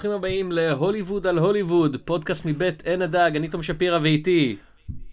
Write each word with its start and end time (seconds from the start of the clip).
וברוכים 0.00 0.18
הבאים 0.18 0.52
להוליווד 0.52 1.26
על 1.26 1.38
הוליווד, 1.38 1.96
פודקאסט 2.04 2.44
מבית 2.44 2.86
עין 2.86 3.02
הדג, 3.02 3.30
אני 3.36 3.48
תום 3.48 3.62
שפירא 3.62 3.98
ואיתי. 4.02 4.56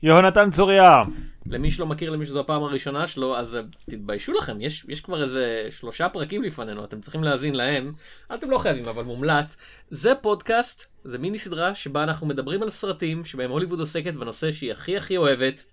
יהונתן 0.03 0.49
צוריה. 0.51 1.03
למי 1.45 1.71
שלא 1.71 1.85
מכיר, 1.85 2.09
למי 2.09 2.25
שזו 2.25 2.39
הפעם 2.39 2.63
הראשונה 2.63 3.07
שלו, 3.07 3.37
אז 3.37 3.55
אה, 3.55 3.61
תתביישו 3.89 4.31
לכם, 4.31 4.61
יש, 4.61 4.85
יש 4.87 5.01
כבר 5.01 5.23
איזה 5.23 5.67
שלושה 5.69 6.09
פרקים 6.09 6.43
לפנינו, 6.43 6.83
אתם 6.83 6.99
צריכים 7.01 7.23
להאזין 7.23 7.55
להם. 7.55 7.93
אתם 8.33 8.49
לא 8.49 8.57
חייבים, 8.57 8.87
אבל 8.87 9.03
מומלץ. 9.03 9.57
זה 9.89 10.15
פודקאסט, 10.15 10.85
זה 11.03 11.17
מיני 11.17 11.37
סדרה 11.37 11.75
שבה 11.75 12.03
אנחנו 12.03 12.27
מדברים 12.27 12.63
על 12.63 12.69
סרטים 12.69 13.25
שבהם 13.25 13.51
הוליווד 13.51 13.79
עוסקת 13.79 14.13
בנושא 14.13 14.51
שהיא 14.51 14.71
הכי 14.71 14.97
הכי 14.97 15.17
אוהבת, 15.17 15.63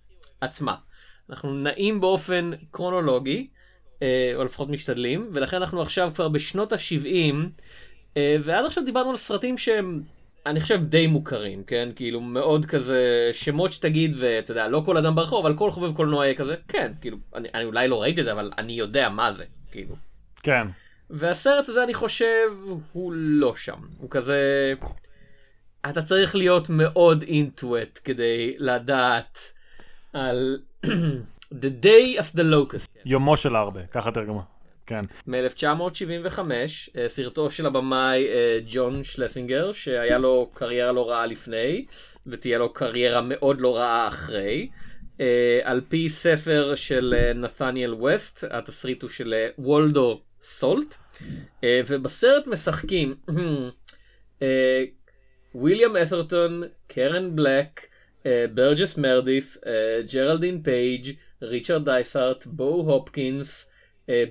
עצמה. 0.41 0.75
אנחנו 1.31 1.55
נעים 1.55 2.01
באופן 2.01 2.51
קרונולוגי, 2.71 3.49
אה, 4.03 4.33
או 4.37 4.45
לפחות 4.45 4.69
משתדלים, 4.69 5.31
ולכן 5.33 5.57
אנחנו 5.57 5.83
עכשיו 5.83 6.11
כבר 6.15 6.29
בשנות 6.29 6.73
ה-70, 6.73 7.07
אה, 7.07 7.31
ועד 8.19 8.65
עכשיו 8.65 8.85
דיברנו 8.85 9.11
על 9.11 9.17
סרטים 9.17 9.59
שהם, 9.59 10.03
אני 10.47 10.61
חושב, 10.61 10.85
די 10.85 11.07
מוכרים, 11.07 11.65
כן? 11.65 11.89
כאילו, 11.97 12.21
מאוד 12.21 12.67
כזה, 12.67 13.31
שמות 13.33 13.73
שתגיד, 13.73 14.15
ואתה 14.19 14.51
יודע, 14.51 14.69
לא 14.69 14.83
כל 14.87 14.97
אדם 14.97 15.15
ברחוב, 15.15 15.47
אבל 15.47 15.57
כל 15.57 15.71
חובב 15.71 15.97
קולנוע 15.97 16.25
יהיה 16.25 16.35
כזה, 16.35 16.57
כן, 16.69 16.93
כאילו, 17.01 17.17
אני, 17.35 17.49
אני 17.55 17.65
אולי 17.65 17.89
לא 17.89 18.03
ראיתי 18.03 18.21
את 18.21 18.27
זה, 18.27 18.33
אבל 18.33 18.51
אני 18.59 18.73
יודע 18.73 19.09
מה 19.09 19.33
זה, 19.33 19.45
כאילו. 19.73 19.97
כן. 20.43 20.67
והסרט 21.11 21.69
הזה, 21.69 21.83
אני 21.83 21.95
חושב, 21.95 22.51
הוא 22.93 23.13
לא 23.15 23.57
שם. 23.57 23.79
הוא 23.99 24.11
כזה... 24.11 24.73
אתה 25.91 26.03
צריך 26.03 26.37
להיות 26.37 26.69
מאוד 26.71 27.23
into 27.23 27.65
it 27.65 28.01
כדי 28.05 28.55
לדעת 28.59 29.39
על 30.13 30.59
The 31.63 31.85
Day 31.85 32.21
of 32.21 32.37
the 32.37 32.43
Locust. 32.43 33.01
יומו 33.05 33.37
של 33.37 33.57
הרבה, 33.57 33.87
ככה 33.87 34.11
תרגמה. 34.11 34.41
כן. 34.87 35.05
מ-1975, 35.27 36.39
אה, 36.97 37.09
סרטו 37.09 37.51
של 37.51 37.67
הבמאי 37.67 38.27
אה, 38.29 38.59
ג'ון 38.67 39.03
שלסינגר, 39.03 39.73
שהיה 39.73 40.19
לו 40.19 40.51
קריירה 40.55 40.93
לא 40.93 41.11
רעה 41.11 41.27
לפני, 41.27 41.85
ותהיה 42.27 42.59
לו 42.59 42.73
קריירה 42.73 43.21
מאוד 43.21 43.61
לא 43.61 43.77
רעה 43.77 44.09
אחרי. 44.09 44.69
אה, 45.21 45.61
על 45.63 45.81
פי 45.89 46.09
ספר 46.09 46.75
של 46.75 47.33
נתניאל 47.35 47.95
ווסט, 47.95 48.45
התסריט 48.51 49.03
הוא 49.03 49.11
של 49.11 49.35
וולדו 49.59 50.21
סולט, 50.43 50.97
ובסרט 51.87 52.47
משחקים 52.47 53.15
ויליאם 55.55 55.97
אסרטון, 55.97 56.63
קרן 56.87 57.37
בלק, 57.37 57.81
ברג'ס 58.55 58.99
מרדיף, 58.99 59.57
ג'רלדין 60.13 60.63
פייג', 60.63 61.13
ריצ'רד 61.43 61.85
דייסארט, 61.85 62.47
בו 62.47 62.65
הופקינס, 62.65 63.71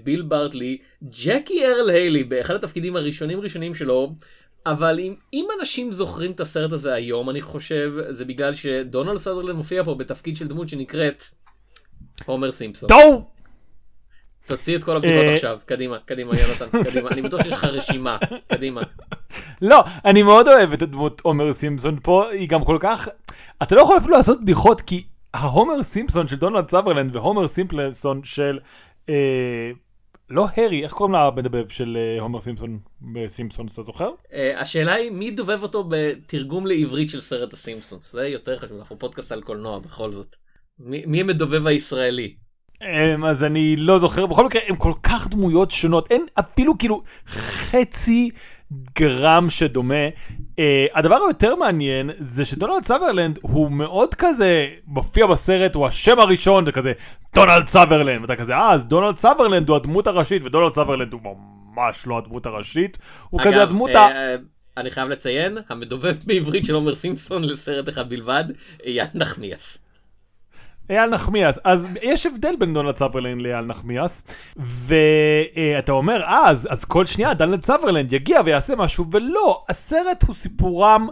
בילי 0.03 0.22
ברטי, 0.22 0.77
ג'קי 1.03 1.66
ארל 1.66 1.89
היילי 1.89 2.23
באחד 2.23 2.55
התפקידים 2.55 2.95
הראשונים 2.95 3.39
ראשונים 3.39 3.75
שלו, 3.75 4.13
אבל 4.65 4.99
אם, 4.99 5.15
אם 5.33 5.45
אנשים 5.59 5.91
זוכרים 5.91 6.31
את 6.31 6.39
הסרט 6.39 6.71
הזה 6.71 6.93
היום, 6.93 7.30
אני 7.30 7.41
חושב, 7.41 7.93
זה 8.09 8.25
בגלל 8.25 8.53
שדונלד 8.53 9.17
סאדרלנד 9.17 9.55
מופיע 9.55 9.83
פה 9.83 9.95
בתפקיד 9.95 10.38
של 10.38 10.47
דמות 10.47 10.69
שנקראת 10.69 11.23
הומר 12.25 12.52
סימפסון. 12.52 12.89
טוב! 12.89 13.23
תוציא 14.47 14.77
את 14.77 14.83
כל 14.83 14.95
הבדיחות 14.95 15.23
אה, 15.23 15.35
עכשיו, 15.35 15.59
קדימה, 15.65 15.97
קדימה 16.05 16.31
יונתן, 16.35 16.83
קדימה, 16.83 17.09
אני 17.09 17.21
בטוח 17.21 17.41
שיש 17.43 17.53
לך 17.53 17.63
רשימה, 17.63 18.17
קדימה. 18.47 18.81
לא, 19.61 19.83
אני 20.05 20.23
מאוד 20.23 20.48
אוהב 20.48 20.73
את 20.73 20.81
הדמות 20.81 21.21
הומר 21.23 21.53
סימפסון 21.53 21.99
פה, 22.03 22.30
היא 22.30 22.49
גם 22.49 22.64
כל 22.64 22.77
כך, 22.80 23.08
אתה 23.64 23.75
לא 23.75 23.81
יכול 23.81 23.98
אפילו 23.98 24.17
לעשות 24.17 24.42
בדיחות 24.42 24.81
כי 24.81 25.03
ההומר 25.33 25.83
סימפסון 25.83 26.27
של 26.27 26.36
דונלד 26.36 26.69
סאדרלנד 26.70 27.15
והומר 27.15 27.48
סימפסון 27.48 28.21
של 28.23 28.59
אה, 29.09 29.71
לא 30.30 30.45
הארי, 30.55 30.83
איך 30.83 30.91
קוראים 30.91 31.15
למדבב 31.15 31.67
של 31.67 31.97
אה, 31.97 32.21
הומר 32.21 32.39
סימפסון 32.39 32.80
בסימפסונס, 33.02 33.73
אתה 33.73 33.81
זוכר? 33.81 34.09
אה, 34.33 34.61
השאלה 34.61 34.93
היא 34.93 35.11
מי 35.11 35.31
דובב 35.31 35.64
אותו 35.64 35.89
בתרגום 35.89 36.67
לעברית 36.67 37.09
של 37.09 37.21
סרט 37.21 37.53
הסימפסונס, 37.53 38.11
זה 38.11 38.27
יותר 38.27 38.59
חשוב, 38.59 38.77
אנחנו 38.80 38.99
פודקאסט 38.99 39.31
על 39.31 39.42
קולנוע 39.42 39.80
בכל 39.80 40.11
זאת. 40.11 40.36
מי, 40.80 41.03
מי 41.05 41.21
המדובב 41.21 41.67
הישראלי? 41.67 42.36
אה, 42.81 43.30
אז 43.30 43.43
אני 43.43 43.75
לא 43.75 43.99
זוכר, 43.99 44.25
בכל 44.25 44.45
מקרה 44.45 44.61
הם 44.67 44.75
כל 44.75 44.93
כך 45.03 45.27
דמויות 45.27 45.71
שונות, 45.71 46.11
אין 46.11 46.25
אפילו 46.39 46.77
כאילו 46.77 47.03
חצי 47.27 48.30
גרם 48.99 49.49
שדומה. 49.49 50.05
אה, 50.59 50.64
הדבר 50.93 51.15
היותר 51.15 51.55
מעניין 51.55 52.09
זה 52.17 52.45
שדונלד 52.45 52.83
סאדרלנד 52.83 53.39
הוא 53.41 53.71
מאוד 53.71 54.15
כזה 54.15 54.67
מופיע 54.87 55.25
בסרט 55.25 55.75
הוא 55.75 55.87
השם 55.87 56.19
הראשון 56.19 56.65
זה 56.65 56.71
כזה 56.71 56.93
דונלד 57.36 57.67
סאדרלנד 57.67 58.21
ואתה 58.21 58.36
כזה 58.36 58.55
אה 58.55 58.73
אז 58.73 58.86
דונלד 58.86 59.17
סאדרלנד 59.17 59.70
הוא 59.69 59.77
הדמות 59.77 60.08
הראשית 60.08 60.43
ודונלד 60.43 60.71
סאדרלנד 60.71 61.14
הוא 61.13 61.21
ממש 61.23 62.08
לא 62.08 62.17
הדמות 62.17 62.45
הראשית 62.45 62.97
הוא 63.30 63.42
אגב, 63.42 63.52
כזה 63.52 63.63
הדמות 63.63 63.92
אה, 63.92 63.98
ה... 63.97 64.11
אה, 64.11 64.36
אני 64.77 64.92
חייב 64.92 65.09
לציין 65.09 65.58
המדובב 65.69 66.15
בעברית 66.25 66.65
של 66.65 66.73
הומר 66.73 66.95
סימפסון 66.95 67.43
לסרט 67.43 67.89
אחד 67.89 68.09
בלבד 68.09 68.43
אייל 68.86 69.08
נחמיאס. 69.13 69.83
אייל 70.89 71.10
נחמיאס, 71.10 71.60
אז 71.64 71.88
יש 72.02 72.26
הבדל 72.26 72.55
בין 72.60 72.73
דונלד 72.73 72.95
סאדרלנד 72.95 73.42
לאייל 73.42 73.66
נחמיאס, 73.66 74.23
ואתה 74.58 75.92
אומר, 75.92 76.23
אה, 76.23 76.49
אז, 76.49 76.67
אז 76.71 76.86
כל 76.86 77.05
שנייה 77.05 77.33
דונלד 77.33 77.64
סאדרלנד 77.64 78.14
יגיע 78.14 78.39
ויעשה 78.45 78.76
משהו, 78.76 79.05
ולא, 79.11 79.64
הסרט 79.70 80.23
הוא 80.27 80.36
סיפורם 80.36 81.08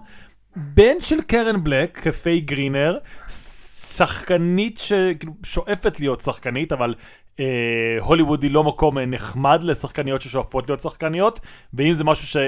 בן 0.56 1.00
של 1.00 1.22
קרן 1.22 1.64
בלק, 1.64 1.98
כפיי 1.98 2.40
גרינר, 2.40 2.98
שחקנית 3.28 4.80
ששואפת 5.44 6.00
להיות 6.00 6.22
שחקנית, 6.22 6.72
אבל 6.72 6.94
אה, 7.40 7.46
הוליווד 8.00 8.44
היא 8.44 8.52
לא 8.52 8.64
מקום 8.64 9.00
נחמד 9.00 9.64
לשחקניות 9.64 10.22
ששואפות 10.22 10.70
להיות 10.70 10.82
שחקניות, 10.82 11.40
ואם 11.74 11.94
זה 11.94 12.04
משהו 12.04 12.42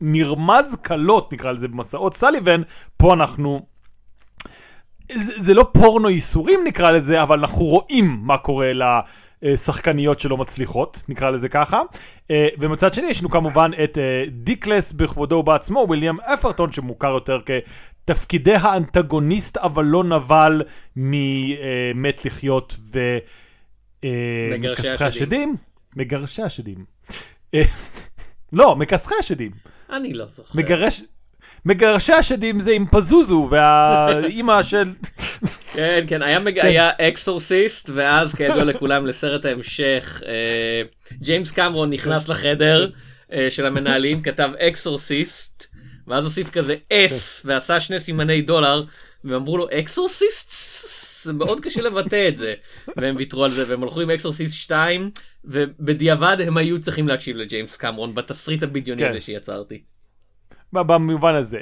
שנרמז 0.00 0.76
קלות, 0.82 1.32
נקרא 1.32 1.52
לזה, 1.52 1.68
במסעות 1.68 2.14
סליבן, 2.16 2.62
פה 2.96 3.14
אנחנו 3.14 3.71
זה, 5.16 5.32
זה 5.36 5.54
לא 5.54 5.66
פורנו 5.72 6.10
ייסורים 6.10 6.60
נקרא 6.64 6.90
לזה, 6.90 7.22
אבל 7.22 7.38
אנחנו 7.38 7.64
רואים 7.64 8.18
מה 8.22 8.38
קורה 8.38 8.70
לשחקניות 9.42 10.20
שלא 10.20 10.36
מצליחות, 10.36 11.02
נקרא 11.08 11.30
לזה 11.30 11.48
ככה. 11.48 11.82
אה, 12.30 12.48
ומצד 12.58 12.94
שני 12.94 13.06
יש 13.06 13.20
לנו 13.20 13.30
כמובן 13.30 13.70
את 13.84 13.98
אה, 13.98 14.24
דיקלס 14.28 14.92
בכבודו 14.92 15.36
ובעצמו, 15.36 15.84
וויליאם 15.88 16.20
אפרטון, 16.20 16.72
שמוכר 16.72 17.10
יותר 17.10 17.40
כתפקידי 18.04 18.54
האנטגוניסט 18.54 19.56
אבל 19.56 19.84
לא 19.84 20.04
נבל 20.04 20.62
ממת 20.96 22.24
לחיות 22.24 22.76
ומכסחי 24.02 25.04
השדים. 25.04 25.56
מגרשי 25.96 26.42
השדים. 26.42 26.84
לא, 28.52 28.76
מכסחי 28.76 29.14
השדים. 29.20 29.50
אני 29.90 30.12
לא 30.14 30.26
זוכר. 30.28 30.58
מגרש... 30.58 31.02
מגרשי 31.64 32.12
השדים 32.12 32.60
זה 32.60 32.72
עם 32.72 32.86
פזוזו 32.86 33.48
והאימא 33.50 34.62
של... 34.70 34.92
כן, 35.74 36.04
כן, 36.06 36.22
היה, 36.22 36.38
מג... 36.38 36.60
כן. 36.60 36.66
היה 36.66 36.90
Exorcist, 36.98 37.90
ואז 37.94 38.34
כידוע 38.34 38.64
לכולם 38.64 39.06
לסרט 39.06 39.44
ההמשך, 39.44 40.22
אה, 40.26 40.82
ג'יימס 41.12 41.52
קמרון 41.52 41.90
נכנס 41.90 42.28
לחדר 42.28 42.90
אה, 43.32 43.46
של 43.50 43.66
המנהלים, 43.66 44.22
כתב 44.22 44.50
Exorcist, 44.58 45.66
ואז 46.06 46.24
הוסיף 46.24 46.50
כזה 46.52 46.74
S, 46.92 47.42
ועשה 47.44 47.80
שני 47.80 48.00
סימני 48.00 48.42
דולר, 48.42 48.84
ואמרו 49.24 49.58
לו 49.58 49.66
Exorcists? 49.78 50.52
זה 51.24 51.32
מאוד 51.32 51.60
קשה 51.60 51.82
לבטא 51.82 52.28
את 52.28 52.36
זה, 52.36 52.54
והם 52.96 53.16
ויתרו 53.16 53.44
על 53.44 53.50
זה, 53.50 53.64
והם 53.68 53.82
הלכו 53.82 54.00
עם 54.00 54.10
Exorcist 54.10 54.54
2, 54.54 55.10
ובדיעבד 55.44 56.36
הם 56.46 56.56
היו 56.56 56.80
צריכים 56.80 57.08
להקשיב 57.08 57.36
לג'יימס 57.36 57.76
קמרון 57.76 58.14
בתסריט 58.14 58.62
הבדיוני 58.62 59.02
כן. 59.02 59.08
הזה 59.08 59.20
שיצרתי. 59.20 59.91
במובן 60.72 61.34
הזה. 61.34 61.60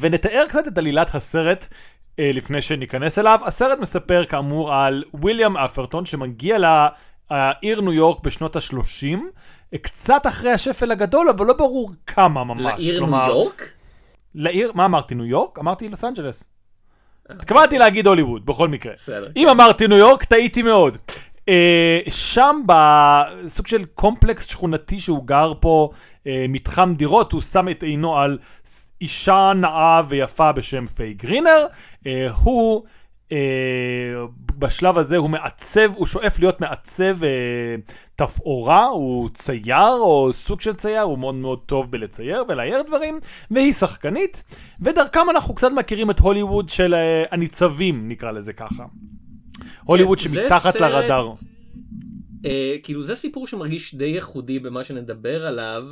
ונתאר 0.00 0.44
קצת 0.48 0.68
את 0.68 0.78
עלילת 0.78 1.14
הסרט 1.14 1.68
אה, 2.18 2.30
לפני 2.34 2.62
שניכנס 2.62 3.18
אליו. 3.18 3.38
הסרט 3.44 3.78
מספר 3.78 4.24
כאמור 4.24 4.74
על 4.74 5.04
ויליאם 5.22 5.56
אתרטון 5.56 6.06
שמגיע 6.06 6.58
לעיר 6.58 7.80
ניו 7.80 7.92
יורק 7.92 8.24
בשנות 8.24 8.56
ה-30, 8.56 9.18
קצת 9.82 10.26
אחרי 10.26 10.52
השפל 10.52 10.92
הגדול, 10.92 11.28
אבל 11.28 11.46
לא 11.46 11.54
ברור 11.54 11.90
כמה 12.06 12.44
ממש. 12.44 12.62
לעיר 12.62 12.98
כלומר, 12.98 13.26
ניו 13.26 13.34
יורק? 13.34 13.68
לעיר, 14.34 14.72
מה 14.74 14.84
אמרתי, 14.84 15.14
ניו 15.14 15.24
יורק? 15.26 15.58
אמרתי 15.58 15.88
לוס 15.88 16.04
אנג'לס. 16.04 16.48
התכוונתי 17.30 17.78
להגיד 17.78 18.06
הוליווד, 18.06 18.46
בכל 18.46 18.68
מקרה. 18.68 18.92
אם 19.36 19.48
אמרתי 19.48 19.86
ניו 19.86 19.98
יורק, 19.98 20.24
טעיתי 20.24 20.62
מאוד. 20.62 20.98
אה, 21.52 22.10
שם 22.10 22.62
בסוג 22.66 23.66
של 23.66 23.84
קומפלקס 23.84 24.50
שכונתי 24.50 24.98
שהוא 24.98 25.26
גר 25.26 25.52
פה, 25.60 25.90
אה, 25.92 26.28
מתחם 26.48 26.94
דירות, 26.96 27.32
הוא 27.32 27.40
שם 27.40 27.68
את 27.68 27.82
עינו 27.82 28.18
על 28.18 28.38
אישה 29.00 29.52
נאה 29.56 30.02
ויפה 30.08 30.52
בשם 30.52 30.86
פיי 30.86 31.14
גרינר. 31.14 31.66
Uh, 32.04 32.06
הוא 32.42 32.82
בשלב 34.58 34.98
הזה 34.98 35.16
הוא 35.16 35.30
מעצב, 35.30 35.92
הוא 35.94 36.06
שואף 36.06 36.38
להיות 36.38 36.60
מעצב 36.60 37.22
uh, 37.22 37.92
תפאורה, 38.16 38.84
הוא 38.84 39.28
צייר 39.28 39.98
או 40.00 40.32
סוג 40.32 40.60
של 40.60 40.74
צייר, 40.74 41.02
הוא 41.02 41.18
מאוד 41.18 41.34
מאוד 41.34 41.58
טוב 41.66 41.90
בלצייר 41.90 42.44
ולאייר 42.48 42.82
דברים, 42.82 43.20
והיא 43.50 43.72
שחקנית, 43.72 44.42
ודרכם 44.80 45.30
אנחנו 45.30 45.54
קצת 45.54 45.72
מכירים 45.72 46.10
את 46.10 46.18
הוליווד 46.18 46.68
של 46.68 46.94
uh, 46.94 47.28
הניצבים, 47.34 48.08
נקרא 48.08 48.30
לזה 48.30 48.52
ככה. 48.52 48.84
הוליווד 49.84 50.18
כן, 50.18 50.24
שמתחת 50.24 50.72
סרט, 50.72 50.80
לרדאר. 50.80 51.32
אה, 52.46 52.76
כאילו 52.82 53.02
זה 53.02 53.14
סיפור 53.14 53.46
שמרגיש 53.46 53.94
די 53.94 54.04
ייחודי 54.04 54.58
במה 54.58 54.84
שנדבר 54.84 55.46
עליו, 55.46 55.84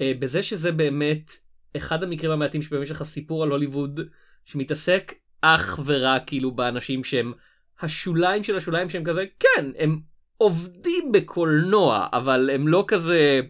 אה, 0.00 0.12
בזה 0.18 0.42
שזה 0.42 0.72
באמת 0.72 1.30
אחד 1.76 2.02
המקרים 2.02 2.30
המעטים 2.30 2.62
שבהם 2.62 2.82
יש 2.82 2.90
לך 2.90 3.02
סיפור 3.02 3.42
על 3.42 3.50
הוליווד 3.50 4.00
שמתעסק 4.44 5.14
אך 5.40 5.80
ורק 5.84 6.22
כאילו 6.26 6.50
באנשים 6.50 7.04
שהם 7.04 7.32
השוליים 7.80 8.42
של 8.42 8.56
השוליים 8.56 8.88
שהם 8.88 9.04
כזה, 9.04 9.24
כן, 9.40 9.64
הם 9.78 10.00
עובדים 10.36 11.12
בקולנוע, 11.12 12.06
אבל 12.12 12.50
הם 12.52 12.68
לא 12.68 12.84
כזה 12.88 13.40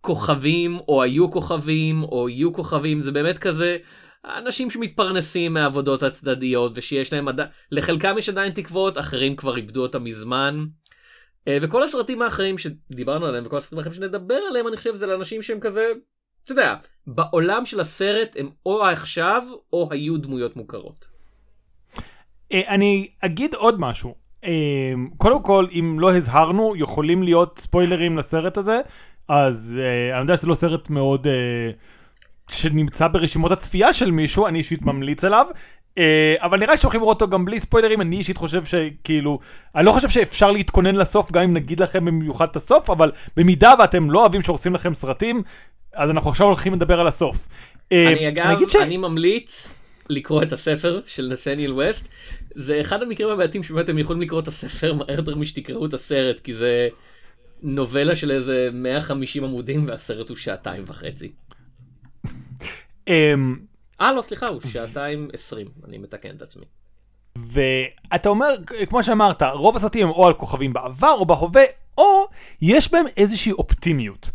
כוכבים, 0.00 0.78
או 0.88 1.02
היו 1.02 1.30
כוכבים, 1.30 2.02
או 2.02 2.28
יהיו 2.28 2.52
כוכבים, 2.52 3.00
זה 3.00 3.12
באמת 3.12 3.38
כזה 3.38 3.76
אנשים 4.24 4.70
שמתפרנסים 4.70 5.54
מהעבודות 5.54 6.02
הצדדיות, 6.02 6.72
ושיש 6.74 7.12
להם 7.12 7.28
עדיין, 7.28 7.48
לחלקם 7.70 8.18
יש 8.18 8.28
עדיין 8.28 8.52
תקוות, 8.52 8.98
אחרים 8.98 9.36
כבר 9.36 9.56
איבדו 9.56 9.82
אותם 9.82 10.04
מזמן. 10.04 10.64
אה, 11.48 11.58
וכל 11.62 11.82
הסרטים 11.82 12.22
האחרים 12.22 12.58
שדיברנו 12.58 13.26
עליהם, 13.26 13.44
וכל 13.46 13.56
הסרטים 13.56 13.78
האחרים 13.78 13.94
שנדבר 13.94 14.38
עליהם, 14.48 14.68
אני 14.68 14.76
חושב, 14.76 14.94
זה 14.94 15.06
לאנשים 15.06 15.42
שהם 15.42 15.60
כזה, 15.60 15.86
אתה 16.44 16.52
יודע, 16.52 16.74
בעולם 17.06 17.64
של 17.64 17.80
הסרט 17.80 18.36
הם 18.38 18.50
או 18.66 18.84
עכשיו, 18.84 19.42
או 19.72 19.88
היו 19.90 20.16
דמויות 20.16 20.56
מוכרות. 20.56 21.08
אה, 22.52 22.74
אני 22.74 23.08
אגיד 23.24 23.54
עוד 23.54 23.80
משהו. 23.80 24.14
אה, 24.44 24.92
קודם 25.16 25.42
כל, 25.42 25.66
אם 25.72 25.96
לא 26.00 26.16
הזהרנו, 26.16 26.76
יכולים 26.76 27.22
להיות 27.22 27.58
ספוילרים 27.58 28.18
לסרט 28.18 28.56
הזה, 28.56 28.80
אז 29.28 29.78
אני 30.12 30.20
יודע 30.20 30.36
שזה 30.36 30.48
לא 30.48 30.54
סרט 30.54 30.90
מאוד... 30.90 31.26
שנמצא 32.52 33.08
ברשימות 33.08 33.52
הצפייה 33.52 33.92
של 33.92 34.10
מישהו, 34.10 34.46
אני 34.46 34.58
אישית 34.58 34.82
ממליץ 34.82 35.24
עליו. 35.24 35.46
Uh, 35.98 36.02
אבל 36.38 36.60
נראה 36.60 36.76
שהולכים 36.76 37.00
לראות 37.00 37.22
אותו 37.22 37.32
גם 37.32 37.44
בלי 37.44 37.60
ספוילרים, 37.60 38.00
אני 38.00 38.16
אישית 38.16 38.36
חושב 38.36 38.64
שכאילו, 38.64 39.38
אני 39.74 39.86
לא 39.86 39.92
חושב 39.92 40.08
שאפשר 40.08 40.50
להתכונן 40.50 40.94
לסוף 40.94 41.32
גם 41.32 41.42
אם 41.42 41.52
נגיד 41.52 41.80
לכם 41.80 42.04
במיוחד 42.04 42.46
את 42.50 42.56
הסוף, 42.56 42.90
אבל 42.90 43.12
במידה 43.36 43.74
ואתם 43.78 44.10
לא 44.10 44.20
אוהבים 44.20 44.42
שהורסים 44.42 44.74
לכם 44.74 44.94
סרטים, 44.94 45.42
אז 45.94 46.10
אנחנו 46.10 46.30
עכשיו 46.30 46.46
הולכים 46.46 46.74
לדבר 46.74 47.00
על 47.00 47.06
הסוף. 47.06 47.48
Uh, 47.48 47.94
אני 48.12 48.28
אגב, 48.28 48.58
אני, 48.82 48.96
ממליץ 48.96 49.74
לקרוא 50.08 50.42
את 50.42 50.52
הספר 50.52 51.00
של 51.06 51.28
נסניאל 51.32 51.72
ווסט, 51.72 52.08
זה 52.54 52.80
אחד 52.80 53.02
המקרים 53.02 53.28
הבעייתיים 53.28 53.64
שבאמת 53.64 53.84
אתם 53.84 53.98
יכולים 53.98 54.22
לקרוא 54.22 54.40
את 54.40 54.48
הספר 54.48 54.94
מהר 54.94 55.16
יותר 55.16 55.34
משתקראו 55.34 55.86
את 55.86 55.94
הסרט, 55.94 56.40
כי 56.40 56.54
זה 56.54 56.88
נובלה 57.62 58.16
של 58.16 58.30
איזה 58.30 58.68
150 58.72 59.44
עמודים 59.44 59.86
והסרט 59.88 60.28
הוא 60.28 60.36
שעתיים 60.36 60.84
וחצי. 60.86 61.32
אמ, 63.12 63.56
אה, 64.00 64.12
לא, 64.12 64.22
סליחה, 64.22 64.46
הוא 64.46 64.60
שעתיים 64.68 65.28
עשרים, 65.32 65.66
אני 65.88 65.98
מתקן 65.98 66.36
את 66.36 66.42
עצמי. 66.42 66.64
ואתה 67.36 68.28
אומר, 68.28 68.48
כמו 68.88 69.02
שאמרת, 69.02 69.42
רוב 69.42 69.76
הסרטים 69.76 70.06
הם 70.06 70.12
או 70.12 70.26
על 70.26 70.32
כוכבים 70.32 70.72
בעבר 70.72 71.12
או 71.18 71.26
בהווה, 71.26 71.62
או 71.98 72.26
יש 72.62 72.92
בהם 72.92 73.06
איזושהי 73.16 73.52
אופטימיות. 73.52 74.30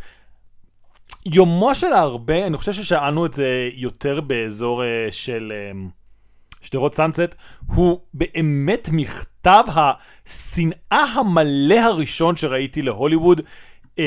יומו 1.26 1.76
של 1.76 1.94
הרבה, 1.94 2.48
אני 2.48 2.58
חושב 2.58 2.74
ששאלנו 2.74 3.26
את 3.26 3.34
זה 3.34 3.70
יותר 3.74 4.22
באזור 4.22 4.84
uh, 4.84 4.86
של 5.12 5.54
uh, 5.54 5.92
שדרות 6.62 6.94
סאנסט, 6.94 7.36
הוא 7.68 8.00
באמת 8.14 8.90
מכתב 8.92 9.64
השנאה 9.68 11.06
המלא 11.14 11.80
הראשון 11.80 12.36
שראיתי 12.36 12.82
להוליווד 12.82 13.40
uh, 13.40 14.02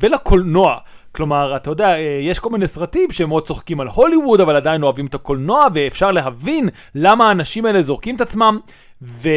ולקולנוע. 0.00 0.78
כלומר, 1.12 1.56
אתה 1.56 1.70
יודע, 1.70 1.88
אה, 1.94 2.18
יש 2.22 2.38
כל 2.38 2.50
מיני 2.50 2.66
סרטים 2.66 3.12
שמאוד 3.12 3.46
צוחקים 3.46 3.80
על 3.80 3.88
הוליווד, 3.88 4.40
אבל 4.40 4.56
עדיין 4.56 4.82
אוהבים 4.82 5.06
את 5.06 5.14
הקולנוע, 5.14 5.66
ואפשר 5.74 6.10
להבין 6.10 6.68
למה 6.94 7.28
האנשים 7.28 7.66
האלה 7.66 7.82
זורקים 7.82 8.16
את 8.16 8.20
עצמם, 8.20 8.58
ו... 9.02 9.28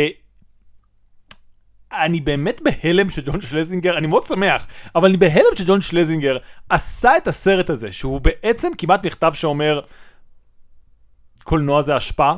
אני 2.03 2.21
באמת 2.21 2.61
בהלם 2.61 3.09
שג'ון 3.09 3.41
שלזינגר, 3.41 3.97
אני 3.97 4.07
מאוד 4.07 4.23
שמח, 4.23 4.67
אבל 4.95 5.07
אני 5.09 5.17
בהלם 5.17 5.55
שג'ון 5.55 5.81
שלזינגר 5.81 6.37
עשה 6.69 7.17
את 7.17 7.27
הסרט 7.27 7.69
הזה, 7.69 7.91
שהוא 7.91 8.21
בעצם 8.21 8.69
כמעט 8.77 9.05
מכתב 9.05 9.31
שאומר, 9.33 9.79
קולנוע 11.43 11.81
זה 11.81 11.95
השפעה. 11.95 12.35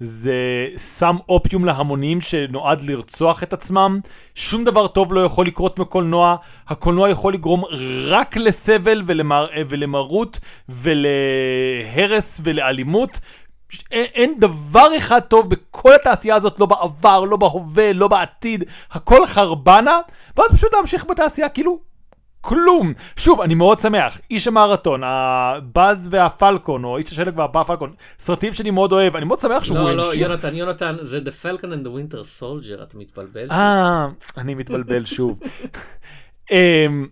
זה 0.00 0.66
סם 0.76 1.16
אופיום 1.28 1.64
להמונים 1.64 2.20
שנועד 2.20 2.82
לרצוח 2.82 3.42
את 3.42 3.52
עצמם. 3.52 4.00
שום 4.34 4.64
דבר 4.64 4.86
טוב 4.86 5.12
לא 5.12 5.24
יכול 5.24 5.46
לקרות 5.46 5.78
מקולנוע. 5.78 6.36
הקולנוע 6.68 7.10
יכול 7.10 7.34
לגרום 7.34 7.64
רק 8.08 8.36
לסבל 8.36 9.02
ולמר... 9.06 9.46
ולמרות 9.68 10.40
ולהרס 10.68 12.40
ולאלימות. 12.44 13.20
אין, 13.90 14.06
אין 14.14 14.34
דבר 14.38 14.88
אחד 14.98 15.20
טוב 15.20 15.50
בכל 15.50 15.94
התעשייה 15.94 16.34
הזאת, 16.34 16.60
לא 16.60 16.66
בעבר, 16.66 17.24
לא 17.24 17.36
בהווה, 17.36 17.92
לא 17.92 18.08
בעתיד, 18.08 18.64
הכל 18.90 19.26
חרבנה, 19.26 19.98
ואז 20.36 20.52
פשוט 20.52 20.74
להמשיך 20.74 21.04
בתעשייה 21.10 21.48
כאילו 21.48 21.93
כלום. 22.44 22.92
שוב, 23.16 23.40
אני 23.40 23.54
מאוד 23.54 23.78
שמח. 23.78 24.20
איש 24.30 24.48
המרתון, 24.48 25.00
הבאז 25.04 26.08
והפלקון, 26.10 26.84
או 26.84 26.96
איש 26.96 27.12
השלג 27.12 27.38
והפלקון, 27.38 27.92
סרטים 28.18 28.52
שאני 28.52 28.70
מאוד 28.70 28.92
אוהב, 28.92 29.16
אני 29.16 29.24
מאוד 29.24 29.38
שמח 29.38 29.64
שהוא 29.64 29.78
המשיך. 29.78 29.96
לא, 29.96 30.08
לא, 30.08 30.14
יונתן, 30.14 30.54
יונתן, 30.54 30.96
זה 31.00 31.18
The 31.18 31.44
Falcon 31.44 31.64
and 31.64 31.86
the 31.86 31.88
Winter 31.88 32.40
Soldier, 32.40 32.82
אתה 32.82 32.98
מתבלבל? 32.98 33.50
אה, 33.50 34.06
אני 34.36 34.54
מתבלבל 34.54 35.04
שוב. 35.04 35.40
אמ, 36.52 37.06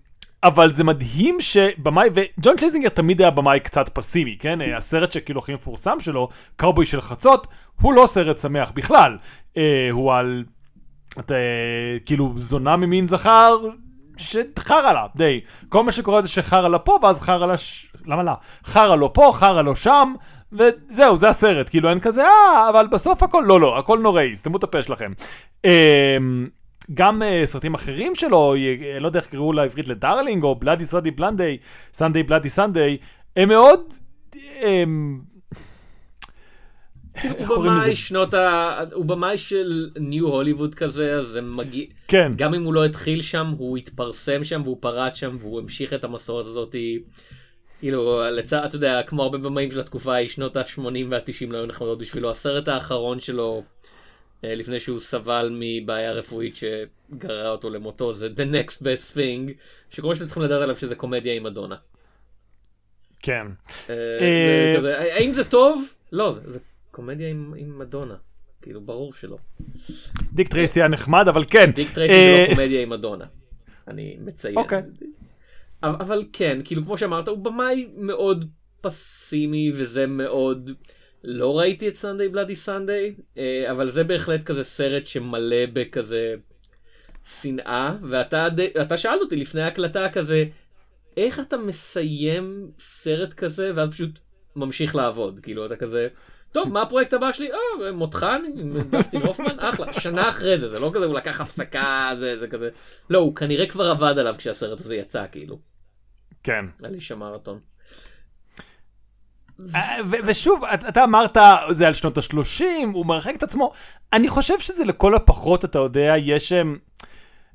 אבל 0.44 0.72
זה 0.72 0.84
מדהים 0.84 1.40
שבמאי, 1.40 2.08
וג'ון 2.14 2.58
שלזינגר 2.58 2.88
תמיד 2.88 3.20
היה 3.20 3.30
במאי 3.30 3.60
קצת 3.60 3.88
פסימי, 3.88 4.36
כן? 4.38 4.58
הסרט 4.76 5.12
שכאילו 5.12 5.40
הכי 5.40 5.54
מפורסם 5.54 6.00
שלו, 6.00 6.28
קאובוי 6.56 6.86
של 6.86 7.00
חצות, 7.00 7.46
הוא 7.80 7.94
לא 7.94 8.06
סרט 8.06 8.38
שמח 8.38 8.70
בכלל. 8.74 9.16
אה, 9.56 9.88
הוא 9.90 10.14
על, 10.14 10.44
אתה, 11.18 11.34
כאילו, 12.06 12.32
זונה 12.36 12.76
ממין 12.76 13.06
זכר, 13.06 13.56
שחרא 14.16 14.92
לה, 14.92 15.06
די. 15.16 15.40
כל 15.68 15.82
מה 15.82 15.92
שקורה 15.92 16.22
זה 16.22 16.28
שחרא 16.28 16.68
לה 16.68 16.78
פה, 16.78 16.98
ואז 17.02 17.22
חרא 17.22 17.46
לה... 17.46 17.56
ש... 17.56 17.86
למה 18.06 18.22
לא? 18.22 18.32
חרא 18.64 18.96
לו 18.96 19.12
פה, 19.12 19.30
חרא 19.34 19.62
לו 19.62 19.76
שם, 19.76 20.14
וזהו, 20.52 21.16
זה 21.16 21.28
הסרט. 21.28 21.68
כאילו 21.68 21.90
אין 21.90 22.00
כזה, 22.00 22.22
אה, 22.22 22.68
אבל 22.68 22.86
בסוף 22.86 23.22
הכל, 23.22 23.44
לא, 23.46 23.60
לא, 23.60 23.78
הכל 23.78 23.98
נוראי, 23.98 24.36
סתמו 24.36 24.56
את 24.56 24.64
הפה 24.64 24.82
שלכם. 24.82 25.12
אה, 25.64 26.16
גם 26.94 27.22
אה, 27.22 27.46
סרטים 27.46 27.74
אחרים 27.74 28.14
שלו, 28.14 28.54
אה, 28.54 28.98
לא 29.00 29.06
יודע 29.06 29.18
איך 29.18 29.26
קראו 29.26 29.52
לעברית 29.52 29.88
ל 29.88 29.94
Darling, 29.94 30.42
או 30.42 30.54
Bloody 30.54 30.86
Sunday 30.86 31.10
Bloody, 31.10 31.58
Sunday 31.92 32.22
Bloody 32.22 32.48
Sunday, 32.48 32.96
הם 33.36 33.48
מאוד... 33.48 33.80
הם, 34.62 35.20
הוא 37.48 37.64
במאי 37.64 37.96
שנות 37.96 38.34
ה... 38.34 38.80
הוא 38.92 39.04
במאי 39.04 39.38
של 39.38 39.90
New 39.96 40.26
Hollywood 40.26 40.74
כזה, 40.74 41.14
אז 41.14 41.26
זה 41.26 41.40
מגיע... 41.40 41.84
כן. 42.08 42.32
גם 42.36 42.54
אם 42.54 42.64
הוא 42.64 42.74
לא 42.74 42.84
התחיל 42.84 43.22
שם, 43.22 43.54
הוא 43.58 43.76
התפרסם 43.76 44.44
שם 44.44 44.60
והוא 44.64 44.76
פרץ 44.80 45.14
שם 45.14 45.36
והוא 45.38 45.60
המשיך 45.60 45.92
את 45.92 46.04
המסורת 46.04 46.46
הזאת. 46.46 46.74
כאילו, 47.80 48.22
לצד, 48.30 48.64
אתה 48.64 48.76
יודע, 48.76 49.02
כמו 49.02 49.22
הרבה 49.22 49.38
במאים 49.38 49.70
של 49.70 49.80
התקופה 49.80 50.14
ההיא, 50.14 50.28
שנות 50.28 50.56
ה-80 50.56 50.80
וה-90 51.10 51.46
לא 51.48 51.56
היו 51.58 51.66
נחמדות 51.66 51.98
בשבילו. 51.98 52.30
הסרט 52.30 52.68
האחרון 52.68 53.20
שלו, 53.20 53.62
אה, 54.44 54.54
לפני 54.54 54.80
שהוא 54.80 55.00
סבל 55.00 55.50
מבעיה 55.60 56.12
רפואית 56.12 56.56
שגררה 56.56 57.50
אותו 57.50 57.70
למותו, 57.70 58.12
זה 58.12 58.28
The 58.36 58.54
Next 58.54 58.78
Best 58.78 59.16
Thing, 59.16 59.52
שכל 59.90 60.14
שאתם 60.14 60.26
צריכים 60.26 60.42
לדעת 60.42 60.62
עליו 60.62 60.76
שזה 60.76 60.94
קומדיה 60.94 61.34
עם 61.34 61.46
מדונה. 61.46 61.76
כן. 63.22 63.46
אה, 63.90 63.94
אה, 64.84 65.14
האם 65.14 65.32
זה 65.32 65.44
טוב? 65.44 65.84
לא, 66.12 66.32
זה 66.32 66.58
קומדיה 66.92 67.28
עם, 67.28 67.54
עם 67.56 67.78
מדונה. 67.78 68.16
כאילו, 68.62 68.80
ברור 68.80 69.12
שלא. 69.12 69.36
דיק 70.32 70.48
טרייסי 70.48 70.80
היה 70.80 70.88
נחמד, 70.88 71.28
אבל 71.28 71.44
כן. 71.44 71.70
דיק 71.70 71.94
טרייסי 71.94 72.14
זה 72.14 72.30
לא 72.30 72.50
אה, 72.50 72.56
קומדיה 72.56 72.82
עם 72.82 72.90
מדונה. 72.90 73.24
אני 73.88 74.16
מציין. 74.20 74.56
אוקיי. 74.56 74.82
אבל 75.82 76.24
כן, 76.32 76.60
כאילו, 76.64 76.84
כמו 76.84 76.98
שאמרת, 76.98 77.28
הוא 77.28 77.38
במאי 77.38 77.88
מאוד 77.96 78.50
פסימי, 78.80 79.72
וזה 79.74 80.06
מאוד... 80.06 80.70
לא 81.24 81.58
ראיתי 81.58 81.88
את 81.88 81.94
סנדיי 81.94 82.28
בלאדי 82.28 82.54
סנדיי, 82.54 83.14
אבל 83.70 83.90
זה 83.90 84.04
בהחלט 84.04 84.42
כזה 84.42 84.64
סרט 84.64 85.06
שמלא 85.06 85.66
בכזה 85.72 86.34
שנאה, 87.24 87.96
ואתה 88.10 88.96
שאלת 88.96 89.20
אותי 89.20 89.36
לפני 89.36 89.62
ההקלטה 89.62 90.08
כזה, 90.12 90.44
איך 91.16 91.40
אתה 91.40 91.56
מסיים 91.56 92.70
סרט 92.78 93.32
כזה, 93.32 93.72
ואז 93.74 93.88
פשוט 93.88 94.18
ממשיך 94.56 94.96
לעבוד, 94.96 95.40
כאילו, 95.40 95.66
אתה 95.66 95.76
כזה... 95.76 96.08
טוב, 96.52 96.72
מה 96.72 96.82
הפרויקט 96.82 97.12
הבא 97.12 97.32
שלי? 97.32 97.50
אה, 97.52 97.92
מותחן 97.92 98.42
דסטין 98.90 99.22
הופמן, 99.22 99.60
אחלה. 99.60 99.92
שנה 99.92 100.28
אחרי 100.28 100.60
זה, 100.60 100.68
זה 100.68 100.80
לא 100.80 100.90
כזה, 100.94 101.04
הוא 101.04 101.14
לקח 101.14 101.40
הפסקה, 101.40 102.10
זה, 102.14 102.36
זה 102.36 102.48
כזה. 102.48 102.68
לא, 103.10 103.18
הוא 103.18 103.36
כנראה 103.36 103.66
כבר 103.66 103.90
עבד 103.90 104.18
עליו 104.18 104.34
כשהסרט 104.38 104.80
הזה 104.80 104.96
יצא, 104.96 105.24
כאילו. 105.32 105.58
כן. 106.42 106.64
על 106.82 106.94
איש 106.94 107.12
המרתון. 107.12 107.60
אה, 109.74 109.96
ושוב, 110.26 110.64
אתה 110.88 111.04
אמרת, 111.04 111.36
זה 111.70 111.86
על 111.86 111.94
שנות 111.94 112.18
ה-30, 112.18 112.64
הוא 112.92 113.06
מרחק 113.06 113.36
את 113.36 113.42
עצמו. 113.42 113.72
אני 114.12 114.28
חושב 114.28 114.58
שזה 114.58 114.84
לכל 114.84 115.14
הפחות, 115.14 115.64
אתה 115.64 115.78
יודע, 115.78 116.14
יש... 116.18 116.52
אמ, 116.52 116.76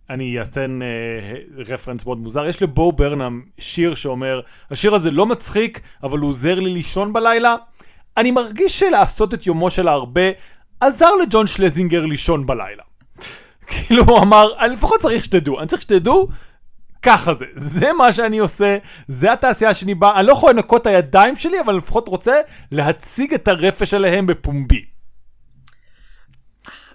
אני 0.09 0.39
אעשן 0.39 0.79
רפרנס 1.57 2.05
מאוד 2.05 2.17
מוזר, 2.17 2.45
יש 2.45 2.63
לבואו 2.63 2.91
ברנם 2.91 3.41
שיר 3.59 3.95
שאומר, 3.95 4.41
השיר 4.71 4.95
הזה 4.95 5.11
לא 5.11 5.25
מצחיק, 5.25 5.79
אבל 6.03 6.19
הוא 6.19 6.29
עוזר 6.29 6.55
לי 6.59 6.69
לישון 6.69 7.13
בלילה. 7.13 7.55
אני 8.17 8.31
מרגיש 8.31 8.79
שלעשות 8.79 9.33
את 9.33 9.47
יומו 9.47 9.71
של 9.71 9.88
הרבה 9.88 10.21
עזר 10.79 11.15
לג'ון 11.21 11.47
שלזינגר 11.47 12.05
לישון 12.05 12.45
בלילה. 12.45 12.83
כאילו 13.67 14.03
הוא 14.03 14.19
אמר, 14.19 14.59
אני 14.59 14.74
לפחות 14.74 15.01
צריך 15.01 15.25
שתדעו, 15.25 15.59
אני 15.59 15.67
צריך 15.67 15.81
שתדעו 15.81 16.27
ככה 17.01 17.33
זה, 17.33 17.45
זה 17.53 17.93
מה 17.93 18.13
שאני 18.13 18.38
עושה, 18.38 18.77
זה 19.07 19.33
התעשייה 19.33 19.74
שאני 19.74 19.95
בא, 19.95 20.19
אני 20.19 20.27
לא 20.27 20.31
יכול 20.31 20.51
לנקות 20.51 20.81
את 20.81 20.88
הידיים 20.88 21.36
שלי, 21.36 21.59
אבל 21.59 21.75
לפחות 21.75 22.07
רוצה 22.07 22.41
להציג 22.71 23.33
את 23.33 23.47
הרפש 23.47 23.93
עליהם 23.93 24.27
בפומבי. 24.27 24.86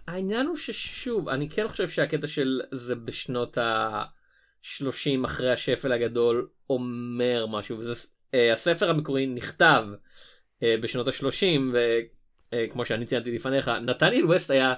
העניין 0.09 0.47
הוא 0.47 0.57
ששוב, 0.57 1.29
אני 1.29 1.49
כן 1.49 1.69
חושב 1.69 1.89
שהקטע 1.89 2.27
של 2.27 2.61
זה 2.73 2.95
בשנות 2.95 3.59
ה-30 3.59 5.25
אחרי 5.25 5.53
השפל 5.53 5.93
הגדול 5.93 6.49
אומר 6.71 7.47
משהו, 7.47 7.79
וזה, 7.79 7.93
uh, 7.93 8.37
הספר 8.53 8.91
המקורי 8.91 9.27
נכתב 9.27 9.85
בשנות 10.65 11.09
ה-30, 11.09 11.75
וכמו 12.53 12.83
uh, 12.83 12.85
שאני 12.85 13.07
ציינתי 13.07 13.31
לפניך, 13.31 13.69
נתניאל 13.69 14.25
ווסט 14.25 14.51
היה 14.51 14.75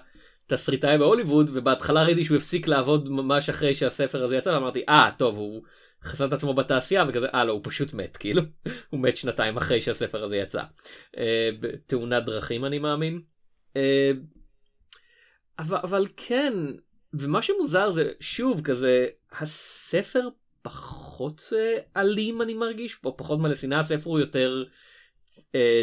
תסריטאי 0.47 0.99
בהוליווד, 0.99 1.51
ובהתחלה 1.53 2.03
ראיתי 2.03 2.25
שהוא 2.25 2.37
הפסיק 2.37 2.67
לעבוד 2.69 3.09
ממש 3.09 3.49
אחרי 3.49 3.75
שהספר 3.75 4.25
הזה 4.25 4.37
יצא, 4.37 4.51
ואמרתי, 4.51 4.83
אה, 4.89 5.09
ah, 5.09 5.19
טוב, 5.19 5.37
הוא 5.37 5.63
חסם 6.03 6.29
את 6.29 6.33
עצמו 6.33 6.55
בתעשייה, 6.55 7.05
וכזה, 7.09 7.27
אה, 7.35 7.45
לא, 7.45 7.53
הוא 7.53 7.61
פשוט 7.65 7.95
מת, 7.95 8.17
כאילו, 8.17 8.43
הוא 8.91 9.01
מת 9.01 9.17
שנתיים 9.17 9.57
אחרי 9.57 9.81
שהספר 9.81 10.25
הזה 10.25 10.37
יצא. 10.37 10.63
Uh, 11.17 11.19
בתאונת 11.61 12.25
דרכים, 12.25 12.65
אני 12.65 12.79
מאמין. 12.79 13.21
אבל, 15.59 15.79
אבל 15.83 16.07
כן, 16.17 16.53
ומה 17.15 17.43
שמוזר 17.43 17.91
זה, 17.91 18.13
שוב, 18.21 18.61
כזה, 18.61 19.07
הספר 19.33 20.29
פחות 20.63 21.53
אלים 21.97 22.43
אני 22.43 22.55
מרגיש, 22.55 22.95
פחות 22.95 23.41
מלא 23.41 23.55
שנאה, 23.55 23.79
הספר 23.79 24.11
הוא 24.11 24.21
יותר 24.21 24.65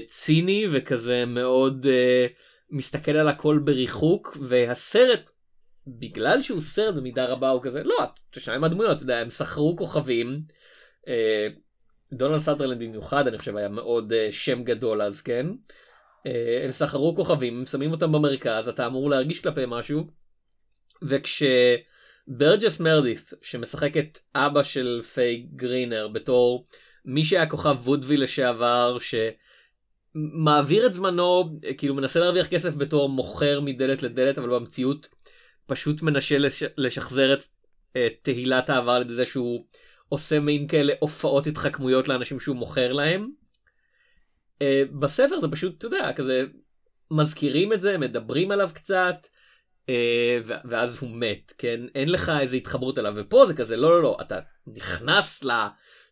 ציני 0.05 0.65
וכזה 0.71 1.25
מאוד 1.25 1.85
אה, 1.85 2.31
מסתכל 2.69 3.11
על 3.11 3.27
הכל 3.27 3.59
בריחוק, 3.63 4.37
והסרט, 4.41 5.29
בגלל 5.87 6.41
שהוא 6.41 6.61
סרט 6.61 6.95
במידה 6.95 7.25
רבה 7.25 7.49
הוא 7.49 7.63
כזה, 7.63 7.83
לא, 7.83 7.97
תשמע 8.31 8.55
עם 8.55 8.63
הדמויות, 8.63 8.95
אתה 8.95 9.03
יודע, 9.03 9.17
הם 9.17 9.29
שכרו 9.29 9.75
כוכבים. 9.77 10.41
אה, 11.05 11.09
דונלד 12.13 12.37
סאדרלנד 12.37 12.79
במיוחד, 12.79 13.27
אני 13.27 13.37
חושב, 13.37 13.55
היה 13.55 13.69
מאוד 13.69 14.13
אה, 14.13 14.31
שם 14.31 14.63
גדול 14.63 15.01
אז, 15.01 15.21
כן? 15.21 15.47
אה, 16.27 16.61
הם 16.63 16.71
שכרו 16.71 17.15
כוכבים, 17.15 17.59
הם 17.59 17.65
שמים 17.65 17.91
אותם 17.91 18.11
במרכז, 18.11 18.67
אתה 18.67 18.85
אמור 18.85 19.09
להרגיש 19.09 19.39
כלפי 19.39 19.63
משהו. 19.67 20.07
וכשברג'ס 21.01 22.79
מרדית', 22.79 23.33
שמשחק 23.41 23.97
את 23.97 24.17
אבא 24.35 24.63
של 24.63 25.01
פיי 25.13 25.47
גרינר 25.55 26.07
בתור 26.07 26.65
מי 27.05 27.25
שהיה 27.25 27.49
כוכב 27.49 27.77
וודוויל 27.83 28.23
לשעבר, 28.23 28.97
שמעביר 30.15 30.85
את 30.85 30.93
זמנו, 30.93 31.57
כאילו 31.77 31.95
מנסה 31.95 32.19
להרוויח 32.19 32.47
כסף 32.47 32.75
בתור 32.75 33.09
מוכר 33.09 33.59
מדלת 33.59 34.03
לדלת, 34.03 34.37
אבל 34.37 34.49
במציאות 34.49 35.07
פשוט 35.65 36.01
מנסה 36.01 36.37
לש... 36.37 36.63
לשחזר 36.77 37.33
את, 37.33 37.39
תהילת 38.21 38.69
העבר 38.69 38.91
על 38.91 39.01
ידי 39.01 39.13
זה 39.13 39.25
שהוא 39.25 39.65
עושה 40.09 40.39
מין 40.39 40.67
כאלה 40.67 40.93
הופעות 40.99 41.47
התחכמויות 41.47 42.07
לאנשים 42.07 42.39
שהוא 42.39 42.55
מוכר 42.55 42.93
להם. 42.93 43.29
אה, 44.61 44.83
בספר 44.99 45.39
זה 45.39 45.47
פשוט, 45.51 45.77
אתה 45.77 45.85
יודע, 45.85 46.13
כזה 46.13 46.43
מזכירים 47.11 47.73
את 47.73 47.81
זה, 47.81 47.97
מדברים 47.97 48.51
עליו 48.51 48.69
קצת, 48.73 49.27
אה, 49.89 50.39
ואז 50.45 50.97
הוא 51.01 51.09
מת, 51.09 51.53
כן? 51.57 51.79
אין 51.95 52.09
לך 52.09 52.31
איזה 52.39 52.55
התחברות 52.55 52.99
אליו, 52.99 53.13
ופה 53.17 53.45
זה 53.45 53.53
כזה, 53.53 53.77
לא, 53.77 53.89
לא, 53.89 54.03
לא, 54.03 54.17
אתה 54.21 54.39
נכנס 54.67 55.43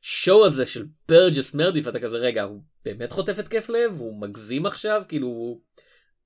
לשואו 0.04 0.46
הזה 0.46 0.66
של 0.66 0.86
ברג'ס 1.10 1.54
מרדיף, 1.54 1.88
אתה 1.88 2.00
כזה, 2.00 2.18
רגע, 2.18 2.44
הוא 2.44 2.62
באמת 2.86 3.12
חוטף 3.12 3.40
התקף 3.40 3.70
לב? 3.70 4.00
הוא 4.00 4.22
מגזים 4.22 4.66
עכשיו? 4.66 5.02
כאילו, 5.08 5.60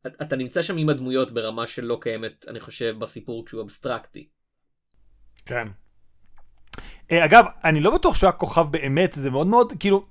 אתה 0.07 0.35
נמצא 0.35 0.61
שם 0.61 0.77
עם 0.77 0.89
הדמויות 0.89 1.31
ברמה 1.31 1.67
שלא 1.67 1.97
קיימת, 2.01 2.45
אני 2.47 2.59
חושב, 2.59 2.95
בסיפור 2.99 3.45
כשהוא 3.45 3.61
אבסטרקטי. 3.61 4.27
כן. 5.45 5.67
אה, 7.11 7.25
אגב, 7.25 7.45
אני 7.63 7.81
לא 7.81 7.95
בטוח 7.95 8.15
שהוא 8.15 8.27
היה 8.27 8.37
כוכב 8.37 8.65
באמת, 8.71 9.13
זה 9.13 9.29
מאוד 9.29 9.47
מאוד, 9.47 9.73
כאילו... 9.79 10.05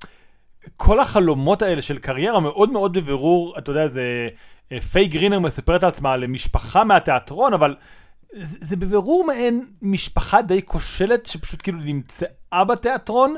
כל 0.77 1.01
החלומות 1.01 1.63
האלה 1.63 1.83
של 1.83 1.99
קריירה 1.99 2.41
מאוד 2.41 2.73
מאוד 2.73 2.93
בבירור, 2.93 3.59
אתה 3.59 3.71
יודע, 3.71 3.89
זה... 3.89 4.29
אה, 4.73 4.81
פיי 4.81 5.07
גרינר 5.07 5.39
מספרת 5.39 5.85
על 6.05 6.27
משפחה 6.27 6.85
מהתיאטרון, 6.85 7.55
אבל 7.55 7.75
זה, 8.35 8.77
בבירור 8.77 9.25
מעין 9.27 9.67
משפחה 9.83 10.43
די 10.43 10.61
כושלת 10.65 11.27
שפשוט 11.27 11.63
כאילו 11.63 11.79
נמצאה 11.79 12.65
בתיאטרון, 12.69 13.35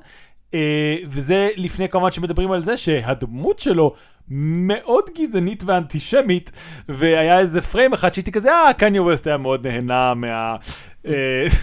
אה, 0.54 0.96
וזה 1.08 1.48
לפני 1.56 1.88
כמובן 1.88 2.10
שמדברים 2.10 2.52
על 2.52 2.62
זה 2.62 2.76
שהדמות 2.76 3.58
שלו 3.58 3.94
מאוד 4.28 5.04
גזענית 5.18 5.64
ואנטישמית, 5.66 6.52
והיה 6.88 7.38
איזה 7.38 7.62
פריים 7.62 7.92
אחד 7.92 8.14
שהייתי 8.14 8.32
כזה, 8.32 8.52
אה, 8.52 8.72
קניה 8.72 9.02
ווסט 9.02 9.26
היה 9.26 9.36
מאוד 9.36 9.66
נהנה 9.66 10.14
מה... 10.14 10.56
אה, 11.06 11.46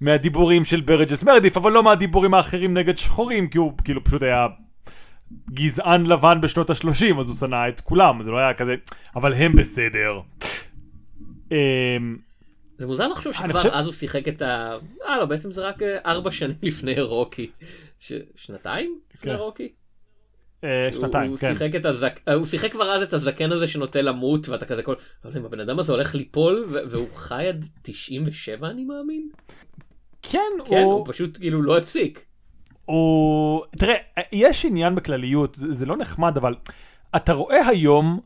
מהדיבורים 0.00 0.64
של 0.64 0.80
ברג'ס 0.80 1.22
מרדיף, 1.22 1.56
אבל 1.56 1.72
לא 1.72 1.82
מהדיבורים 1.82 2.34
האחרים 2.34 2.74
נגד 2.74 2.96
שחורים, 2.96 3.48
כי 3.48 3.58
הוא 3.58 3.72
כאילו 3.84 4.04
פשוט 4.04 4.22
היה 4.22 4.46
גזען 5.50 6.06
לבן 6.06 6.40
בשנות 6.40 6.70
ה-30, 6.70 7.20
אז 7.20 7.28
הוא 7.28 7.34
שנא 7.34 7.68
את 7.68 7.80
כולם, 7.80 8.22
זה 8.24 8.30
לא 8.30 8.38
היה 8.38 8.54
כזה, 8.54 8.74
אבל 9.16 9.34
הם 9.34 9.52
בסדר. 9.52 10.20
אמ, 11.54 12.16
זה 12.78 12.86
מוזר 12.86 13.08
לחשוב 13.08 13.32
שכבר 13.32 13.52
חושב... 13.52 13.70
אז 13.72 13.86
הוא 13.86 13.94
שיחק 13.94 14.28
את 14.28 14.42
ה... 14.42 14.76
אה 15.06 15.18
לא, 15.18 15.24
בעצם 15.24 15.52
זה 15.52 15.66
רק 15.66 15.82
אה, 15.82 15.98
ארבע 16.06 16.30
שנים 16.30 16.56
לפני 16.62 17.00
רוקי. 17.00 17.50
ש... 17.98 18.12
שנתיים 18.36 18.98
לפני 19.14 19.32
כן. 19.32 19.38
רוקי? 19.38 19.72
אה, 20.64 20.88
שנתיים, 20.92 21.30
הוא 21.30 21.38
כן. 21.38 21.52
שיחק 21.52 21.74
את 21.76 21.86
הזק... 21.86 22.20
אה, 22.28 22.34
הוא 22.34 22.46
שיחק 22.46 22.72
כבר 22.72 22.94
אז 22.94 23.02
את 23.02 23.12
הזקן 23.12 23.52
הזה 23.52 23.68
שנוטה 23.68 24.02
למות 24.02 24.48
ואתה 24.48 24.66
כזה 24.66 24.82
כל... 24.82 24.94
אבל 25.24 25.38
אם 25.38 25.44
הבן 25.44 25.60
אדם 25.60 25.78
הזה 25.78 25.92
הולך 25.92 26.14
ליפול 26.14 26.66
והוא 26.68 27.08
חי 27.14 27.46
עד 27.48 27.64
97 27.82 28.70
אני 28.70 28.84
מאמין. 28.84 29.28
כן, 30.22 30.38
כן 30.68 30.82
הוא... 30.82 30.92
הוא 30.92 31.06
פשוט 31.08 31.38
כאילו 31.38 31.62
לא 31.62 31.78
הפסיק. 31.78 32.24
הוא... 32.84 33.64
תראה, 33.78 33.94
יש 34.32 34.64
עניין 34.64 34.94
בכלליות, 34.94 35.54
זה, 35.54 35.72
זה 35.72 35.86
לא 35.86 35.96
נחמד, 35.96 36.36
אבל 36.36 36.54
אתה 37.16 37.32
רואה 37.32 37.68
היום... 37.68 38.20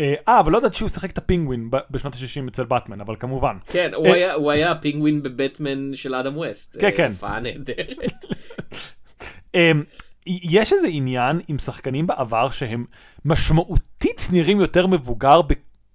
אה, 0.00 0.14
אה 0.28 0.40
אבל 0.40 0.52
לא 0.52 0.58
ידעתי 0.58 0.76
שהוא 0.76 0.88
שיחק 0.88 1.10
את 1.10 1.18
הפינגווין 1.18 1.70
בשנות 1.90 2.14
ה-60 2.14 2.48
אצל 2.48 2.64
באטמן, 2.64 3.00
אבל 3.00 3.16
כמובן. 3.18 3.56
כן, 3.66 3.90
הוא, 3.94 4.06
אה, 4.06 4.14
היה, 4.14 4.34
הוא 4.34 4.50
היה 4.50 4.70
הפינגווין 4.70 5.22
בבטמן 5.22 5.94
של 5.94 6.14
אדם 6.14 6.36
ווסט. 6.36 6.76
כן, 6.80 6.90
כן. 6.96 7.10
הופעה 7.10 7.40
נהדרת. 7.40 8.24
אמ, 9.54 9.82
יש 10.26 10.72
איזה 10.72 10.88
עניין 10.90 11.40
עם 11.48 11.58
שחקנים 11.58 12.06
בעבר 12.06 12.50
שהם 12.50 12.84
משמעותית 13.24 14.28
נראים 14.32 14.60
יותר 14.60 14.86
מבוגר 14.86 15.40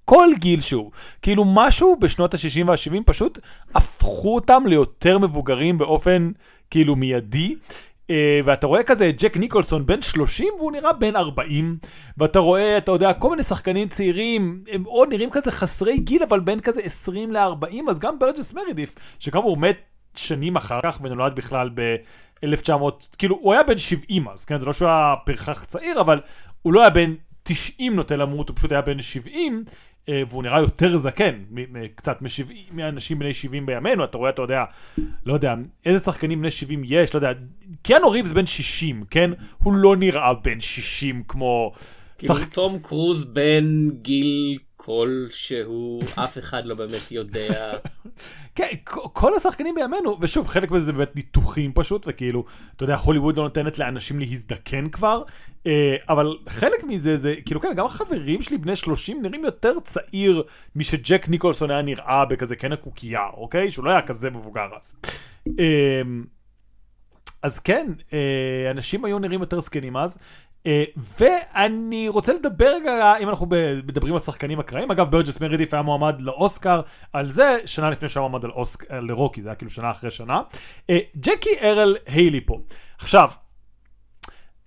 כל 0.06 0.28
גיל 0.40 0.62
שהוא. 0.62 0.92
כאילו 1.22 1.46
משהו 1.46 1.96
בשנות 2.02 2.34
ה-60 2.34 2.68
וה-70 2.68 3.04
פשוט 3.06 3.40
הפכו 3.76 4.36
אותם 4.36 4.64
ליותר 4.68 5.18
מבוגרים 5.18 5.78
באופן 5.78 6.32
כאילו 6.70 6.96
מיידי. 6.96 7.56
Uh, 8.10 8.12
ואתה 8.46 8.68
רואה 8.68 8.84
כזה 8.84 9.12
ג'ק 9.20 9.38
ניקולסון 9.38 9.86
בן 9.86 10.02
30 10.02 10.48
והוא 10.58 10.72
נראה 10.72 10.94
בן 10.94 11.16
40 11.16 11.78
ואתה 12.18 12.40
רואה 12.40 12.78
אתה 12.78 12.92
יודע 12.92 13.14
כל 13.14 13.30
מיני 13.30 13.44
שחקנים 13.44 13.88
צעירים 13.88 14.64
הם 14.72 14.84
עוד 14.84 15.10
נראים 15.10 15.30
כזה 15.30 15.52
חסרי 15.52 15.98
גיל 15.98 16.24
אבל 16.24 16.40
בין 16.40 16.60
כזה 16.60 16.82
20 16.82 17.32
ל-40 17.32 17.90
אז 17.90 18.00
גם 18.00 18.20
ברג'ס 18.20 18.54
מרידיף 18.54 18.96
שכאמור 19.20 19.58
מת 19.58 19.78
שנים 20.16 20.56
אחר 20.56 20.80
כך 20.84 21.00
ונולד 21.02 21.36
בכלל 21.36 21.70
ב-1900 21.74 22.72
כאילו 23.18 23.38
הוא 23.42 23.54
היה 23.54 23.64
בן 23.64 23.78
70 23.78 24.28
אז 24.28 24.46
כן? 24.46 24.60
זה 24.60 24.66
לא 24.66 24.74
שהוא 24.74 24.88
היה 24.88 25.14
פרחח 25.26 25.64
צעיר 25.64 26.02
אבל 26.02 26.22
הוא 26.62 26.74
לא 26.74 26.82
היה 26.82 26.90
בן 26.90 27.14
90 27.44 27.96
נוטה 27.96 28.16
למות 28.16 28.50
הוא 28.50 28.58
פשוט 28.58 28.72
היה 28.72 28.82
בן 28.82 29.02
70 29.02 29.64
אה, 29.68 29.74
והוא 30.30 30.44
נראה 30.44 30.60
יותר 30.60 30.98
זקן, 30.98 31.44
קצת 31.96 32.20
מאנשים 32.72 33.20
בני 33.20 33.34
70 33.34 33.66
בימינו, 33.66 34.04
אתה 34.04 34.18
רואה, 34.18 34.30
אתה 34.30 34.42
יודע, 34.42 34.64
לא 35.26 35.34
יודע, 35.34 35.56
איזה 35.86 36.00
שחקנים 36.00 36.40
בני 36.40 36.52
70 36.52 36.82
יש, 36.86 37.14
לא 37.14 37.18
יודע, 37.18 37.32
קיאנו 37.82 38.12
ריבס 38.12 38.32
בן 38.32 38.46
60, 38.46 39.04
כן? 39.10 39.30
הוא 39.64 39.74
לא 39.74 39.96
נראה 39.96 40.34
בן 40.34 40.60
60 40.60 41.24
כמו... 41.28 41.72
כאילו 42.18 42.36
שח... 42.36 42.46
תום 42.46 42.80
קרוז 42.80 43.26
בן 43.26 43.90
גיל 44.02 44.58
כלשהו, 44.90 46.00
אף 46.16 46.38
אחד 46.38 46.66
לא 46.66 46.76
באמת 46.76 47.12
יודע. 47.12 47.74
כן, 48.56 48.68
כל 49.14 49.36
השחקנים 49.36 49.76
בימינו, 49.76 50.18
ושוב, 50.22 50.48
חלק 50.48 50.72
מזה 50.72 50.86
זה 50.86 50.94
באמת 50.94 51.16
ניתוחים 51.16 51.72
פשוט, 51.76 52.06
וכאילו, 52.08 52.46
אתה 52.76 52.84
יודע, 52.84 52.96
הוליווד 52.96 53.38
לא 53.38 53.44
נותנת 53.44 53.80
לאנשים 53.80 54.20
להזדקן 54.20 54.90
כבר, 54.90 55.24
אה, 55.68 55.96
אבל 56.10 56.38
חלק 56.50 56.84
מזה 56.84 57.18
זה, 57.18 57.36
כאילו, 57.46 57.62
כן, 57.62 57.74
גם 57.76 57.86
החברים 57.86 58.42
שלי 58.42 58.58
בני 58.58 58.76
30 58.76 59.22
נראים 59.22 59.46
יותר 59.46 59.80
צעיר 59.84 60.44
משג'ק 60.76 61.30
ניקולסון 61.30 61.72
היה 61.72 61.82
נראה 61.82 62.26
בכזה 62.26 62.56
כן 62.56 62.72
הקוקייה, 62.72 63.28
אוקיי? 63.34 63.72
שהוא 63.72 63.86
לא 63.86 63.92
היה 63.92 64.02
כזה 64.02 64.30
מבוגר 64.30 64.68
אז. 64.80 64.94
אה, 65.60 66.02
אז 67.44 67.60
כן, 67.60 67.88
אה, 68.14 68.72
אנשים 68.72 69.06
היו 69.06 69.20
נראים 69.20 69.40
יותר 69.40 69.60
זקנים 69.60 69.98
אז, 69.98 70.18
ואני 71.20 72.10
רוצה 72.10 72.34
לדבר 72.34 72.74
רגע, 72.76 73.14
אם 73.20 73.30
אנחנו 73.30 73.48
מדברים 73.88 74.14
על 74.14 74.20
שחקנים 74.20 74.60
אקראיים, 74.60 74.92
אגב 74.92 75.12
ברג'ס 75.12 75.42
מרידיף 75.42 75.74
היה 75.74 75.84
מועמד 75.84 76.22
לאוסקר 76.22 76.82
על 77.14 77.32
זה, 77.32 77.58
שנה 77.66 77.90
לפני 77.90 78.10
שהיה 78.10 78.28
מועמד 78.28 78.46
על 78.46 78.52
אוסק, 78.52 78.92
לרוקי, 78.92 79.42
זה 79.42 79.50
היה 79.50 79.56
כאילו 79.56 79.72
שנה 79.72 79.92
אחרי 79.92 80.12
שנה. 80.12 80.42
אה, 80.90 81.00
ג'קי 81.18 81.60
ארל 81.62 81.98
היילי 82.08 82.42
פה. 82.46 82.60
עכשיו, 82.98 83.30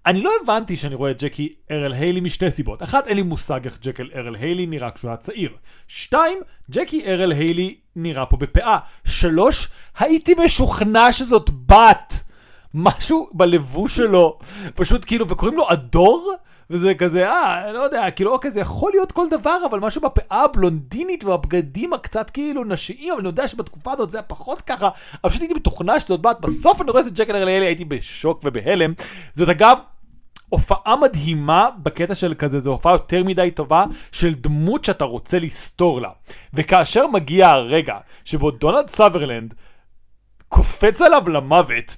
אני 0.07 0.23
לא 0.23 0.31
הבנתי 0.43 0.77
שאני 0.77 0.95
רואה 0.95 1.11
את 1.11 1.23
ג'קי 1.23 1.53
ארל 1.71 1.93
היילי 1.93 2.21
משתי 2.21 2.51
סיבות. 2.51 2.83
אחת, 2.83 3.07
אין 3.07 3.17
לי 3.17 3.23
מושג 3.23 3.61
איך 3.65 3.79
ג'קל 3.83 4.11
ארל 4.15 4.35
היילי 4.35 4.67
נראה 4.67 4.91
כשהוא 4.91 5.09
היה 5.09 5.17
צעיר. 5.17 5.57
שתיים, 5.87 6.39
ג'קי 6.71 7.05
ארל 7.07 7.33
היילי 7.33 7.77
נראה 7.97 8.27
פה 8.27 8.37
בפאה. 8.37 8.79
שלוש, 9.05 9.69
הייתי 9.99 10.35
משוכנע 10.45 11.13
שזאת 11.13 11.51
בת. 11.51 12.32
משהו 12.75 13.29
בלבוש 13.33 13.97
שלו, 13.97 14.39
פשוט 14.75 15.05
כאילו, 15.05 15.29
וקוראים 15.29 15.57
לו 15.57 15.73
אדור, 15.73 16.35
וזה 16.71 16.95
כזה, 16.99 17.29
אה, 17.29 17.73
לא 17.73 17.81
יודע, 17.81 18.11
כאילו, 18.11 18.33
אוקיי, 18.33 18.51
זה 18.51 18.61
יכול 18.61 18.93
להיות 18.93 19.13
כל 19.13 19.27
דבר, 19.31 19.57
אבל 19.71 19.81
משהו 19.81 20.01
בפאה 20.01 20.45
הבלונדינית 20.45 21.25
והבגדים 21.25 21.93
הקצת 21.93 22.31
כאילו 22.31 22.65
נשיים, 22.65 23.13
אבל 23.13 23.21
אני 23.21 23.29
יודע 23.29 23.49
שבתקופה 23.49 23.93
הזאת 23.93 24.11
זה 24.11 24.19
היה 24.19 24.23
פחות 24.23 24.61
ככה, 24.61 24.89
אבל 25.25 25.31
פשוט 25.31 25.43
הייתי 25.43 25.55
מתוכנה 25.55 26.01
שזאת 26.01 26.23
בת, 26.23 26.37
בסוף 26.41 26.83
אני 26.83 26.91
רואה 26.91 27.03
את 27.07 27.13
ג'קל 27.13 27.37
ארליאלי, 27.37 27.67
הייתי 27.67 27.85
בשוק 27.85 28.41
ובהלם. 28.45 28.93
זאת 29.35 29.49
אגב, 29.49 29.79
הופעה 30.49 30.97
מדהימה 30.97 31.69
בקטע 31.83 32.15
של 32.15 32.35
כזה, 32.39 32.61
זו 32.61 32.71
הופעה 32.71 32.93
יותר 32.93 33.25
מדי 33.25 33.51
טובה 33.51 33.85
של 34.13 34.35
דמות 34.35 34.85
שאתה 34.85 35.05
רוצה 35.05 35.39
לסתור 35.39 36.01
לה. 36.01 36.11
וכאשר 36.55 37.07
מגיע 37.07 37.49
הרגע 37.49 37.97
שבו 38.25 38.51
דונלד 38.51 38.89
סאדרלנד 38.89 39.55
קופץ 40.49 41.03
עליו 41.03 41.29
למוות, 41.29 41.97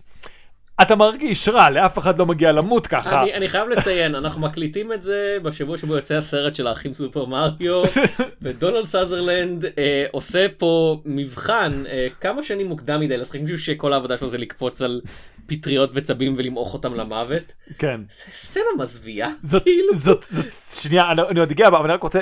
אתה 0.83 0.97
מרגיש 0.97 1.49
רע, 1.49 1.71
לאף 1.71 1.99
אחד 1.99 2.19
לא 2.19 2.26
מגיע 2.26 2.52
למות 2.52 2.87
ככה. 2.87 3.23
אני, 3.23 3.35
אני 3.35 3.49
חייב 3.49 3.69
לציין, 3.69 4.14
אנחנו 4.14 4.40
מקליטים 4.40 4.93
את 4.93 5.02
זה 5.02 5.37
בשבוע 5.43 5.78
שבו 5.78 5.95
יוצא 5.97 6.14
הסרט 6.14 6.54
של 6.54 6.66
האחים 6.66 6.95
סופר 6.95 7.25
מריו, 7.25 7.83
ודונלד 8.43 8.85
סאדרלנד 8.85 9.64
אה, 9.64 10.07
עושה 10.11 10.47
פה 10.59 11.00
מבחן 11.04 11.73
אה, 11.88 12.07
כמה 12.21 12.43
שנים 12.43 12.66
מוקדם 12.66 13.00
מדי 13.00 13.16
לשחק 13.16 13.40
מישהו 13.40 13.59
שכל 13.59 13.93
העבודה 13.93 14.16
שלו 14.16 14.28
זה 14.28 14.38
לקפוץ 14.38 14.83
על 14.83 15.00
פטריות 15.47 15.90
וצבים 15.93 16.35
ולמעוך 16.37 16.75
אותם 16.75 16.95
למוות. 16.95 17.52
כן. 17.78 18.00
זה 18.09 18.33
סצנה 18.33 18.64
מזוויעה. 18.78 19.31
כאילו. 19.64 19.95
זאת, 19.95 20.25
זאת, 20.31 20.47
שנייה, 20.83 21.12
אני, 21.12 21.23
אני 21.31 21.40
עוד 21.40 21.50
אגיע, 21.50 21.69
אבל 21.69 21.85
אני 21.85 21.93
רק 21.93 22.02
רוצה, 22.02 22.21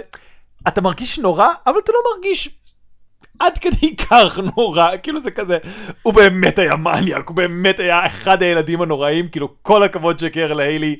אתה 0.68 0.80
מרגיש 0.80 1.18
נורא, 1.18 1.48
אבל 1.66 1.78
אתה 1.84 1.92
לא 1.92 1.98
מרגיש 2.14 2.50
עד 3.38 3.58
כדי 3.58 3.96
כך 3.96 4.38
נורא, 4.56 4.90
כאילו 5.02 5.20
זה 5.20 5.30
כזה, 5.30 5.58
הוא 6.02 6.14
באמת 6.14 6.58
היה 6.58 6.76
מניאק, 6.76 7.28
הוא 7.28 7.36
באמת 7.36 7.78
היה 7.80 8.06
אחד 8.06 8.42
הילדים 8.42 8.82
הנוראים, 8.82 9.28
כאילו 9.28 9.48
כל 9.62 9.82
הכבוד 9.82 10.18
שקר 10.18 10.52
להיילי, 10.52 10.96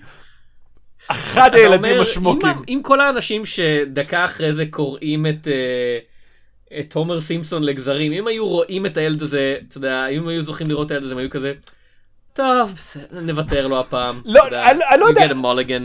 אחד 1.08 1.54
הילדים 1.54 2.00
השמוקים. 2.00 2.48
אם, 2.68 2.80
כל 2.82 3.00
האנשים 3.00 3.46
שדקה 3.46 4.24
אחרי 4.24 4.52
זה 4.52 4.64
קוראים 4.70 5.26
את, 5.26 5.48
אה, 5.48 5.98
את 6.80 6.92
הומר 6.92 7.20
סימפסון 7.20 7.62
לגזרים, 7.62 8.12
אם 8.12 8.26
היו 8.26 8.48
רואים 8.48 8.86
את 8.86 8.96
הילד 8.96 9.22
הזה, 9.22 9.56
אתה 9.68 9.78
יודע, 9.78 10.06
אם 10.06 10.28
היו 10.28 10.42
זוכים 10.42 10.66
לראות 10.66 10.86
את 10.86 10.90
הילד 10.90 11.04
הזה, 11.04 11.12
הם 11.12 11.18
היו 11.18 11.30
כזה, 11.30 11.52
טוב, 12.32 12.72
בסדר, 12.76 13.20
נוותר 13.20 13.66
לו 13.66 13.80
הפעם. 13.80 14.20
לא, 14.24 14.42
יודע, 14.44 14.70
אני- 14.70 14.78
לא 15.00 15.06
יודע. 15.06 15.24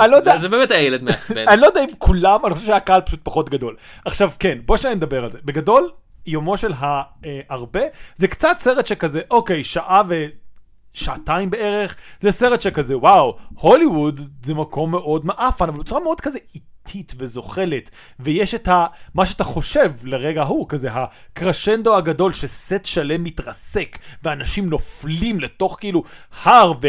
אני 0.02 0.12
לא 0.12 0.16
יודע. 0.16 0.38
זה, 0.38 0.50
באמת 0.50 0.72
היה 0.72 0.82
ילד 0.82 1.04
מעצבן. 1.04 1.48
אני 1.48 1.62
לא 1.62 1.68
יודע 1.68 1.82
אם 1.82 1.90
כולם, 1.98 2.46
אני 2.46 2.54
חושב 2.54 2.66
שהקהל 2.66 3.02
פשוט 3.02 3.20
פחות 3.24 3.50
גדול. 3.50 3.76
עכשיו 4.06 4.32
כן, 4.40 4.58
בוא 4.66 4.78
שניה 4.78 4.96
נדבר 4.96 5.24
על 5.24 5.32
זה. 5.32 5.40
בגדול, 5.46 5.90
יומו 6.28 6.58
של 6.58 6.74
ההרבה, 6.80 7.82
זה 8.16 8.28
קצת 8.28 8.56
סרט 8.60 8.86
שכזה, 8.86 9.22
אוקיי, 9.32 9.64
שעה 9.64 10.02
ו... 10.10 10.26
שעתיים 10.94 11.50
בערך, 11.50 11.96
זה 12.22 12.32
סרט 12.32 12.62
שכזה, 12.62 12.98
וואו, 12.98 13.38
הוליווד 13.54 14.22
זה 14.42 14.54
מקום 14.54 14.92
מאוד 14.92 15.26
מעפן, 15.26 15.70
אבל 15.70 15.80
בצורה 15.80 16.02
מאוד 16.02 16.22
כזה 16.22 16.40
איטית 16.56 17.14
וזוחלת, 17.18 17.90
ויש 18.20 18.56
את 18.56 18.68
ה... 18.68 18.86
מה 19.14 19.26
שאתה 19.26 19.44
חושב 19.44 19.92
לרגע 20.04 20.42
ההוא, 20.42 20.70
כזה 20.70 20.90
הקרשנדו 20.92 21.98
הגדול 21.98 22.34
שסט 22.34 22.86
שלם 22.86 23.24
מתרסק, 23.24 23.98
ואנשים 24.24 24.70
נופלים 24.70 25.40
לתוך 25.40 25.78
כאילו 25.80 26.04
הר, 26.44 26.74
ו... 26.82 26.88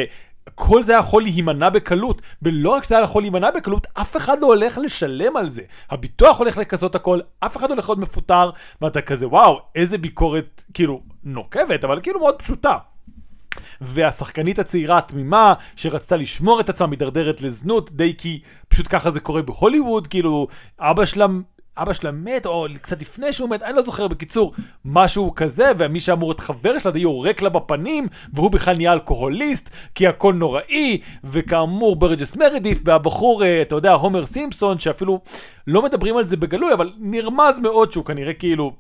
כל 0.61 0.83
זה 0.83 0.92
יכול 0.92 1.23
להימנע 1.23 1.68
בקלות, 1.68 2.23
ולא 2.42 2.71
רק 2.71 2.85
שזה 2.85 2.94
יכול 3.05 3.23
להימנע 3.23 3.51
בקלות, 3.51 3.87
אף 4.01 4.16
אחד 4.16 4.40
לא 4.40 4.47
הולך 4.47 4.79
לשלם 4.79 5.37
על 5.37 5.51
זה. 5.51 5.62
הביטוח 5.90 6.38
הולך 6.38 6.59
לכסות 6.59 6.94
הכל, 6.94 7.21
אף 7.40 7.57
אחד 7.57 7.71
הולך 7.71 7.88
להיות 7.88 7.99
מפוטר, 7.99 8.51
ואתה 8.83 9.01
כזה, 9.01 9.29
וואו, 9.29 9.61
איזה 9.75 9.99
ביקורת, 9.99 10.64
כאילו, 10.75 11.01
נוקבת, 11.25 11.85
אבל 11.85 12.01
כאילו 12.03 12.21
מאוד 12.21 12.35
פשוטה. 12.38 12.77
והשחקנית 13.81 14.59
הצעירה 14.59 14.99
התמימה 14.99 15.55
שרצתה 15.77 16.16
לשמור 16.16 16.61
את 16.61 16.68
עצמה 16.68 16.87
מידרדרת 16.87 17.42
לזנות 17.42 17.92
די 17.92 18.14
כי 18.18 18.40
פשוט 18.68 18.87
ככה 18.90 19.11
זה 19.11 19.21
קורה 19.21 19.42
בהוליווד 19.42 20.07
כאילו 20.07 20.47
אבא 20.81 21.05
שלה 21.05 21.27
אבא 21.83 21.93
שלה 21.93 22.11
מת 22.11 22.47
או 22.47 22.67
קצת 22.83 23.03
לפני 23.03 23.33
שהוא 23.33 23.51
מת 23.51 23.62
אני 23.62 23.77
לא 23.77 23.83
זוכר. 23.83 24.09
בקיצור 24.09 24.53
משהו 24.85 25.33
כזה 25.35 25.64
ומי 25.79 26.01
שאמור 26.01 26.29
להיות 26.29 26.41
חבר 26.41 26.79
שלה 26.79 26.93
די 26.93 26.99
יורק 26.99 27.43
לה 27.43 27.49
בפנים 27.49 28.07
והוא 28.33 28.51
בכלל 28.51 28.77
נהיה 28.77 28.93
אלכוהוליסט 28.93 29.71
כי 29.95 30.07
הכל 30.07 30.35
נוראי 30.35 31.01
וכאמור 31.25 31.97
ברג'ס 31.97 32.37
מרדיף 32.37 32.81
והבחור 32.85 33.45
אה, 33.45 33.62
אתה 33.62 33.75
יודע 33.75 33.93
הומר 33.93 34.27
סימפסון 34.27 34.79
שאפילו 34.79 35.21
לא 35.67 35.83
מדברים 35.83 36.17
על 36.17 36.25
זה 36.25 36.37
בגלוי 36.37 36.73
אבל 36.73 36.93
נרמז 36.99 37.59
מאוד 37.59 37.93
שהוא 37.93 38.05
כנראה 38.05 38.35
כאילו 38.35 38.73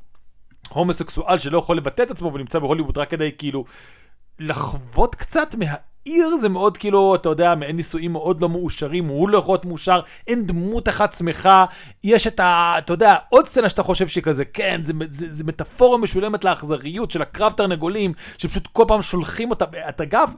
הומוסקסואל 0.68 1.38
שלא 1.38 1.58
יכול 1.58 1.76
לבטא 1.76 2.02
את 2.02 2.10
עצמו 2.10 2.32
ונמצא 2.32 2.58
בהוליווד 2.58 2.98
רק 2.98 3.10
כדי 3.10 3.30
כאילו 3.38 3.64
לחוות 4.38 5.14
קצת 5.14 5.54
מהעיר 6.06 6.36
זה 6.36 6.48
מאוד 6.48 6.76
כאילו, 6.76 7.14
אתה 7.14 7.28
יודע, 7.28 7.54
מעין 7.54 7.76
נישואים 7.76 8.12
מאוד 8.12 8.40
לא 8.40 8.48
מאושרים, 8.48 9.06
הוא 9.06 9.28
לא 9.28 9.38
יכול 9.38 9.52
להיות 9.52 9.64
מאושר, 9.64 10.00
אין 10.26 10.46
דמות 10.46 10.88
אחת 10.88 11.12
שמחה, 11.12 11.64
יש 12.04 12.26
את 12.26 12.40
ה... 12.40 12.74
אתה 12.78 12.92
יודע, 12.92 13.14
עוד 13.28 13.46
סצנה 13.46 13.68
שאתה 13.68 13.82
חושב 13.82 14.08
שהיא 14.08 14.24
כזה, 14.24 14.44
כן, 14.44 14.80
זה, 14.84 14.92
זה, 15.10 15.32
זה 15.32 15.44
מטאפורה 15.44 15.98
משולמת 15.98 16.44
לאכזריות 16.44 17.10
של 17.10 17.22
הקרב 17.22 17.52
תרנגולים, 17.52 18.12
שפשוט 18.38 18.66
כל 18.66 18.84
פעם 18.88 19.02
שולחים 19.02 19.50
אותה, 19.50 19.64
את 19.88 20.00
אגב, 20.00 20.32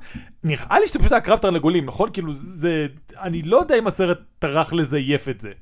נראה 0.45 0.81
לי 0.81 0.87
שזה 0.87 0.99
פשוט 0.99 1.13
היה 1.13 1.21
קרב 1.21 1.39
תרנגולים, 1.39 1.87
נכון? 1.87 2.11
כאילו, 2.13 2.33
זה... 2.33 2.87
אני 3.21 3.43
לא 3.43 3.57
יודע 3.57 3.79
אם 3.79 3.87
הסרט 3.87 4.19
טרח 4.39 4.73
לזייף 4.73 5.29
את 5.29 5.41
זה. 5.41 5.53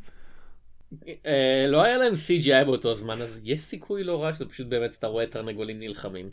אה, 1.26 1.66
לא 1.68 1.82
היה 1.82 1.96
להם 1.96 2.12
CGI 2.12 2.64
באותו 2.64 2.94
זמן, 2.94 3.22
אז 3.22 3.40
יש 3.44 3.60
סיכוי 3.60 4.04
לא 4.04 4.22
רע 4.22 4.34
שזה 4.34 4.44
פשוט 4.44 4.66
באמת 4.66 4.96
אתה 4.98 5.06
רואה 5.06 5.26
תרנגולים 5.26 5.78
נלחמים. 5.78 6.30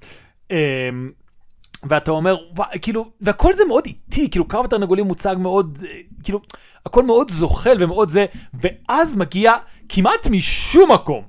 ואתה 1.89 2.11
אומר, 2.11 2.35
וואי, 2.55 2.79
כאילו, 2.81 3.11
והכל 3.21 3.53
זה 3.53 3.65
מאוד 3.65 3.85
איטי, 3.85 4.29
כאילו 4.31 4.47
קרב 4.47 4.65
התרנגולים 4.65 5.05
מוצג 5.05 5.35
מאוד, 5.39 5.77
אה, 5.85 5.99
כאילו, 6.23 6.39
הכל 6.85 7.03
מאוד 7.03 7.31
זוחל 7.31 7.77
ומאוד 7.79 8.09
זה, 8.09 8.25
ואז 8.53 9.15
מגיע 9.15 9.53
כמעט 9.89 10.27
משום 10.27 10.91
מקום 10.91 11.23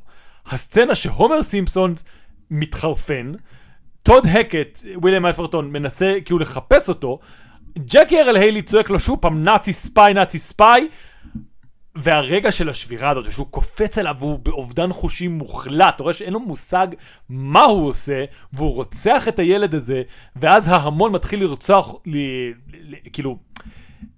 הסצנה 0.46 0.94
שהומר 0.94 1.42
סימפסון 1.42 2.04
מתחרפן, 2.50 3.32
טוד 4.02 4.26
הקט, 4.26 4.78
וויליאם 4.94 5.26
אתרטון, 5.26 5.72
מנסה 5.72 6.14
כאילו 6.24 6.38
לחפש 6.38 6.88
אותו, 6.88 7.18
ג'קי 7.78 8.20
ארל 8.20 8.36
היילי 8.36 8.62
צועק 8.62 8.90
לו 8.90 9.00
שוב 9.00 9.18
פעם 9.20 9.44
Nazi 9.44 9.72
spy, 9.72 10.14
Nazi 10.14 10.38
spy, 10.38 10.88
והרגע 11.96 12.52
של 12.52 12.68
השבירה 12.68 13.10
הזאת, 13.10 13.32
שהוא 13.32 13.46
קופץ 13.50 13.98
עליו 13.98 14.16
והוא 14.18 14.38
באובדן 14.38 14.92
חושים 14.92 15.38
מוחלט, 15.38 15.94
אתה 15.94 16.02
רואה 16.02 16.14
שאין 16.14 16.32
לו 16.32 16.40
מושג 16.40 16.86
מה 17.28 17.62
הוא 17.62 17.88
עושה, 17.88 18.24
והוא 18.52 18.74
רוצח 18.74 19.28
את 19.28 19.38
הילד 19.38 19.74
הזה, 19.74 20.02
ואז 20.36 20.68
ההמון 20.68 21.12
מתחיל 21.12 21.40
לרצוח, 21.40 21.94
ל, 22.06 22.16
ל, 22.16 22.52
ל, 22.80 22.94
כאילו, 23.12 23.38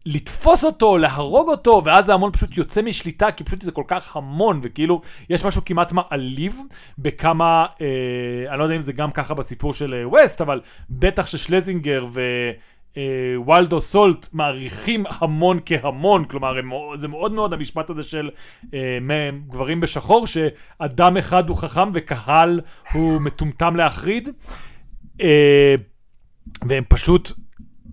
לתפוס 0.07 0.65
אותו, 0.65 0.99
להרוג 0.99 1.49
אותו, 1.49 1.83
ואז 1.85 2.09
ההמון 2.09 2.33
פשוט 2.33 2.57
יוצא 2.57 2.83
משליטה, 2.83 3.33
כי 3.33 3.45
פשוט 3.45 3.63
זה 3.63 3.73
כל 3.73 3.85
כך 3.87 4.17
המון, 4.17 4.61
וכאילו, 4.63 5.01
יש 5.31 5.45
משהו 5.45 5.63
כמעט 5.65 5.93
מעליב 5.93 6.61
בכמה, 6.99 7.67
אה, 7.81 8.51
אני 8.51 8.59
לא 8.59 8.65
יודע 8.65 8.77
אם 8.77 8.81
זה 8.81 8.93
גם 8.93 9.11
ככה 9.11 9.35
בסיפור 9.35 9.75
של 9.75 9.95
אה, 9.95 10.09
ווסט, 10.09 10.41
אבל 10.41 10.61
בטח 10.91 11.27
ששלזינגר 11.27 12.07
ו... 12.11 12.21
אה, 12.99 13.41
וולדו 13.41 13.81
סולט 13.81 14.29
מעריכים 14.33 15.05
המון 15.09 15.59
כהמון, 15.67 16.25
כלומר 16.25 16.53
זה 16.97 17.09
מאוד 17.09 17.33
מאוד 17.33 17.53
המשפט 17.53 17.91
הזה 17.91 18.03
של 18.03 18.31
אה, 18.75 19.31
גברים 19.49 19.81
בשחור, 19.81 20.27
שאדם 20.27 21.17
אחד 21.17 21.49
הוא 21.49 21.57
חכם 21.57 21.91
וקהל 21.95 22.61
הוא 22.93 23.21
מטומטם 23.21 23.77
להחריד, 23.77 24.29
אה, 25.21 25.75
והם 26.69 26.85
פשוט, 26.89 27.33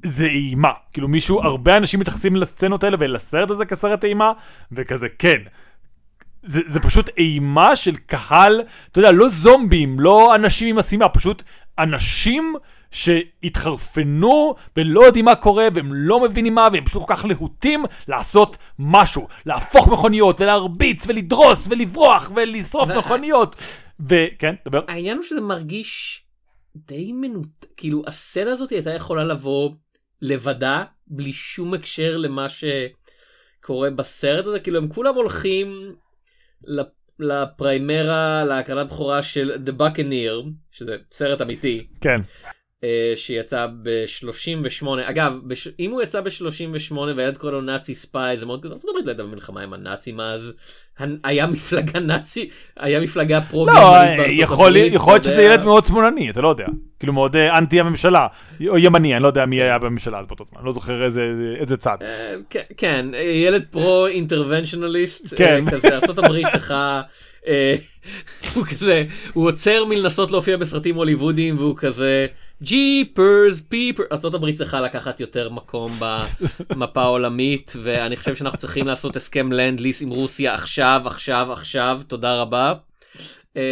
זה 0.06 0.26
אימה, 0.26 0.72
כאילו 0.94 1.08
מישהו, 1.08 1.42
הרבה 1.42 1.78
אנשים 1.78 2.00
מתייחסים 2.00 2.36
לסצנות 2.36 2.84
האלה 2.84 2.98
ולסרט 3.00 3.50
הזה 3.50 3.66
כסרט 3.66 4.06
אימה, 4.06 4.32
וכזה 4.72 5.08
כן. 5.20 5.42
זה, 6.44 6.62
זה 6.66 6.80
פשוט 6.80 7.10
אימה 7.18 7.76
של 7.76 7.96
קהל, 7.98 8.62
אתה 8.92 9.00
יודע, 9.00 9.12
לא 9.12 9.30
זומבים, 9.30 10.00
לא 10.00 10.36
אנשים 10.36 10.68
עם 10.68 10.80
אסימה, 10.80 11.10
פשוט 11.10 11.44
אנשים 11.80 12.56
שהתחרפנו 12.96 14.56
ולא 14.78 15.06
יודעים 15.06 15.26
מה 15.26 15.36
קורה 15.36 15.68
והם 15.74 15.90
לא 15.94 16.24
מבינים 16.24 16.56
מה 16.56 16.68
והם 16.74 16.86
פשוט 16.86 17.04
כל 17.08 17.14
כך 17.16 17.26
להוטים 17.26 17.84
לעשות 18.08 18.58
משהו, 18.80 19.28
להפוך 19.46 19.88
מכוניות 19.88 20.42
ולהרביץ 20.42 21.08
ולדרוס 21.08 21.68
ולברוח 21.72 22.32
ולשרוף 22.36 22.88
זה- 22.88 22.98
מכוניות. 22.98 23.56
וכן, 24.00 24.56
דבר. 24.66 24.82
העניין 24.88 25.18
הוא 25.18 25.26
שזה 25.26 25.42
מרגיש 25.42 26.22
די 26.76 27.12
מנותק, 27.12 27.68
כאילו 27.78 28.02
הסצנה 28.08 28.52
הזאת 28.52 28.70
הייתה 28.70 28.94
יכולה 28.94 29.24
לבוא 29.24 29.70
לבדה, 30.22 30.84
בלי 31.08 31.34
שום 31.34 31.74
הקשר 31.74 32.18
למה 32.18 32.48
שקורה 32.50 33.90
בסרט 33.90 34.46
הזה, 34.46 34.60
כאילו 34.60 34.78
הם 34.78 34.88
כולם 34.90 35.16
הולכים 35.16 35.96
לפ- 36.64 36.86
לפריימרה, 37.20 38.44
להקרנת 38.44 38.88
בכורה 38.88 39.24
של 39.24 39.52
The 39.66 39.82
Buccaneer, 39.82 40.50
שזה 40.72 40.98
סרט 41.14 41.42
אמיתי, 41.42 41.88
כן. 42.02 42.22
אה, 42.86 43.14
שיצא 43.16 43.68
ב-38, 43.84 44.88
אגב, 45.04 45.34
בש... 45.44 45.68
אם 45.80 45.92
הוא 45.92 46.02
יצא 46.02 46.22
ב-38 46.22 46.94
והילד 46.94 47.38
קורא 47.38 47.52
לו 47.52 47.62
נאצי 47.62 47.96
ספיי, 47.96 48.38
זה 48.38 48.46
מאוד 48.46 48.64
כזה, 48.64 48.74
ארצות 48.74 48.90
הברית 48.90 49.06
לא 49.06 49.12
הייתה 49.12 49.24
במלחמה 49.24 49.62
עם 49.62 49.74
הנאצים 49.74 50.20
אז, 50.20 50.54
היה 51.24 51.48
מפלגה 51.48 52.00
נאצי, 52.00 52.50
היה 52.78 53.00
מפלגה 53.00 53.42
פרו 53.42 53.66
לא, 53.66 53.74
יכול 54.28 54.72
להיות 54.72 55.24
שזה 55.24 55.44
ילד 55.44 55.64
מאוד 55.64 55.86
שמאלני, 55.86 56.30
אתה 56.30 56.42
לא 56.42 56.48
יודע. 56.48 56.66
כאילו 57.00 57.14
מאוד 57.14 57.36
אה, 57.36 57.58
אנטי 57.58 57.80
הממשלה, 57.80 58.28
או 58.68 58.78
ימני, 58.78 59.16
אני 59.16 59.24
לא 59.24 59.28
יודע 59.28 59.46
מי 59.46 59.62
היה 59.62 59.78
בממשלה 59.78 60.20
אז 60.20 60.26
באותו 60.26 60.44
זמן, 60.46 60.62
לא 60.64 60.72
זוכר 60.72 61.06
איזה 61.60 61.78
צד. 61.78 61.98
אה, 62.02 62.36
כן, 62.78 63.06
ילד 63.46 63.66
פרו 63.72 64.08
אינטרבנציונליסט, 64.08 65.34
כזה 65.72 65.88
ארה"ב 65.88 66.52
צריכה... 66.52 67.02
הוא 68.56 68.66
כזה, 68.66 69.04
הוא 69.34 69.48
עוצר 69.48 69.86
מלנסות 69.86 70.32
להופיע 70.32 70.58
בסרטים 70.58 70.96
הוליוודיים 70.96 71.58
והוא 71.58 71.78
כזה 71.78 72.28
ג'יפרס 72.62 73.62
פיפר, 73.62 74.04
ארה"ב 74.12 74.52
צריכה 74.52 74.82
לקחת 74.82 75.20
יותר 75.20 75.50
מקום 75.50 75.92
במפה 76.70 77.02
העולמית 77.02 77.74
ואני 77.84 78.18
חושב 78.18 78.36
שאנחנו 78.36 78.60
צריכים 78.60 78.88
לעשות 78.88 79.16
הסכם 79.16 79.52
לנד 79.52 79.80
ליס 79.80 80.02
עם 80.02 80.10
רוסיה 80.10 80.54
עכשיו 80.54 81.02
עכשיו 81.06 81.52
עכשיו 81.52 82.02
תודה 82.08 82.42
רבה. 82.42 82.74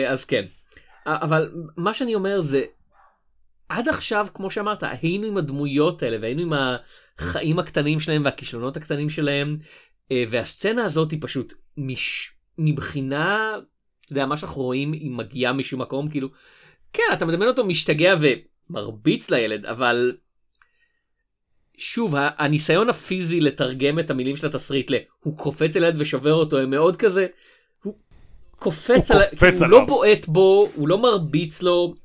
אז 0.07 0.25
כן, 0.25 0.45
אבל 1.05 1.51
מה 1.77 1.93
שאני 1.93 2.15
אומר 2.15 2.41
זה 2.41 2.63
עד 3.69 3.89
עכשיו 3.89 4.27
כמו 4.33 4.51
שאמרת 4.51 4.83
היינו 4.83 5.27
עם 5.27 5.37
הדמויות 5.37 6.03
האלה 6.03 6.17
והיינו 6.21 6.41
עם 6.41 6.53
החיים 7.19 7.59
הקטנים 7.59 7.99
שלהם 7.99 8.25
והכישלונות 8.25 8.77
הקטנים 8.77 9.09
שלהם 9.09 9.57
והסצנה 10.13 10.85
הזאת 10.85 11.11
היא 11.11 11.19
פשוט 11.21 11.53
מש... 11.77 12.29
מבחינה, 12.57 13.55
אתה 14.05 14.13
יודע, 14.13 14.25
מה 14.25 14.37
שאנחנו 14.37 14.61
רואים 14.61 14.91
היא 14.91 15.11
מגיעה 15.11 15.53
משום 15.53 15.81
מקום, 15.81 16.09
כאילו, 16.09 16.29
כן, 16.93 17.03
אתה 17.13 17.25
מדמיין 17.25 17.49
אותו 17.49 17.65
משתגע 17.65 18.13
ומרביץ 18.69 19.29
לילד, 19.29 19.65
אבל 19.65 20.11
שוב, 21.77 22.15
הניסיון 22.17 22.89
הפיזי 22.89 23.41
לתרגם 23.41 23.99
את 23.99 24.09
המילים 24.09 24.35
של 24.35 24.47
התסריט 24.47 24.91
ל... 24.91 24.95
הוא 25.19 25.37
קופץ 25.37 25.75
על 25.75 25.83
ילד 25.83 25.95
ושובר 25.97 26.33
אותו, 26.33 26.57
הם 26.57 26.69
מאוד 26.69 26.95
כזה... 26.95 27.27
הוא 27.83 27.93
קופץ, 28.55 29.11
הוא, 29.11 29.21
על... 29.21 29.27
קופץ 29.29 29.39
כאילו, 29.41 29.61
הוא 29.61 29.69
לא 29.69 29.85
בועט 29.85 30.25
בו, 30.25 30.69
הוא 30.75 30.87
לא 30.87 30.97
מרביץ 30.97 31.61
לו, 31.61 31.95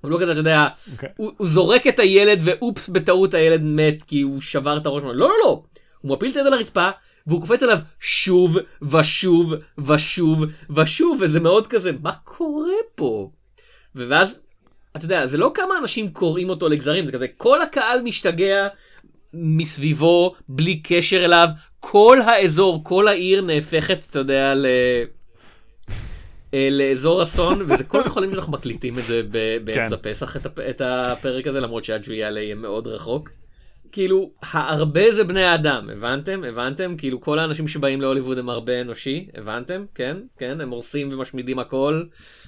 הוא 0.00 0.10
לא 0.10 0.18
כזה, 0.20 0.32
אתה 0.32 0.40
יודע, 0.40 0.68
okay. 0.68 0.92
אוקיי. 0.92 1.08
הוא, 1.16 1.32
הוא 1.36 1.48
זורק 1.48 1.86
את 1.86 1.98
הילד 1.98 2.40
ואופס, 2.44 2.88
בטעות 2.88 3.34
הילד 3.34 3.62
מת 3.62 4.02
כי 4.02 4.20
הוא 4.20 4.40
שבר 4.40 4.76
את 4.76 4.86
הראש. 4.86 5.02
לא, 5.02 5.14
לא, 5.14 5.34
לא. 5.44 5.62
הוא 6.00 6.12
מפיל 6.12 6.30
את 6.30 6.36
היד 6.36 6.46
על 6.46 6.52
הרצפה, 6.52 6.90
והוא 7.26 7.40
קופץ 7.40 7.62
עליו 7.62 7.78
שוב 8.00 8.56
ושוב 8.82 9.54
ושוב 9.78 10.44
ושוב 10.76 11.18
וזה 11.20 11.40
מאוד 11.40 11.66
כזה 11.66 11.92
מה 12.02 12.12
קורה 12.24 12.74
פה. 12.94 13.30
ואז 13.94 14.39
אתה 14.96 15.04
יודע 15.04 15.26
זה 15.26 15.38
לא 15.38 15.50
כמה 15.54 15.78
אנשים 15.78 16.10
קוראים 16.10 16.48
אותו 16.48 16.68
לגזרים 16.68 17.06
זה 17.06 17.12
כזה 17.12 17.26
כל 17.36 17.62
הקהל 17.62 18.02
משתגע 18.02 18.68
מסביבו 19.34 20.34
בלי 20.48 20.80
קשר 20.82 21.24
אליו 21.24 21.48
כל 21.80 22.18
האזור 22.24 22.84
כל 22.84 23.08
העיר 23.08 23.40
נהפכת 23.40 24.04
אתה 24.10 24.18
יודע 24.18 24.54
ל... 24.54 24.66
אה, 26.54 26.68
לאזור 26.70 27.22
אסון 27.22 27.62
וזה 27.68 27.84
כל 27.84 28.02
כך 28.04 28.12
חולים 28.12 28.30
שאנחנו 28.34 28.52
מקליטים 28.52 28.94
את 28.94 29.02
זה 29.02 29.22
באמצע 29.64 29.96
כן. 29.96 30.10
פסח 30.10 30.36
את 30.70 30.80
הפרק 30.80 31.46
הזה 31.46 31.60
למרות 31.60 31.84
שעד 31.84 32.04
שהוא 32.04 32.14
יעלה 32.14 32.40
יהיה 32.40 32.54
מאוד 32.54 32.86
רחוק. 32.86 33.30
כאילו, 33.92 34.30
הרבה 34.52 35.12
זה 35.12 35.24
בני 35.24 35.54
אדם, 35.54 35.90
הבנתם? 35.92 36.44
הבנתם? 36.44 36.96
כאילו, 36.96 37.20
כל 37.20 37.38
האנשים 37.38 37.68
שבאים 37.68 38.00
להוליווד 38.00 38.38
הם 38.38 38.48
הרבה 38.48 38.80
אנושי, 38.80 39.28
הבנתם? 39.34 39.84
כן? 39.94 40.16
כן? 40.38 40.60
הם 40.60 40.70
הורסים 40.70 41.08
ומשמידים 41.12 41.58
הכל, 41.58 42.02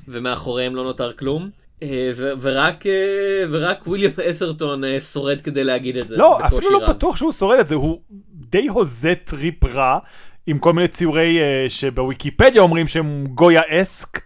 ומאחוריהם 0.08 0.76
לא 0.76 0.84
נותר 0.84 1.12
כלום. 1.12 1.50
אה, 1.82 2.10
ורק, 2.16 2.86
אה, 2.86 3.44
ורק 3.50 3.86
וויליאם 3.86 4.10
אתרטון 4.30 4.84
אה, 4.84 5.00
שורד 5.00 5.40
כדי 5.40 5.64
להגיד 5.64 5.96
את 5.96 6.08
זה. 6.08 6.16
לא, 6.16 6.46
אפילו 6.46 6.70
לא 6.70 6.88
בטוח 6.88 7.16
שהוא 7.16 7.32
שורד 7.32 7.58
את 7.58 7.68
זה, 7.68 7.74
הוא 7.74 8.00
די 8.32 8.66
הוזה 8.66 9.14
טריפ 9.24 9.64
רע, 9.64 9.98
עם 10.46 10.58
כל 10.58 10.72
מיני 10.72 10.88
ציורי 10.88 11.38
שבוויקיפדיה 11.68 12.62
אומרים 12.62 12.88
שהם 12.88 13.24
גויה 13.26 13.62
esque, 13.68 14.20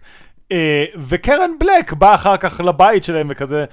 וקרן 1.07 1.51
בלק 1.59 1.93
בא 1.93 2.15
אחר 2.15 2.37
כך 2.37 2.61
לבית 2.65 3.03
שלהם 3.03 3.27
וכזה, 3.31 3.65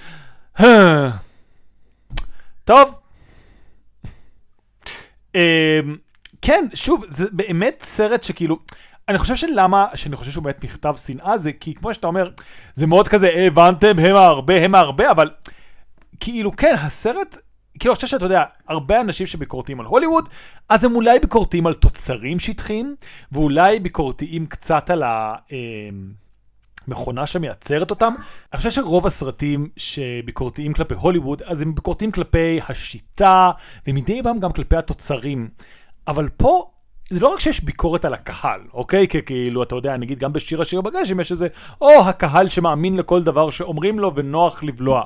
טוב, 2.64 3.00
כן, 6.42 6.66
שוב, 6.74 7.04
זה 7.08 7.24
באמת 7.32 7.82
סרט 7.86 8.22
שכאילו, 8.22 8.58
אני 9.08 9.18
חושב 9.18 9.36
שלמה, 9.36 9.86
שאני 9.94 10.16
חושב 10.16 10.30
שהוא 10.30 10.44
באמת 10.44 10.64
מכתב 10.64 10.94
שנאה, 10.96 11.38
זה 11.38 11.52
כי 11.52 11.74
כמו 11.74 11.94
שאתה 11.94 12.06
אומר, 12.06 12.30
זה 12.74 12.86
מאוד 12.86 13.08
כזה, 13.08 13.28
הבנתם, 13.46 13.98
הם 13.98 14.16
הרבה, 14.16 14.64
הם 14.64 14.74
הרבה, 14.74 15.10
אבל 15.10 15.30
כאילו, 16.20 16.56
כן, 16.56 16.74
הסרט, 16.78 17.36
כאילו, 17.78 17.92
אני 17.92 17.96
חושב 17.96 18.06
שאתה 18.06 18.24
יודע, 18.24 18.44
הרבה 18.68 19.00
אנשים 19.00 19.26
שביקורתיים 19.26 19.80
על 19.80 19.86
הוליווד, 19.86 20.28
אז 20.68 20.84
הם 20.84 20.94
אולי 20.94 21.18
ביקורתיים 21.18 21.66
על 21.66 21.74
תוצרים 21.74 22.38
שטחיים, 22.38 22.94
ואולי 23.32 23.80
ביקורתיים 23.80 24.46
קצת 24.46 24.90
על 24.90 25.02
ה... 25.02 25.34
אמ, 25.52 26.24
מכונה 26.88 27.26
שמייצרת 27.26 27.90
אותם. 27.90 28.14
אני 28.52 28.58
חושב 28.58 28.70
שרוב 28.70 29.06
הסרטים 29.06 29.68
שביקורתיים 29.76 30.72
כלפי 30.72 30.94
הוליווד, 30.94 31.42
אז 31.42 31.60
הם 31.60 31.74
ביקורתיים 31.74 32.12
כלפי 32.12 32.60
השיטה, 32.68 33.50
ומדי 33.86 34.22
פעם 34.22 34.40
גם 34.40 34.52
כלפי 34.52 34.76
התוצרים. 34.76 35.48
אבל 36.08 36.28
פה, 36.28 36.70
זה 37.10 37.20
לא 37.20 37.28
רק 37.28 37.40
שיש 37.40 37.64
ביקורת 37.64 38.04
על 38.04 38.14
הקהל, 38.14 38.60
אוקיי? 38.72 39.08
כי 39.08 39.22
כאילו, 39.22 39.62
אתה 39.62 39.74
יודע, 39.74 39.96
נגיד 39.96 40.18
גם 40.18 40.32
בשיר 40.32 40.62
השיר 40.62 40.80
בגשם 40.80 41.20
יש 41.20 41.32
איזה, 41.32 41.48
או 41.80 42.08
הקהל 42.08 42.48
שמאמין 42.48 42.96
לכל 42.96 43.22
דבר 43.22 43.50
שאומרים 43.50 43.98
לו 43.98 44.14
ונוח 44.14 44.62
לבלוע. 44.62 45.02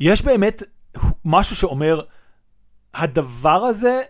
יש 0.00 0.22
באמת 0.22 0.62
משהו 1.24 1.56
שאומר, 1.56 2.00
הדבר 2.94 3.64
הזה, 3.64 4.02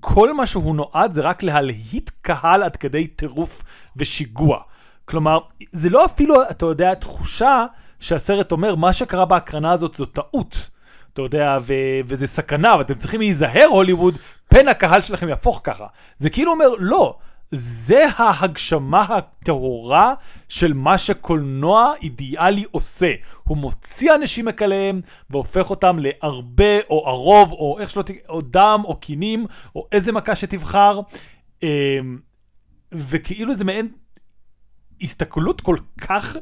כל 0.00 0.34
מה 0.34 0.46
שהוא 0.46 0.76
נועד 0.76 1.12
זה 1.12 1.22
רק 1.22 1.42
להלהיט 1.42 2.10
קהל 2.22 2.62
עד 2.62 2.76
כדי 2.76 3.06
טירוף 3.06 3.62
ושיגוע. 3.96 4.58
כלומר, 5.04 5.38
זה 5.72 5.90
לא 5.90 6.04
אפילו, 6.04 6.34
אתה 6.50 6.66
יודע, 6.66 6.94
תחושה 6.94 7.66
שהסרט 8.00 8.52
אומר, 8.52 8.74
מה 8.74 8.92
שקרה 8.92 9.24
בהקרנה 9.24 9.72
הזאת 9.72 9.94
זו 9.94 10.06
טעות. 10.06 10.70
אתה 11.12 11.22
יודע, 11.22 11.58
ו- 11.62 12.00
וזה 12.06 12.26
סכנה, 12.26 12.76
ואתם 12.78 12.94
צריכים 12.94 13.20
להיזהר, 13.20 13.66
הוליווד, 13.70 14.18
פן 14.50 14.68
הקהל 14.68 15.00
שלכם 15.00 15.28
יהפוך 15.28 15.60
ככה. 15.64 15.86
זה 16.18 16.30
כאילו 16.30 16.52
אומר, 16.52 16.68
לא, 16.78 17.18
זה 17.50 18.04
ההגשמה 18.16 19.02
הטהורה 19.02 20.14
של 20.48 20.72
מה 20.72 20.98
שקולנוע 20.98 21.92
אידיאלי 22.02 22.64
עושה. 22.70 23.12
הוא 23.44 23.56
מוציא 23.56 24.14
אנשים 24.14 24.44
מכליהם 24.44 25.00
והופך 25.30 25.70
אותם 25.70 25.98
להרבה, 25.98 26.80
או 26.90 27.08
הרוב, 27.08 27.52
או 27.52 27.78
איך 27.80 27.90
שלא 27.90 28.02
או 28.28 28.40
דם, 28.40 28.82
או 28.84 28.96
קינים, 28.96 29.46
או 29.74 29.86
איזה 29.92 30.12
מכה 30.12 30.36
שתבחר. 30.36 31.00
אמ, 31.62 32.18
וכאילו 32.92 33.54
זה 33.54 33.64
מעין 33.64 33.88
הסתכלות 35.02 35.60
כל 35.60 35.76
כך 36.00 36.36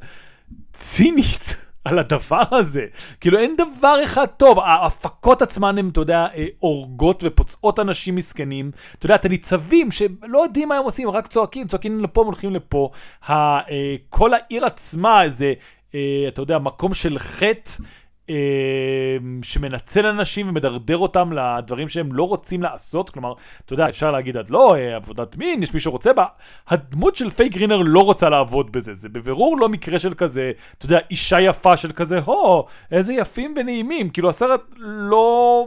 צינית 0.72 1.67
על 1.88 1.98
הדבר 1.98 2.42
הזה. 2.50 2.86
כאילו 3.20 3.38
אין 3.38 3.56
דבר 3.56 3.96
אחד 4.04 4.26
טוב, 4.26 4.58
ההפקות 4.58 5.42
עצמן 5.42 5.78
הן, 5.78 5.88
אתה 5.88 6.00
יודע, 6.00 6.26
אה, 6.34 6.46
הורגות 6.58 7.22
ופוצעות 7.26 7.78
אנשים 7.78 8.16
מסכנים. 8.16 8.70
אתה 8.98 9.06
יודע, 9.06 9.14
את 9.14 9.24
הניצבים 9.24 9.90
שלא 9.90 10.38
יודעים 10.42 10.68
מה 10.68 10.76
הם 10.76 10.84
עושים, 10.84 11.10
רק 11.10 11.26
צועקים, 11.26 11.66
צועקים 11.66 12.04
לפה, 12.04 12.22
הולכים 12.22 12.54
לפה. 12.54 12.90
אה, 13.30 13.58
כל 14.08 14.30
העיר 14.34 14.66
עצמה, 14.66 15.22
איזה, 15.22 15.52
אה, 15.94 16.24
אתה 16.28 16.42
יודע, 16.42 16.58
מקום 16.58 16.94
של 16.94 17.18
חטא. 17.18 17.70
אמ, 18.28 19.40
שמנצל 19.42 20.06
אנשים 20.06 20.48
ומדרדר 20.48 20.96
אותם 20.96 21.32
לדברים 21.32 21.88
שהם 21.88 22.12
לא 22.12 22.28
רוצים 22.28 22.62
לעשות, 22.62 23.10
כלומר, 23.10 23.32
אתה 23.64 23.72
יודע, 23.72 23.88
אפשר 23.88 24.10
להגיד 24.10 24.36
עד 24.36 24.50
לא, 24.50 24.76
אה, 24.76 24.96
עבודת 24.96 25.36
מין, 25.36 25.62
יש 25.62 25.74
מי 25.74 25.80
שרוצה 25.80 26.12
בה, 26.12 26.24
הדמות 26.68 27.16
של 27.16 27.30
פייק 27.30 27.52
גרינר 27.52 27.82
לא 27.84 28.00
רוצה 28.00 28.28
לעבוד 28.28 28.72
בזה, 28.72 28.94
זה 28.94 29.08
בבירור 29.08 29.58
לא 29.60 29.68
מקרה 29.68 29.98
של 29.98 30.14
כזה, 30.14 30.52
אתה 30.78 30.86
יודע, 30.86 30.98
אישה 31.10 31.40
יפה 31.40 31.76
של 31.76 31.92
כזה, 31.92 32.18
הו, 32.18 32.64
איזה 32.92 33.12
יפים 33.14 33.54
ונעימים, 33.56 34.10
כאילו 34.10 34.28
הסרט 34.28 34.60
לא 34.82 35.66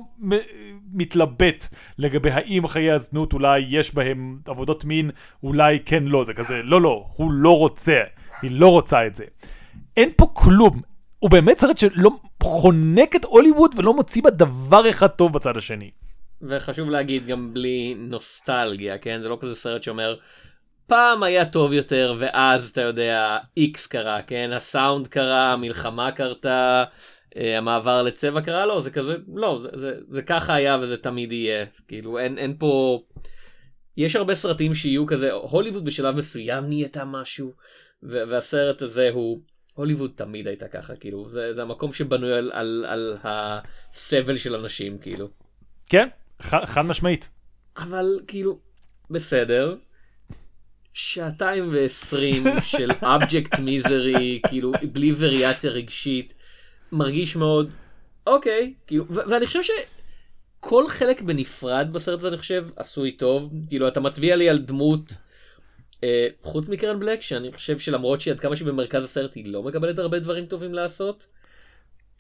מתלבט 0.93 1.67
לגבי 1.97 2.32
האם 2.32 2.67
חיי 2.67 2.91
הזנות 2.91 3.34
אולי 3.34 3.65
יש 3.69 3.95
בהם 3.95 4.38
עבודות 4.45 4.86
מין, 4.86 5.12
אולי 5.43 5.80
כן 5.86 6.04
לא, 6.04 6.24
זה 6.24 6.34
כזה, 6.34 6.56
לא, 6.63 6.82
לא, 6.82 7.06
הוא 7.15 7.32
לא 7.32 7.58
רוצה, 7.58 8.00
היא 8.41 8.52
לא 8.54 8.67
רוצה 8.67 9.08
את 9.08 9.15
זה. 9.15 9.24
אין 9.97 10.10
פה 10.17 10.32
כלום, 10.34 10.82
הוא 11.21 11.31
באמת 11.31 11.60
סרט 11.60 11.77
שלא 11.77 12.10
חונק 12.43 13.15
את 13.15 13.25
הוליווד 13.25 13.71
ולא 13.77 13.93
מוציא 13.93 14.23
בה 14.23 14.29
דבר 14.29 14.89
אחד 14.89 15.07
טוב 15.07 15.34
בצד 15.34 15.57
השני. 15.57 15.91
וחשוב 16.41 16.89
להגיד 16.89 17.25
גם 17.25 17.53
בלי 17.53 17.95
נוסטלגיה, 17.97 18.97
כן? 18.97 19.21
זה 19.21 19.29
לא 19.29 19.38
כזה 19.41 19.55
סרט 19.55 19.84
שאומר, 19.84 20.15
פעם 20.88 21.23
היה 21.23 21.45
טוב 21.45 21.73
יותר 21.73 22.15
ואז 22.19 22.69
אתה 22.69 22.81
יודע, 22.81 23.38
איקס 23.57 23.88
קרה, 23.88 24.21
כן? 24.21 24.49
הסאונד 24.53 25.07
קרה, 25.07 25.53
המלחמה 25.53 26.12
קרתה, 26.12 26.84
אה, 27.38 27.57
המעבר 27.57 28.01
לצבע 28.01 28.41
קרה, 28.41 28.65
לא, 28.65 28.79
זה 28.79 28.91
כזה, 28.91 29.15
לא, 29.36 29.60
זה, 29.62 29.69
זה, 29.73 29.93
זה 30.10 30.21
ככה 30.21 30.53
היה 30.53 30.77
וזה 30.81 30.97
תמיד 30.97 31.31
יהיה. 31.31 31.65
כאילו, 31.88 32.19
אין, 32.19 32.38
אין 32.38 32.55
פה... 32.60 33.01
יש 33.97 34.15
הרבה 34.15 34.36
סרטים 34.36 34.73
שיהיו 34.73 35.05
כזה, 35.05 35.31
הוליווד 35.31 35.86
בשלב 35.86 36.15
מסוים 36.15 36.65
נהייתה 36.67 37.05
משהו, 37.05 37.53
והסרט 38.03 38.81
הזה 38.81 39.10
הוא 39.13 39.39
הוליווד 39.73 40.12
תמיד 40.15 40.47
הייתה 40.47 40.67
ככה, 40.67 40.95
כאילו, 40.95 41.29
זה, 41.29 41.53
זה 41.53 41.62
המקום 41.62 41.93
שבנוי 41.93 42.34
על, 42.34 42.51
על, 42.53 42.86
על 42.88 43.17
הסבל 43.23 44.38
של 44.38 44.55
אנשים, 44.55 44.97
כאילו. 44.97 45.29
כן, 45.89 46.07
ח, 46.41 46.55
חד 46.65 46.81
משמעית. 46.81 47.29
אבל 47.77 48.19
כאילו, 48.27 48.60
בסדר. 49.10 49.75
שעתיים 50.93 51.69
ועשרים 51.73 52.43
של 52.63 52.91
אבג'קט 53.01 53.60
מיזרי, 53.60 54.41
כאילו, 54.47 54.71
בלי 54.91 55.13
וריאציה 55.17 55.71
רגשית, 55.71 56.34
מרגיש 56.91 57.36
מאוד, 57.36 57.73
אוקיי, 58.27 58.73
כאילו, 58.88 59.05
ו- 59.10 59.29
ואני 59.29 59.45
חושב 59.45 59.60
שכל 59.63 60.89
חלק 60.89 61.21
בנפרד 61.21 61.88
בסרט 61.91 62.19
הזה, 62.19 62.27
אני 62.27 62.38
חושב, 62.38 62.67
עשוי 62.75 63.12
טוב. 63.12 63.53
כאילו, 63.69 63.88
אתה 63.88 63.99
מצביע 63.99 64.36
לי 64.36 64.49
על 64.49 64.57
דמות, 64.57 65.13
חוץ 66.44 66.70
מקרן 66.70 67.00
בלק, 67.00 67.22
שאני 67.22 67.52
חושב 67.52 67.80
שלמרות 67.80 68.22
שעד 68.22 68.40
כמה 68.40 68.56
שהיא 68.56 68.68
במרכז 68.68 69.04
הסרט, 69.04 69.34
היא 69.34 69.54
לא 69.54 69.64
מקבלת 69.64 70.00
הרבה 70.00 70.20
דברים 70.20 70.46
טובים 70.46 70.74
לעשות. 70.74 71.28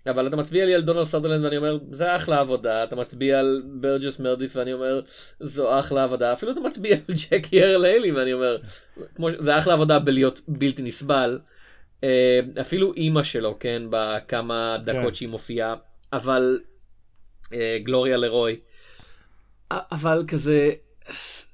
אבל 0.07 0.27
אתה 0.27 0.35
מצביע 0.35 0.65
לי 0.65 0.75
על 0.75 0.81
דונלד 0.81 1.03
סרדרלנד 1.03 1.45
ואני 1.45 1.57
אומר 1.57 1.77
זה 1.91 2.15
אחלה 2.15 2.39
עבודה 2.39 2.83
אתה 2.83 2.95
מצביע 2.95 3.39
על 3.39 3.63
ברג'ס 3.65 4.19
מרדיף 4.19 4.55
ואני 4.55 4.73
אומר 4.73 5.01
זו 5.39 5.79
אחלה 5.79 6.03
עבודה 6.03 6.33
אפילו 6.33 6.51
אתה 6.51 6.59
מצביע 6.59 6.95
על 7.07 7.15
ג'קי 7.15 7.63
ארל 7.63 7.85
היילי 7.85 8.11
ואני 8.11 8.33
אומר 8.33 8.57
כמו 9.15 9.31
ש... 9.31 9.33
זה 9.39 9.57
אחלה 9.57 9.73
עבודה 9.73 9.99
בלהיות 9.99 10.41
בלתי 10.47 10.81
נסבל 10.81 11.39
אה, 12.03 12.39
אפילו 12.61 12.93
אימא 12.93 13.23
שלו 13.23 13.57
כן 13.59 13.83
בכמה 13.89 14.77
דקות 14.83 15.03
כן. 15.03 15.13
שהיא 15.13 15.29
מופיעה 15.29 15.75
אבל 16.13 16.59
אה, 17.53 17.77
גלוריה 17.83 18.17
לרוי 18.17 18.59
אבל 19.71 20.23
כזה 20.27 20.71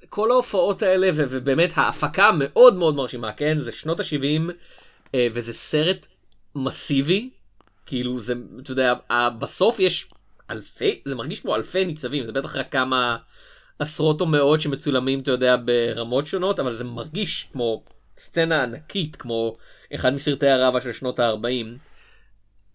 כל 0.10 0.32
ההופעות 0.32 0.82
האלה 0.82 1.10
ו- 1.14 1.26
ובאמת 1.30 1.72
ההפקה 1.76 2.30
מאוד 2.38 2.76
מאוד 2.76 2.96
מרשימה 2.96 3.34
כן? 3.34 3.60
זה 3.60 3.72
שנות 3.72 4.00
ה-70 4.00 4.52
וזה 5.16 5.54
סרט 5.54 6.08
מסיבי. 6.56 7.30
כאילו 7.86 8.20
זה 8.20 8.34
אתה 8.62 8.72
יודע 8.72 8.94
בסוף 9.40 9.80
יש 9.80 10.10
אלפי 10.50 11.02
זה 11.06 11.16
מרגיש 11.16 11.40
כמו 11.40 11.56
אלפי 11.56 11.86
ניצבים. 11.86 12.26
זה 12.26 12.32
בטח 12.32 12.56
רק 12.56 12.72
כמה 12.72 13.18
עשרות 13.80 14.22
או 14.22 14.26
מאות 14.26 14.62
שמצולמים 14.62 15.20
אתה 15.20 15.32
יודע 15.32 15.56
ברמות 15.66 16.28
שונות 16.28 16.60
אבל 16.60 16.74
זה 16.74 16.84
מרגיש 16.84 17.50
כמו 17.54 17.84
סצנה 18.18 18.64
ענקית 18.64 19.16
כמו 19.16 19.58
אחד 19.96 20.14
מסרטי 20.14 20.48
הראווה 20.48 20.82
של 20.82 20.94
שנות 20.94 21.20
ה-40. 21.20 21.80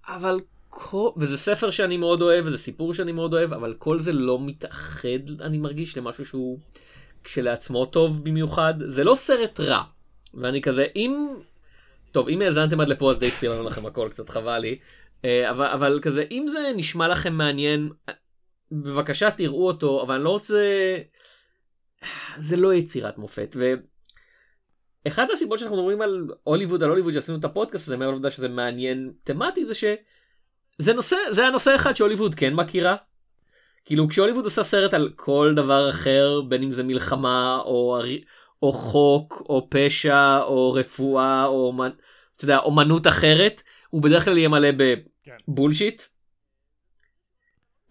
אבל 0.08 0.40
כל... 0.68 1.10
וזה 1.16 1.38
ספר 1.38 1.70
שאני 1.70 1.96
מאוד 1.96 2.22
אוהב 2.22 2.46
וזה 2.46 2.58
סיפור 2.58 2.94
שאני 2.94 3.12
מאוד 3.12 3.34
אוהב 3.34 3.52
אבל 3.52 3.74
כל 3.78 4.00
זה 4.00 4.12
לא 4.12 4.38
מתאחד 4.40 5.40
אני 5.40 5.58
מרגיש 5.58 5.96
למשהו 5.96 6.24
שהוא 6.24 6.58
כשלעצמו 7.24 7.86
טוב 7.86 8.24
במיוחד 8.24 8.74
זה 8.86 9.04
לא 9.04 9.14
סרט 9.14 9.60
רע. 9.60 9.82
ואני 10.34 10.62
כזה 10.62 10.86
אם 10.96 11.28
טוב 12.12 12.28
אם 12.28 12.42
האזנתם 12.42 12.80
עד 12.80 12.88
לפה 12.88 13.10
אז 13.10 13.18
די 13.18 13.30
ספילרנו 13.30 13.64
לכם 13.64 13.86
הכל 13.86 14.08
קצת 14.10 14.28
חבל 14.28 14.58
לי. 14.58 14.78
אה, 15.24 15.50
אבל 15.50 15.66
אבל 15.66 15.98
כזה 16.02 16.24
אם 16.30 16.46
זה 16.48 16.72
נשמע 16.76 17.08
לכם 17.08 17.32
מעניין 17.32 17.90
בבקשה 18.72 19.30
תראו 19.30 19.66
אותו 19.66 20.02
אבל 20.02 20.14
אני 20.14 20.24
לא 20.24 20.30
רוצה 20.30 20.96
זה 22.38 22.56
לא 22.56 22.74
יצירת 22.74 23.18
מופת. 23.18 23.56
ו... 23.58 23.72
אחת 25.08 25.30
הסיבות 25.32 25.58
שאנחנו 25.58 25.76
מדברים 25.76 26.02
על 26.02 26.26
הוליווד 26.44 26.82
על 26.82 26.88
הוליווד 26.88 27.12
שעשינו 27.12 27.38
את 27.38 27.44
הפודקאסט 27.44 27.86
הזה 27.86 27.96
מעבר 27.96 28.10
לעובדה 28.10 28.30
שזה 28.30 28.48
מעניין 28.48 29.12
תמטית 29.24 29.66
זה 29.66 29.74
שזה 29.74 30.92
נושא 30.94 31.16
זה 31.30 31.46
הנושא 31.46 31.74
אחד 31.74 31.96
שהוליווד 31.96 32.34
כן 32.34 32.54
מכירה. 32.54 32.96
כאילו 33.84 34.08
כשהוליווד 34.08 34.44
עושה 34.44 34.64
סרט 34.64 34.94
על 34.94 35.10
כל 35.16 35.52
דבר 35.56 35.90
אחר 35.90 36.40
בין 36.48 36.62
אם 36.62 36.72
זה 36.72 36.82
מלחמה 36.82 37.58
או 37.64 38.00
או 38.62 38.72
חוק 38.72 39.42
או 39.48 39.66
פשע 39.70 40.38
או 40.38 40.72
רפואה 40.72 41.44
או 41.44 41.72
אתה 42.36 42.44
יודע, 42.44 42.58
אומנות 42.58 43.06
אחרת 43.06 43.62
הוא 43.90 44.02
בדרך 44.02 44.24
כלל 44.24 44.38
יהיה 44.38 44.48
מלא 44.48 44.68
בבולשיט. 45.48 46.02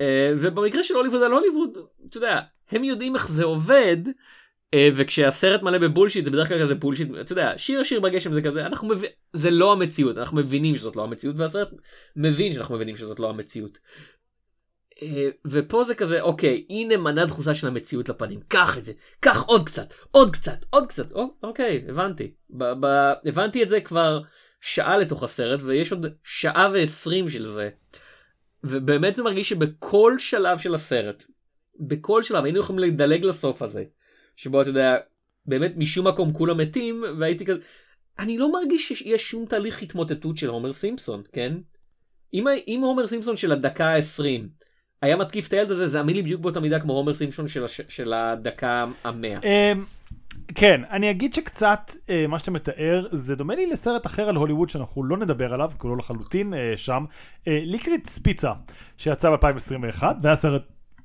אה, 0.02 0.34
ובמקרה 0.40 0.84
של 0.84 0.96
הוליווד 0.96 1.24
על 1.24 1.32
הוליווד 1.32 1.78
אתה 2.10 2.18
יודע 2.18 2.40
הם 2.72 2.84
יודעים 2.84 3.16
איך 3.16 3.28
זה 3.28 3.44
עובד 3.44 3.98
אה, 4.74 4.90
וכשהסרט 4.96 5.62
מלא 5.62 5.78
בבולשיט 5.78 6.26
זה 6.26 6.32
בדרך 6.32 6.48
כלל 6.48 6.62
כזה 6.62 6.76
בולשיט 6.76 7.08
אתה 7.22 7.32
יודע 7.32 7.54
שיר 7.58 7.84
שיר 7.84 8.00
בגשם 8.00 8.34
זה 8.34 8.42
כזה 8.42 8.66
אנחנו 8.66 8.88
מבין 8.88 9.10
זה 9.34 9.52
לא 9.52 9.72
המציאות 9.72 10.18
אנחנו 10.18 10.38
מבינים 10.38 10.76
שזאת 10.76 10.96
לא 10.96 11.04
המציאות 11.04 11.36
והסרט 11.38 11.70
מבין 12.16 12.54
שאנחנו 12.54 12.76
מבינים 12.76 12.96
שזאת 12.96 13.20
לא 13.20 13.30
המציאות. 13.30 13.80
אה, 15.02 15.30
ופה 15.46 15.84
זה 15.84 15.96
כזה 15.96 16.22
אוקיי 16.22 16.66
הנה 16.70 16.98
מנה 16.98 17.26
דחוסה 17.26 17.56
של 17.56 17.68
המציאות 17.68 18.10
לפנים. 18.10 18.40
קח 18.48 18.78
את 18.78 18.84
זה. 18.84 18.94
קח 19.20 19.44
עוד 19.44 19.66
קצת 19.66 19.94
עוד 20.12 20.34
קצת 20.34 20.66
עוד 20.70 20.88
קצת. 20.88 21.12
או, 21.12 21.26
אוקיי 21.44 21.86
הבנתי. 21.90 22.32
ב- 22.50 22.86
ב- 22.86 23.14
הבנתי 23.26 23.64
את 23.64 23.70
זה 23.70 23.82
כבר 23.82 24.22
שעה 24.62 24.98
לתוך 24.98 25.24
הסרט 25.24 25.60
ויש 25.64 25.92
עוד 25.92 26.06
שעה 26.24 26.70
ועשרים 26.74 27.30
של 27.30 27.46
זה. 27.46 27.70
ובאמת 28.64 29.16
זה 29.16 29.24
מרגיש 29.24 29.50
שבכל 29.50 30.16
שלב 30.20 30.58
של 30.58 30.76
הסרט 30.76 31.24
בכל 31.80 32.24
שלב 32.24 32.44
היינו 32.44 32.60
יכולים 32.60 32.80
לדלג 32.80 33.26
לסוף 33.26 33.62
הזה 33.62 33.84
שבו 34.36 34.62
אתה 34.62 34.70
יודע 34.70 34.98
באמת 35.46 35.74
משום 35.78 36.08
מקום 36.08 36.34
כולם 36.34 36.58
מתים 36.58 37.04
והייתי 37.18 37.46
כזה 37.46 37.60
אני 38.20 38.38
לא 38.38 38.52
מרגיש 38.52 38.94
שיש 38.94 39.30
שום 39.32 39.46
תהליך 39.46 39.82
התמוטטות 39.82 40.38
של 40.38 40.50
הומר 40.50 40.74
סימפסון 40.74 41.24
כן? 41.34 41.58
אם, 42.34 42.82
הומר 42.84 43.08
סימפסון 43.08 43.38
של 43.38 43.52
הדקה 43.52 43.96
ה-20 43.96 44.48
היה 45.02 45.16
מתקיף 45.16 45.48
את 45.48 45.54
הילד 45.54 45.72
הזה 45.72 45.88
זה 45.88 46.02
אמין 46.02 46.16
לי 46.16 46.22
בדיוק 46.22 46.42
באותה 46.42 46.60
מידה 46.60 46.80
כמו 46.80 46.94
הומר 46.94 47.14
סימפסון 47.14 47.48
של, 47.48 47.66
הש... 47.66 47.82
של 47.90 48.14
הדקה 48.14 48.86
המאה. 49.04 49.40
אמ, 49.44 49.86
כן, 50.56 50.82
אני 50.92 51.12
אגיד 51.12 51.34
שקצת 51.34 51.92
אה, 52.10 52.28
מה 52.28 52.40
שאתה 52.40 52.52
מתאר 52.52 53.06
זה 53.12 53.36
דומה 53.36 53.56
לי 53.56 53.68
לסרט 53.68 54.06
אחר 54.06 54.30
על 54.30 54.36
הוליווד 54.36 54.70
שאנחנו 54.70 55.04
לא 55.04 55.18
נדבר 55.18 55.54
עליו, 55.54 55.72
כי 55.80 55.88
הוא 55.88 55.90
לא 55.92 55.98
לחלוטין 55.98 56.54
אה, 56.54 56.74
שם, 56.76 57.06
אה, 57.48 57.60
ליקריץ 57.64 58.20
פיצה, 58.20 58.52
שיצא 58.98 59.30
ב-2021, 59.30 60.04
והיה 60.22 60.36
סרט 60.36 60.64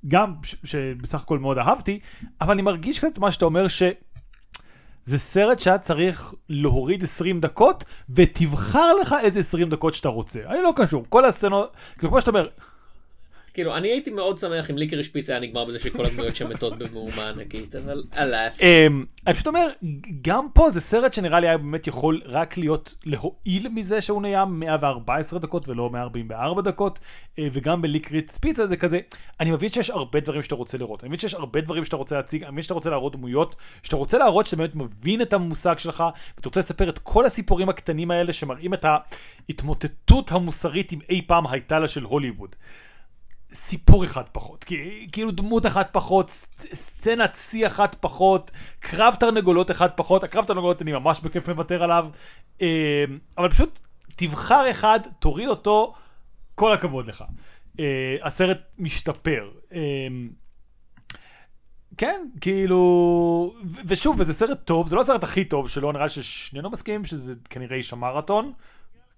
גם 0.09 0.35
ש- 0.43 0.55
שבסך 0.65 1.23
הכל 1.23 1.39
מאוד 1.39 1.59
אהבתי, 1.59 1.99
אבל 2.41 2.53
אני 2.53 2.63
מרגיש 2.63 2.99
קצת 2.99 3.19
מה 3.19 3.33
שאתה 3.33 3.45
אומר 3.45 3.69
ש... 3.69 3.83
זה 5.05 5.19
סרט 5.19 5.59
שהיה 5.59 5.79
צריך 5.79 6.35
להוריד 6.49 7.03
20 7.03 7.41
דקות, 7.41 7.85
ותבחר 8.11 8.95
לך 8.95 9.15
איזה 9.23 9.41
20 9.41 9.69
דקות 9.69 9.95
שאתה 9.95 10.09
רוצה. 10.09 10.41
אני 10.47 10.59
לא 10.63 10.73
קשור, 10.77 11.05
כל 11.09 11.25
הסצנות, 11.25 11.73
כמו 11.99 12.21
שאתה 12.21 12.31
אומר, 12.31 12.49
כאילו 13.57 13.77
אני 13.77 13.89
הייתי 13.89 14.11
מאוד 14.11 14.39
שמח 14.39 14.71
אם 14.71 14.79
ליקרי 14.79 15.05
שפיץ 15.05 15.31
היה 15.31 15.41
נגמר 15.41 15.65
בזה 15.65 15.79
שכל 15.79 16.05
הדמויות 16.05 16.37
שם 16.37 16.49
מתות 16.49 16.79
במהומה 16.79 17.29
ענקית 17.29 17.75
אבל 17.75 18.03
אלאס. 18.19 18.61
אמ, 18.61 19.05
אני 19.27 19.35
פשוט 19.35 19.47
אומר, 19.47 19.67
גם 20.23 20.47
פה 20.55 20.71
זה 20.71 20.81
סרט 20.81 21.13
שנראה 21.13 21.41
לי 21.41 21.49
היה 21.49 21.59
באמת 21.59 21.87
יכול 21.87 22.23
רק 22.25 22.57
להיות 22.57 22.95
להועיל 23.05 23.69
מזה 23.69 24.01
שהוא 24.01 24.23
נהיה 24.23 24.45
114 24.45 25.39
דקות 25.39 25.69
ולא 25.69 25.91
144 25.91 26.63
דקות, 26.63 26.99
אה, 27.39 27.49
וגם 27.53 27.83
בליקריץ 27.83 28.39
פיצה 28.39 28.67
זה 28.67 28.77
כזה, 28.77 29.01
אני 29.41 29.51
מבין 29.51 29.69
שיש 29.69 29.91
הרבה 29.91 30.21
דברים 30.21 30.43
שאתה 30.43 30.55
רוצה 30.55 30.79
לראות, 30.79 31.03
אני 31.03 31.09
מבין 31.09 31.21
שיש 31.21 31.35
הרבה 31.35 31.61
דברים 31.61 31.85
שאתה 31.85 31.97
רוצה 31.97 32.17
להציג, 32.17 32.43
אני 32.43 32.53
מבין 32.53 32.63
שאתה 32.63 32.75
רוצה 32.75 32.91
להראות 32.91 33.17
דמויות, 33.17 33.57
שאתה 33.83 33.97
רוצה 33.97 34.19
להראות 34.19 34.47
שאתה 34.47 34.57
באמת 34.57 34.75
מבין 34.75 35.23
את 35.23 35.33
המושג 35.33 35.79
שלך, 35.79 36.05
ואתה 36.37 36.49
רוצה 36.49 36.61
לספר 36.61 36.89
את 36.89 36.99
כל 36.99 37.25
הסיפורים 37.25 37.69
הקטנים 37.69 38.11
האלה 38.11 38.33
שמראים 38.33 38.75
את 38.75 38.85
ההתמוטטות 39.49 40.33
המוסרית 40.33 40.93
אם 40.93 40.99
אי 41.09 41.23
פעם 41.27 41.47
הייתה 41.47 41.79
לה 41.79 41.89
של 41.89 42.03
הוליווד. 42.03 42.57
סיפור 43.51 44.05
אחד 44.05 44.23
פחות, 44.33 44.65
כאילו 45.13 45.31
דמות 45.31 45.67
אחת 45.67 45.89
פחות, 45.93 46.29
סצ- 46.31 46.75
סצנת 46.75 47.35
שיא 47.35 47.67
אחת 47.67 47.97
פחות, 48.01 48.51
קרב 48.81 49.15
תרנגולות 49.21 49.71
אחד 49.71 49.89
פחות, 49.97 50.25
הקרב 50.25 50.45
תרנגולות 50.45 50.83
אני 50.83 50.93
ממש 50.93 51.21
בכיף 51.21 51.49
מוותר 51.49 51.83
עליו, 51.83 52.09
אה, 52.63 53.05
אבל 53.39 53.51
פשוט 53.51 53.79
תבחר 54.17 54.71
אחד, 54.71 55.01
תוריד 55.19 55.49
אותו, 55.49 55.95
כל 56.55 56.73
הכבוד 56.73 57.07
לך. 57.07 57.25
אה, 57.81 58.17
הסרט 58.23 58.59
משתפר. 58.79 59.51
אה, 59.73 59.81
כן, 61.97 62.21
כאילו, 62.41 63.55
ושוב, 63.87 64.21
וזה 64.21 64.33
סרט 64.33 64.59
טוב, 64.65 64.89
זה 64.89 64.97
לא 64.97 65.01
הסרט 65.01 65.25
הכי 65.25 65.45
טוב 65.45 65.69
שלו, 65.69 65.93
נראה 65.93 66.09
ששנינו 66.09 66.71
מסכימים 66.71 67.05
שזה 67.05 67.35
כנראה 67.51 67.77
איש 67.77 67.93
המרתון. 67.93 68.53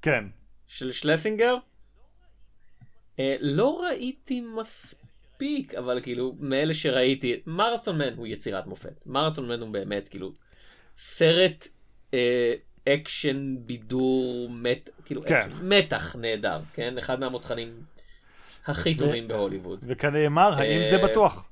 כן. 0.03 0.25
של 0.67 0.93
שלסינגר? 0.93 1.57
אה, 3.19 3.37
לא 3.41 3.81
ראיתי 3.83 4.41
מספיק 4.41 5.75
אבל 5.75 6.01
כאילו 6.03 6.37
מאלה 6.41 6.75
שראיתי 6.75 7.41
Marathon 7.47 7.99
Man 7.99 8.15
הוא 8.17 8.27
יצירת 8.27 8.67
מופת 8.67 9.07
Marathon 9.07 9.49
Man 9.49 9.61
הוא 9.61 9.69
באמת 9.69 10.09
כאילו 10.09 10.33
סרט 10.99 11.69
אה, 12.15 12.55
אקשן 12.89 13.57
בידור 13.59 14.51
מתח 14.51 14.91
כאילו 15.05 15.23
כן. 15.27 15.35
אקשן, 15.35 15.69
מתח 15.69 16.17
נהדר 16.17 16.61
כן 16.75 16.99
אחד 16.99 17.21
מהמותחנים 17.21 17.83
הכי 18.67 18.95
טובים 18.95 19.29
בהוליווד 19.29 19.85
וכנאמר, 19.89 20.55
האם 20.59 20.81
זה 20.91 20.97
אה, 20.97 21.09
בטוח? 21.09 21.49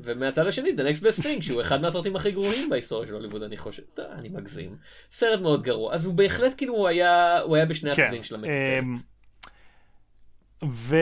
ומהצד 0.00 0.46
השני 0.46 0.70
The 0.70 0.80
Next 0.80 1.00
Best 1.00 1.22
Thing 1.22 1.42
שהוא 1.42 1.60
אחד 1.60 1.80
מהסרטים 1.80 2.16
הכי 2.16 2.30
גרועים 2.30 2.70
בהיסטוריה 2.70 3.08
של 3.08 3.14
הוליווד 3.14 3.42
אני 3.42 3.56
חושב 3.56 3.82
אני 3.98 4.28
מגזים 4.28 4.76
סרט 5.10 5.40
מאוד 5.40 5.62
גרוע 5.62 5.94
אז 5.94 6.04
הוא 6.04 6.14
בהחלט 6.14 6.54
כאילו 6.56 6.74
הוא 6.74 6.88
היה 6.88 7.40
הוא 7.40 7.56
היה 7.56 7.66
בשני 7.66 7.94
כן. 7.94 8.02
הצדדים 8.02 8.22
של 8.22 8.34
המטוטלת. 8.34 9.17
ו... 10.64 10.96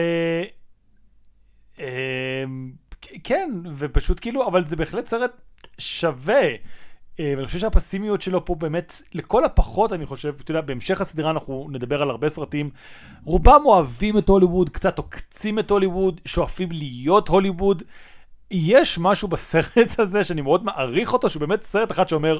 אמ, 1.79 2.71
כן, 3.23 3.49
ופשוט 3.75 4.19
כאילו, 4.19 4.47
אבל 4.47 4.65
זה 4.65 4.75
בהחלט 4.75 5.05
סרט 5.05 5.31
שווה. 5.77 6.43
אה, 7.19 7.33
ואני 7.35 7.47
חושב 7.47 7.59
שהפסימיות 7.59 8.21
שלו 8.21 8.45
פה 8.45 8.55
באמת, 8.55 8.93
לכל 9.13 9.43
הפחות, 9.43 9.93
אני 9.93 10.05
חושב, 10.05 10.33
אתה 10.41 10.51
יודע, 10.51 10.61
בהמשך 10.61 11.01
הסדרה 11.01 11.31
אנחנו 11.31 11.67
נדבר 11.71 12.01
על 12.01 12.09
הרבה 12.09 12.29
סרטים. 12.29 12.69
רובם 13.23 13.61
אוהבים 13.65 14.17
את 14.17 14.29
הוליווד, 14.29 14.69
קצת 14.69 14.97
עוקצים 14.97 15.59
את 15.59 15.71
הוליווד, 15.71 16.21
שואפים 16.25 16.69
להיות 16.71 17.27
הוליווד. 17.27 17.83
יש 18.51 18.99
משהו 18.99 19.27
בסרט 19.27 19.99
הזה 19.99 20.23
שאני 20.23 20.41
מאוד 20.41 20.65
מעריך 20.65 21.13
אותו, 21.13 21.29
שהוא 21.29 21.39
באמת 21.39 21.63
סרט 21.63 21.91
אחד 21.91 22.09
שאומר, 22.09 22.39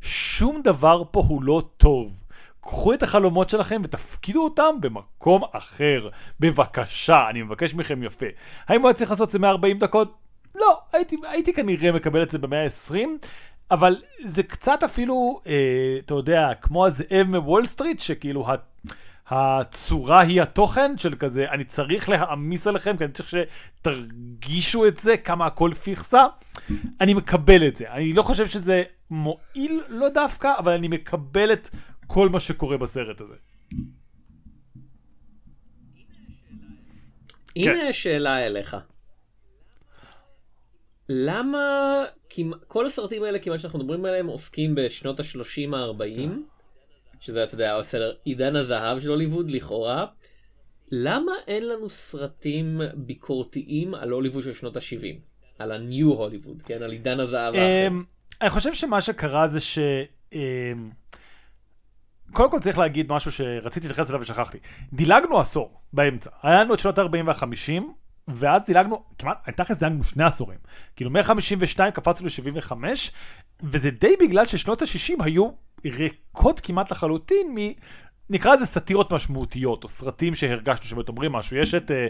שום 0.00 0.60
דבר 0.64 1.02
פה 1.10 1.24
הוא 1.28 1.42
לא 1.42 1.62
טוב. 1.76 2.25
קחו 2.66 2.94
את 2.94 3.02
החלומות 3.02 3.48
שלכם 3.48 3.80
ותפקידו 3.84 4.44
אותם 4.44 4.80
במקום 4.80 5.42
אחר. 5.52 6.08
בבקשה, 6.40 7.26
אני 7.30 7.42
מבקש 7.42 7.74
מכם 7.74 8.02
יפה. 8.02 8.26
האם 8.68 8.80
הוא 8.80 8.88
היה 8.88 8.94
צריך 8.94 9.10
לעשות 9.10 9.28
את 9.28 9.32
זה 9.32 9.38
140 9.38 9.78
דקות? 9.78 10.14
לא, 10.54 10.80
הייתי, 10.92 11.16
הייתי 11.22 11.52
כנראה 11.52 11.92
מקבל 11.92 12.22
את 12.22 12.30
זה 12.30 12.38
במאה 12.38 12.64
ה-20, 12.64 12.96
אבל 13.70 13.96
זה 14.22 14.42
קצת 14.42 14.82
אפילו, 14.82 15.40
אה, 15.46 15.96
אתה 15.98 16.14
יודע, 16.14 16.54
כמו 16.60 16.86
הזאב 16.86 17.26
מוול 17.26 17.66
סטריט, 17.66 18.00
שכאילו. 18.00 18.46
הצורה 19.28 20.20
היא 20.20 20.42
התוכן 20.42 20.98
של 20.98 21.14
כזה, 21.14 21.46
אני 21.50 21.64
צריך 21.64 22.08
להעמיס 22.08 22.66
עליכם, 22.66 22.96
כי 22.96 23.04
אני 23.04 23.12
צריך 23.12 23.28
שתרגישו 23.28 24.86
את 24.86 24.98
זה, 24.98 25.16
כמה 25.16 25.46
הכל 25.46 25.70
פיכסה. 25.82 26.24
אני 27.00 27.14
מקבל 27.14 27.66
את 27.66 27.76
זה. 27.76 27.90
אני 27.90 28.12
לא 28.12 28.22
חושב 28.22 28.46
שזה 28.46 28.82
מועיל 29.10 29.80
לא 29.88 30.08
דווקא, 30.08 30.52
אבל 30.58 30.72
אני 30.72 30.88
מקבל 30.88 31.52
את 31.52 31.68
כל 32.06 32.28
מה 32.28 32.40
שקורה 32.40 32.78
בסרט 32.78 33.20
הזה. 33.20 33.34
הנה 37.56 37.74
כן. 37.74 37.92
שאלה 37.92 38.46
אליך. 38.46 38.76
למה 41.08 41.58
כל 42.68 42.86
הסרטים 42.86 43.22
האלה 43.22 43.38
כמעט 43.38 43.60
שאנחנו 43.60 43.78
מדברים 43.78 44.04
עליהם 44.04 44.26
עוסקים 44.26 44.74
בשנות 44.74 45.20
ה-30 45.20 45.76
ה-40, 45.76 46.30
שזה 47.20 47.44
אתה 47.44 47.54
יודע, 47.54 47.78
בסדר, 47.78 48.14
עידן 48.24 48.56
הזהב 48.56 49.00
של 49.00 49.08
הוליווד 49.08 49.50
לכאורה. 49.50 50.06
למה 50.92 51.32
אין 51.46 51.68
לנו 51.68 51.88
סרטים 51.88 52.80
ביקורתיים 52.94 53.94
על 53.94 54.10
הוליווד 54.10 54.42
של 54.42 54.52
שנות 54.52 54.76
ה-70? 54.76 55.16
על 55.58 55.72
ה-new 55.72 56.04
הוליווד, 56.04 56.62
כן? 56.62 56.82
על 56.82 56.92
עידן 56.92 57.20
הזהב 57.20 57.54
האחר. 57.54 57.86
אמ, 57.86 58.04
אני 58.42 58.50
חושב 58.50 58.74
שמה 58.74 59.00
שקרה 59.00 59.48
זה 59.48 59.60
ש... 59.60 59.78
קודם 62.32 62.50
כל 62.50 62.58
צריך 62.58 62.78
להגיד 62.78 63.12
משהו 63.12 63.32
שרציתי 63.32 63.88
להתייחס 63.88 64.10
אליו 64.10 64.20
ושכחתי. 64.20 64.58
דילגנו 64.92 65.40
עשור 65.40 65.80
באמצע. 65.92 66.30
היה 66.42 66.64
לנו 66.64 66.74
את 66.74 66.78
שנות 66.78 66.98
ה-40 66.98 67.24
וה-50, 67.26 67.82
ואז 68.28 68.66
דילגנו, 68.66 69.04
כמעט, 69.18 69.50
תכלס 69.60 69.78
דילגנו 69.78 70.02
שני 70.02 70.24
עשורים. 70.24 70.58
כאילו 70.96 71.10
מ-52 71.10 71.90
קפצנו 71.94 72.26
ל-75, 72.26 72.72
וזה 73.62 73.90
די 73.90 74.14
בגלל 74.20 74.46
ששנות 74.46 74.82
ה-60 74.82 75.24
היו 75.24 75.50
ריקות 75.84 76.60
כמעט 76.60 76.90
לחלוטין 76.90 77.54
מ... 77.54 77.72
נקרא 78.30 78.54
לזה 78.54 78.66
סאטירות 78.66 79.12
משמעותיות, 79.12 79.84
או 79.84 79.88
סרטים 79.88 80.34
שהרגשנו 80.34 80.86
שבאמת 80.86 81.08
אומרים 81.08 81.32
משהו. 81.32 81.56
יש 81.56 81.74
את, 81.74 81.90
אה, 81.90 82.06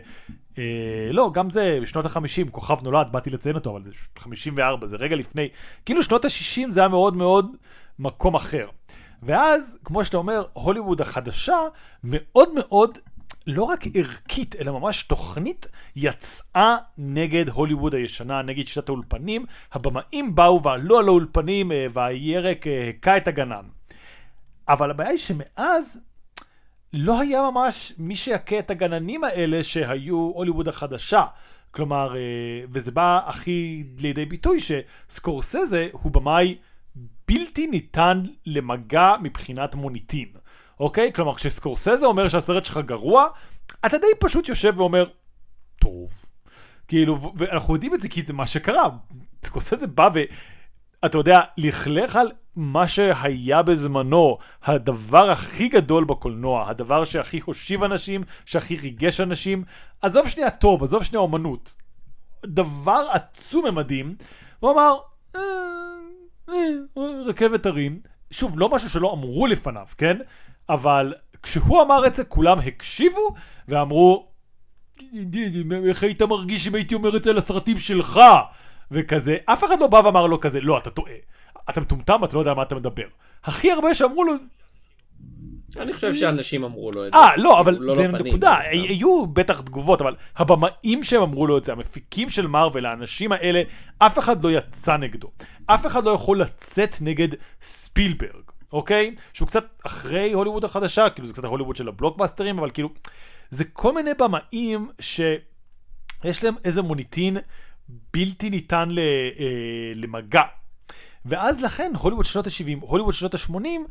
אה, 0.59 1.13
לא, 1.13 1.31
גם 1.35 1.51
זה, 1.51 1.79
בשנות 1.83 2.07
ה-50, 2.07 2.51
כוכב 2.51 2.83
נולד, 2.83 3.07
באתי 3.11 3.31
לציין 3.31 3.55
אותו, 3.55 3.71
אבל 3.71 3.83
זה 3.83 3.91
54, 4.19 4.87
זה 4.87 4.97
רגע 4.97 5.17
לפני. 5.17 5.49
כאילו 5.85 6.03
שנות 6.03 6.25
ה-60 6.25 6.71
זה 6.71 6.81
היה 6.81 6.89
מאוד 6.89 7.17
מאוד 7.17 7.57
מקום 7.99 8.35
אחר. 8.35 8.69
ואז, 9.23 9.79
כמו 9.85 10.05
שאתה 10.05 10.17
אומר, 10.17 10.45
הוליווד 10.53 11.01
החדשה 11.01 11.57
מאוד 12.05 12.49
מאוד 12.55 12.99
לא 13.47 13.63
רק 13.63 13.85
ערכית, 13.95 14.57
אלא 14.57 14.73
ממש 14.73 15.03
תוכנית 15.03 15.67
יצאה 15.97 16.77
נגד 16.99 17.49
הוליווד 17.49 17.95
הישנה, 17.95 18.43
נגד 18.43 18.67
שיטת 18.67 18.89
האולפנים. 18.89 19.45
הבמאים 19.73 20.35
באו 20.35 20.63
ועלו 20.63 20.99
על 20.99 21.09
האולפנים 21.09 21.73
אה, 21.73 21.87
והירק 21.93 22.67
אה, 22.67 22.91
הכה 22.99 23.17
את 23.17 23.29
הגנן. 23.29 23.65
אבל 24.69 24.91
הבעיה 24.91 25.11
היא 25.11 25.19
שמאז 25.19 26.01
לא 26.93 27.21
היה 27.21 27.51
ממש 27.51 27.93
מי 27.99 28.17
שיכה 28.17 28.59
את 28.59 28.71
הגננים 28.71 29.25
האלה 29.25 29.65
שהיו 29.65 30.17
הוליווד 30.17 30.69
החדשה. 30.69 31.25
כלומר, 31.71 32.17
אה, 32.17 32.21
וזה 32.71 32.91
בא 32.91 33.21
הכי 33.27 33.85
לידי 33.99 34.25
ביטוי 34.25 34.59
שסקורסזה 34.61 35.89
הוא 35.93 36.13
במאי 36.13 36.57
בלתי 37.29 37.67
ניתן 37.67 38.23
למגע 38.47 39.15
מבחינת 39.23 39.75
מוניטין. 39.75 40.29
אוקיי? 40.81 41.13
כלומר, 41.13 41.35
כשסקורסזה 41.35 42.07
אומר 42.07 42.29
שהסרט 42.29 42.65
שלך 42.65 42.79
גרוע, 42.79 43.27
אתה 43.87 43.99
די 43.99 44.07
פשוט 44.21 44.49
יושב 44.49 44.73
ואומר, 44.77 45.09
טוב. 45.81 46.25
כאילו, 46.89 47.33
ואנחנו 47.37 47.75
יודעים 47.75 47.95
את 47.95 48.01
זה 48.01 48.09
כי 48.09 48.23
זה 48.23 48.33
מה 48.33 48.47
שקרה. 48.47 48.89
סקורסזה 49.45 49.87
בא 49.87 50.09
ו... 50.15 50.21
אתה 51.05 51.19
יודע, 51.19 51.41
לכלך 51.59 52.17
על 52.17 52.33
מה 52.57 52.89
שהיה 52.89 53.63
בזמנו, 53.63 54.39
הדבר 54.63 55.31
הכי 55.31 55.69
גדול 55.69 56.05
בקולנוע, 56.05 56.69
הדבר 56.69 57.05
שהכי 57.05 57.41
הושיב 57.45 57.83
אנשים, 57.83 58.25
שהכי 58.47 58.77
ריגש 58.77 59.21
אנשים, 59.21 59.65
עזוב 60.03 60.29
שנייה 60.29 60.51
טוב, 60.51 60.83
עזוב 60.83 61.05
שנייה 61.05 61.21
אומנות. 61.21 61.75
דבר 62.47 63.07
עצום 63.13 63.67
ממדים, 63.67 64.15
הוא 64.61 64.71
אמר, 64.71 64.97
אה, 65.37 65.41
רכבת 67.27 67.67
הרים, 67.67 68.01
שוב, 68.31 68.59
לא 68.59 68.69
משהו 68.69 68.91
שלא 68.91 69.13
אמרו 69.13 69.47
לפניו, 69.47 69.87
כן? 69.99 70.17
אבל 70.69 71.15
כשהוא 71.43 71.83
אמר 71.83 72.07
את 72.07 72.15
זה 72.15 72.25
כולם 72.25 72.59
הקשיבו 72.59 73.35
ואמרו 73.69 74.29
איך 75.89 76.03
היית 76.03 76.23
מרגיש 76.23 76.69
אם 76.69 76.75
הייתי 76.75 76.95
אומר 76.95 77.17
את 77.17 77.25
זה 77.25 77.33
לסרטים 77.33 77.79
שלך? 77.79 78.21
וכזה. 78.91 79.37
אף 79.45 79.65
אחד 79.65 79.81
לא 79.81 79.87
בא 79.87 79.97
ואמר 79.97 80.27
לו 80.27 80.41
כזה 80.41 80.61
לא 80.61 80.79
אתה 80.79 80.91
טועה. 80.91 81.13
אתה 81.71 81.81
מטומטם 81.81 82.25
אתה 82.25 82.35
לא 82.35 82.41
יודע 82.41 82.55
מה 82.55 82.63
אתה 82.63 82.75
מדבר. 82.75 83.07
הכי 83.45 83.71
הרבה 83.73 83.95
שאמרו 83.95 84.25
לו 84.25 84.33
אני 85.77 85.93
חושב 85.93 86.15
שאנשים 86.15 86.65
אמרו 86.65 86.93
לו 86.93 87.07
את 87.07 87.13
זה. 87.13 87.19
אה, 87.19 87.37
לא, 87.37 87.61
אבל 87.61 87.77
לא 87.81 87.97
זה 87.97 88.09
נקודה, 88.09 88.59
היו 88.59 89.27
בטח 89.27 89.61
תגובות, 89.61 90.01
אבל 90.01 90.15
הבמאים 90.37 91.03
שהם 91.03 91.23
אמרו 91.23 91.47
לו 91.47 91.59
את 91.59 91.65
זה, 91.65 91.73
המפיקים 91.73 92.31
של 92.31 92.47
מארוול, 92.47 92.87
האנשים 92.87 93.33
האלה, 93.33 93.63
אף 93.99 94.19
אחד 94.19 94.45
לא 94.45 94.51
יצא 94.51 94.97
נגדו. 94.97 95.31
אף 95.67 95.87
אחד 95.87 96.05
לא 96.05 96.11
יכול 96.11 96.41
לצאת 96.41 96.97
נגד 97.01 97.29
ספילברג. 97.63 98.43
אוקיי? 98.73 99.15
שהוא 99.33 99.49
קצת 99.49 99.65
אחרי 99.87 100.33
הוליווד 100.33 100.65
החדשה, 100.65 101.11
כאילו 101.11 101.29
זה 101.29 101.33
קצת 101.33 101.45
ההוליווד 101.45 101.77
של 101.77 101.89
הבלוקבאסטרים, 101.89 102.59
אבל 102.59 102.71
כאילו, 102.71 102.89
זה 103.51 103.65
כל 103.65 103.95
מיני 103.95 104.11
במאים 104.19 104.89
שיש 105.01 106.45
להם 106.45 106.55
איזה 106.65 106.83
מוניטין 106.83 107.37
בלתי 107.89 108.51
ניתן 108.51 108.89
ל, 108.91 108.99
אה, 108.99 109.93
למגע. 109.95 110.43
ואז 111.27 111.63
לכן, 111.63 111.93
הוליווד 111.99 112.25
שנות 112.25 112.47
ה-70, 112.47 112.81
הוליווד 112.81 113.15
שנות 113.15 113.35
ה-80, 113.35 113.91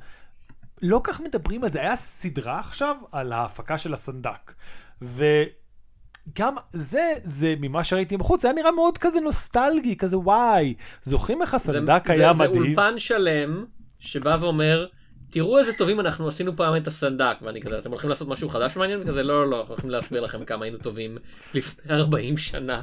לא 0.82 1.02
כך 1.04 1.22
מדברים 1.22 1.64
על 1.64 1.72
זה. 1.72 1.82
היה 1.82 1.96
סדרה 1.96 2.60
עכשיו 2.60 2.96
על 3.12 3.34
ההפקה 3.34 3.78
של 3.78 3.94
הסנדק. 3.94 4.54
וגם 5.02 6.56
זה, 6.74 7.14
זה 7.24 7.54
ממה 7.60 7.84
שראיתי 7.84 8.18
בחוץ, 8.18 8.42
זה 8.42 8.48
היה 8.48 8.56
נראה 8.56 8.72
מאוד 8.72 8.98
כזה 8.98 9.20
נוסטלגי, 9.20 9.96
כזה 9.98 10.18
וואי. 10.18 10.74
זוכרים 11.04 11.42
איך 11.42 11.54
הסנדק 11.54 12.04
זה, 12.08 12.14
היה 12.14 12.34
זה, 12.34 12.44
מדהים? 12.44 12.62
זה 12.62 12.68
אולפן 12.68 13.00
שלם 13.00 13.66
שבא 14.00 14.38
ואומר, 14.40 14.88
תראו 15.30 15.60
איזה 15.60 15.74
טובים 15.74 16.00
אנחנו 16.00 16.28
עשינו 16.28 16.56
פעם 16.56 16.76
את 16.76 16.88
הסנדק, 16.88 17.38
ואני 17.42 17.62
כזה, 17.62 17.80
אתם 17.80 17.92
הולכים 17.92 18.10
לעשות 18.10 18.28
משהו 18.28 18.50
חדש 18.50 18.78
מעניין? 18.78 19.02
וכזה, 19.02 19.24
לא, 19.24 19.44
לא, 19.44 19.50
לא, 19.50 19.60
אנחנו 19.60 19.74
הולכים 19.74 19.90
להסביר 19.90 20.22
לכם 20.22 20.46
כמה 20.46 20.66
היינו 20.66 20.78
טובים 20.78 21.18
לפני 21.54 21.94
40 21.94 22.38
שנה. 22.38 22.82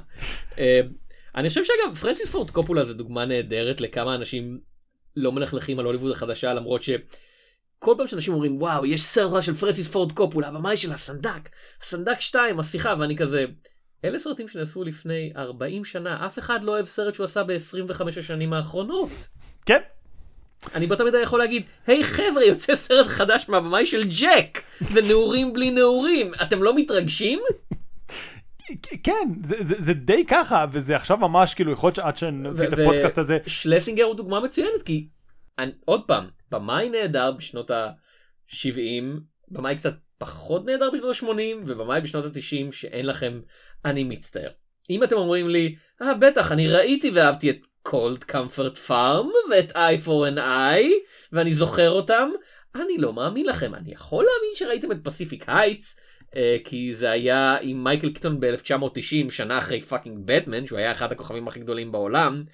אה, 0.58 0.80
אני 1.34 1.48
חושב 1.48 1.64
שאגב, 1.64 1.96
פרנסיס 1.96 2.30
פורד 2.30 2.50
קופולה 2.50 2.84
זה 2.84 2.94
דוגמה 2.94 3.24
נהדרת 3.24 3.80
לכמה 3.80 4.14
אנשים 4.14 4.60
לא 5.16 5.32
מלכלכים 5.32 5.78
על 5.78 5.84
הוליווד 5.84 6.12
החדשה, 6.12 6.54
למרות 6.54 6.82
ש... 6.82 6.90
כל 7.82 7.94
פעם 7.98 8.06
שאנשים 8.06 8.34
אומרים 8.34 8.54
וואו 8.58 8.86
יש 8.86 9.02
סרט 9.02 9.42
של 9.42 9.54
פרנסיס 9.54 9.88
פורד 9.88 10.12
קופולה 10.12 10.48
הבמאי 10.48 10.76
של 10.76 10.92
הסנדק 10.92 11.48
הסנדק 11.82 12.20
2 12.20 12.60
השיחה 12.60 12.94
ואני 12.98 13.16
כזה 13.16 13.44
אלה 14.04 14.18
סרטים 14.18 14.48
שנעשו 14.48 14.84
לפני 14.84 15.32
40 15.36 15.84
שנה 15.84 16.26
אף 16.26 16.38
אחד 16.38 16.64
לא 16.64 16.72
אוהב 16.72 16.86
סרט 16.86 17.14
שהוא 17.14 17.24
עשה 17.24 17.44
ב-25 17.44 18.08
השנים 18.18 18.52
האחרונות. 18.52 19.08
כן 19.66 19.78
אני 20.74 20.86
באותה 20.86 21.04
מידה 21.04 21.20
יכול 21.20 21.38
להגיד, 21.38 21.62
היי 21.86 22.04
חבר'ה, 22.04 22.44
יוצא 22.44 22.76
סרט 22.76 23.06
חדש 23.06 23.48
מהבמאי 23.48 23.86
של 23.86 24.02
ג'ק, 24.20 24.62
זה 24.80 25.02
נעורים 25.02 25.52
בלי 25.52 25.70
נעורים, 25.70 26.32
אתם 26.42 26.62
לא 26.62 26.76
מתרגשים? 26.76 27.38
כן, 29.02 29.28
זה, 29.44 29.56
זה, 29.60 29.74
זה 29.78 29.94
די 29.94 30.24
ככה, 30.28 30.64
וזה 30.72 30.96
עכשיו 30.96 31.16
ממש 31.16 31.54
כאילו 31.54 31.72
יכול 31.72 31.88
להיות 31.88 31.96
שעד 31.96 32.16
שנוציא 32.16 32.68
את 32.68 32.72
הפודקאסט 32.72 33.18
הזה. 33.18 33.38
שלסינגר 33.46 34.04
הוא 34.04 34.14
דוגמה 34.14 34.40
מצוינת, 34.40 34.82
כי 34.84 35.06
עוד 35.84 36.06
פעם, 36.06 36.28
במאי 36.50 36.88
נהדר 36.88 37.32
בשנות 37.32 37.70
ה-70, 37.70 39.04
במאי 39.48 39.76
קצת 39.76 39.94
פחות 40.18 40.66
נהדר 40.66 40.90
בשנות 40.90 41.16
ה-80, 41.16 41.66
ובמאי 41.66 42.00
בשנות 42.00 42.24
ה-90 42.24 42.72
שאין 42.72 43.06
לכם, 43.06 43.40
אני 43.84 44.04
מצטער. 44.04 44.50
אם 44.90 45.04
אתם 45.04 45.16
אומרים 45.16 45.48
לי, 45.48 45.76
אה 46.02 46.14
בטח, 46.14 46.52
אני 46.52 46.68
ראיתי 46.68 47.10
ואהבתי 47.14 47.50
את 47.50 47.58
Cold 47.82 48.24
Comfort 48.24 48.76
Farm 48.76 49.28
ואת 49.50 49.70
Eye 49.70 50.06
for 50.06 50.34
an 50.34 50.38
Eye 50.38 50.84
ואני 51.32 51.54
זוכר 51.54 51.90
אותם 51.90 52.28
אני 52.74 52.98
לא 52.98 53.12
מאמין 53.12 53.46
לכם 53.46 53.74
אני 53.74 53.92
יכול 53.92 54.24
להאמין 54.24 54.54
שראיתם 54.54 54.92
את 54.92 55.04
Pacific 55.04 55.44
Heights 55.46 55.98
אה, 56.30 56.34
כי 56.64 56.94
זה 56.94 57.10
היה 57.10 57.56
עם 57.60 57.84
מייקל 57.84 58.12
קיטון 58.12 58.40
ב-1990 58.40 59.30
שנה 59.30 59.58
אחרי 59.58 59.80
fucking 59.80 60.18
בטמן 60.24 60.66
שהוא 60.66 60.78
היה 60.78 60.92
אחד 60.92 61.12
הכוכבים 61.12 61.48
הכי 61.48 61.60
גדולים 61.60 61.92
בעולם 61.92 62.44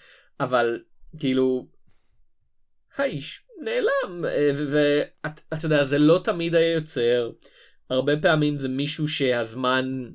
אבל 0.40 0.80
כאילו 1.18 1.66
האיש 3.00 3.42
נעלם, 3.60 4.24
אה, 4.24 4.50
ואתה 4.70 5.66
יודע, 5.66 5.84
זה 5.84 5.98
לא 5.98 6.20
תמיד 6.24 6.54
היה 6.54 6.72
יוצר, 6.72 7.30
הרבה 7.90 8.16
פעמים 8.16 8.58
זה 8.58 8.68
מישהו 8.68 9.08
שהזמן, 9.08 10.10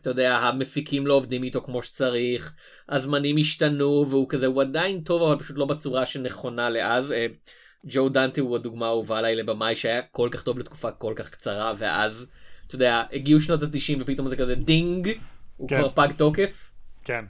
אתה 0.00 0.10
יודע, 0.10 0.36
המפיקים 0.36 1.06
לא 1.06 1.14
עובדים 1.14 1.42
איתו 1.42 1.62
כמו 1.62 1.82
שצריך, 1.82 2.54
הזמנים 2.88 3.36
השתנו 3.40 4.06
והוא 4.08 4.28
כזה, 4.28 4.46
הוא 4.46 4.62
עדיין 4.62 5.00
טוב 5.00 5.22
אבל 5.22 5.38
פשוט 5.38 5.56
לא 5.56 5.64
בצורה 5.64 6.06
שנכונה 6.06 6.70
לאז. 6.70 7.12
אה, 7.12 7.26
ג'ו 7.86 8.08
דנטה 8.08 8.40
הוא 8.40 8.56
הדוגמה 8.56 8.86
האהובה 8.86 9.18
עליי 9.18 9.36
לבמאי 9.36 9.76
שהיה 9.76 10.02
כל 10.02 10.28
כך 10.32 10.42
טוב 10.42 10.58
לתקופה 10.58 10.90
כל 10.90 11.12
כך 11.16 11.30
קצרה 11.30 11.72
ואז, 11.78 12.28
אתה 12.66 12.74
יודע, 12.74 13.02
הגיעו 13.12 13.40
שנות 13.40 13.62
ה-90 13.62 14.00
ופתאום 14.00 14.28
זה 14.28 14.36
כזה 14.36 14.54
ding, 14.54 15.10
הוא 15.56 15.68
כן. 15.68 15.78
כבר 15.78 15.88
פג 15.94 16.12
תוקף. 16.16 16.70
כן. 17.04 17.24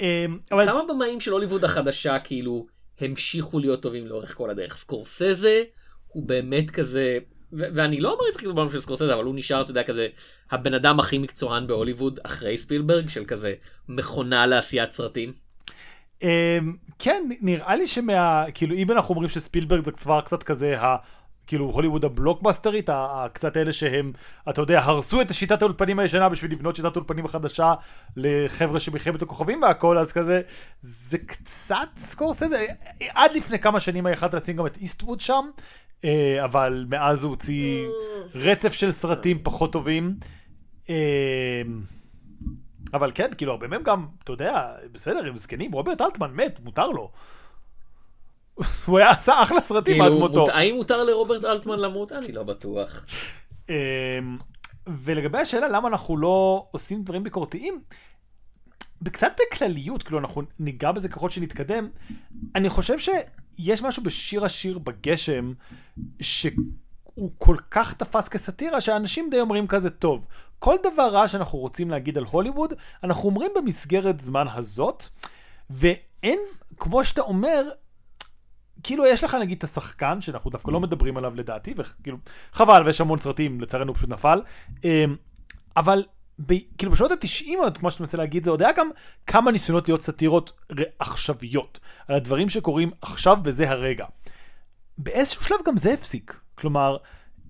אמ, 0.00 0.38
אבל 0.52 0.66
כמה 0.66 0.80
במאים 0.88 1.20
של 1.20 1.32
הוליווד 1.32 1.64
החדשה 1.64 2.18
כאילו 2.18 2.66
המשיכו 3.00 3.58
להיות 3.58 3.82
טובים 3.82 4.06
לאורך 4.06 4.34
כל 4.36 4.50
הדרך. 4.50 4.76
סקורסזה 4.76 5.62
הוא 6.08 6.22
באמת 6.22 6.70
כזה, 6.70 7.18
ו- 7.52 7.68
ואני 7.74 8.00
לא 8.00 8.12
אומר 8.12 8.28
את 8.28 8.32
זה 8.32 8.38
כאילו 8.38 8.54
בעולם 8.54 8.70
של 8.70 8.80
סקורסזה, 8.80 9.14
אבל 9.14 9.24
הוא 9.24 9.34
נשאר, 9.34 9.60
אתה 9.60 9.70
יודע, 9.70 9.82
כזה 9.82 10.08
הבן 10.50 10.74
אדם 10.74 11.00
הכי 11.00 11.18
מקצוען 11.18 11.66
בהוליווד 11.66 12.20
אחרי 12.22 12.58
ספילברג, 12.58 13.08
של 13.08 13.24
כזה 13.24 13.54
מכונה 13.88 14.46
לעשיית 14.46 14.90
סרטים. 14.90 15.32
אמ, 16.22 16.28
כן, 16.98 17.28
נראה 17.40 17.76
לי 17.76 17.86
שמה... 17.86 18.44
כאילו, 18.54 18.74
אם 18.74 18.90
אנחנו 18.90 19.14
אומרים 19.14 19.30
שספילברג 19.30 19.84
זה 19.84 19.92
כבר 19.92 20.20
קצת 20.20 20.42
כזה 20.42 20.80
ה... 20.80 20.96
כאילו 21.46 21.70
הוליווד 21.70 22.04
הבלוקבאסטרית, 22.04 22.90
קצת 23.32 23.56
אלה 23.56 23.72
שהם, 23.72 24.12
אתה 24.48 24.60
יודע, 24.60 24.80
הרסו 24.80 25.20
את 25.20 25.34
שיטת 25.34 25.62
האולפנים 25.62 25.98
הישנה 25.98 26.28
בשביל 26.28 26.52
לבנות 26.52 26.76
שיטת 26.76 26.96
אולפנים 26.96 27.26
חדשה 27.26 27.74
לחבר'ה 28.16 28.80
שמלחמת 28.80 29.22
הכוכבים 29.22 29.62
והכל, 29.62 29.98
אז 29.98 30.12
כזה, 30.12 30.40
זה 30.80 31.18
קצת 31.18 31.88
סקורסזה, 31.96 32.66
עד 33.14 33.32
לפני 33.32 33.58
כמה 33.58 33.80
שנים 33.80 34.06
היה 34.06 34.12
יכולת 34.12 34.34
לשים 34.34 34.56
גם 34.56 34.66
את 34.66 34.76
איסטווד 34.76 35.20
שם, 35.20 35.44
אה, 36.04 36.44
אבל 36.44 36.86
מאז 36.88 37.24
הוא 37.24 37.30
הוציא 37.30 37.86
רצף 38.34 38.72
של 38.72 38.90
סרטים 38.90 39.38
פחות 39.42 39.72
טובים. 39.72 40.14
אה, 40.90 41.62
אבל 42.94 43.10
כן, 43.14 43.30
כאילו, 43.36 43.52
הרבה 43.52 43.68
מהם 43.68 43.82
גם, 43.82 44.06
אתה 44.24 44.32
יודע, 44.32 44.72
בסדר, 44.92 45.28
הם 45.28 45.36
זקנים, 45.36 45.72
רוברט 45.72 46.00
אלטמן 46.00 46.30
מת, 46.34 46.60
מותר 46.64 46.86
לו. 46.86 47.10
הוא 48.86 48.98
היה 48.98 49.10
עשה 49.10 49.42
אחלה 49.42 49.60
סרטים 49.60 50.00
עד 50.00 50.08
כאילו, 50.08 50.20
מותו. 50.20 50.40
מות- 50.40 50.48
האם 50.48 50.74
מותר 50.74 51.04
לרוברט 51.04 51.44
אלטמן 51.44 51.78
למות? 51.78 52.12
אני 52.12 52.32
לא 52.32 52.42
בטוח. 52.42 53.04
אמ, 53.68 53.74
ולגבי 54.86 55.38
השאלה 55.38 55.68
למה 55.68 55.88
אנחנו 55.88 56.16
לא 56.16 56.66
עושים 56.70 57.02
דברים 57.02 57.22
ביקורתיים, 57.22 57.80
קצת 59.12 59.32
בכלליות, 59.52 60.02
כאילו 60.02 60.18
אנחנו 60.18 60.42
ניגע 60.58 60.92
בזה 60.92 61.08
ככל 61.08 61.30
שנתקדם, 61.30 61.88
אני 62.54 62.68
חושב 62.68 62.94
שיש 62.98 63.82
משהו 63.82 64.02
בשיר 64.02 64.44
השיר 64.44 64.78
בגשם, 64.78 65.52
שהוא 66.20 67.30
כל 67.38 67.56
כך 67.70 67.94
תפס 67.94 68.28
כסאטירה, 68.28 68.80
שאנשים 68.80 69.30
די 69.30 69.40
אומרים 69.40 69.66
כזה, 69.66 69.90
טוב, 69.90 70.26
כל 70.58 70.76
דבר 70.82 71.08
רע 71.12 71.28
שאנחנו 71.28 71.58
רוצים 71.58 71.90
להגיד 71.90 72.18
על 72.18 72.24
הוליווד, 72.24 72.72
אנחנו 73.04 73.28
אומרים 73.28 73.50
במסגרת 73.56 74.20
זמן 74.20 74.46
הזאת, 74.54 75.04
ואין, 75.70 76.38
כמו 76.76 77.04
שאתה 77.04 77.20
אומר, 77.20 77.62
כאילו 78.84 79.06
יש 79.06 79.24
לך 79.24 79.34
נגיד 79.34 79.58
את 79.58 79.64
השחקן 79.64 80.20
שאנחנו 80.20 80.50
דווקא 80.50 80.70
לא 80.70 80.80
מדברים 80.80 81.16
עליו 81.16 81.34
לדעתי 81.34 81.74
וכאילו 81.76 82.18
חבל 82.52 82.82
ויש 82.86 83.00
המון 83.00 83.18
סרטים 83.18 83.60
לצערנו 83.60 83.90
הוא 83.90 83.96
פשוט 83.96 84.10
נפל 84.10 84.42
אמ, 84.84 85.16
אבל 85.76 86.04
ב, 86.46 86.54
כאילו 86.78 86.92
בשנות 86.92 87.12
התשעים 87.12 87.58
כמו 87.74 87.90
שאתה 87.90 88.02
מנסה 88.02 88.18
להגיד 88.18 88.44
זה 88.44 88.50
עוד 88.50 88.62
היה 88.62 88.72
גם 88.76 88.90
כמה 89.26 89.50
ניסיונות 89.50 89.88
להיות 89.88 90.02
סאטירות 90.02 90.52
עכשוויות 90.98 91.80
על 92.08 92.16
הדברים 92.16 92.48
שקורים 92.48 92.90
עכשיו 93.02 93.36
בזה 93.42 93.70
הרגע. 93.70 94.06
באיזשהו 94.98 95.44
שלב 95.44 95.58
גם 95.66 95.76
זה 95.76 95.92
הפסיק 95.92 96.40
כלומר 96.54 96.96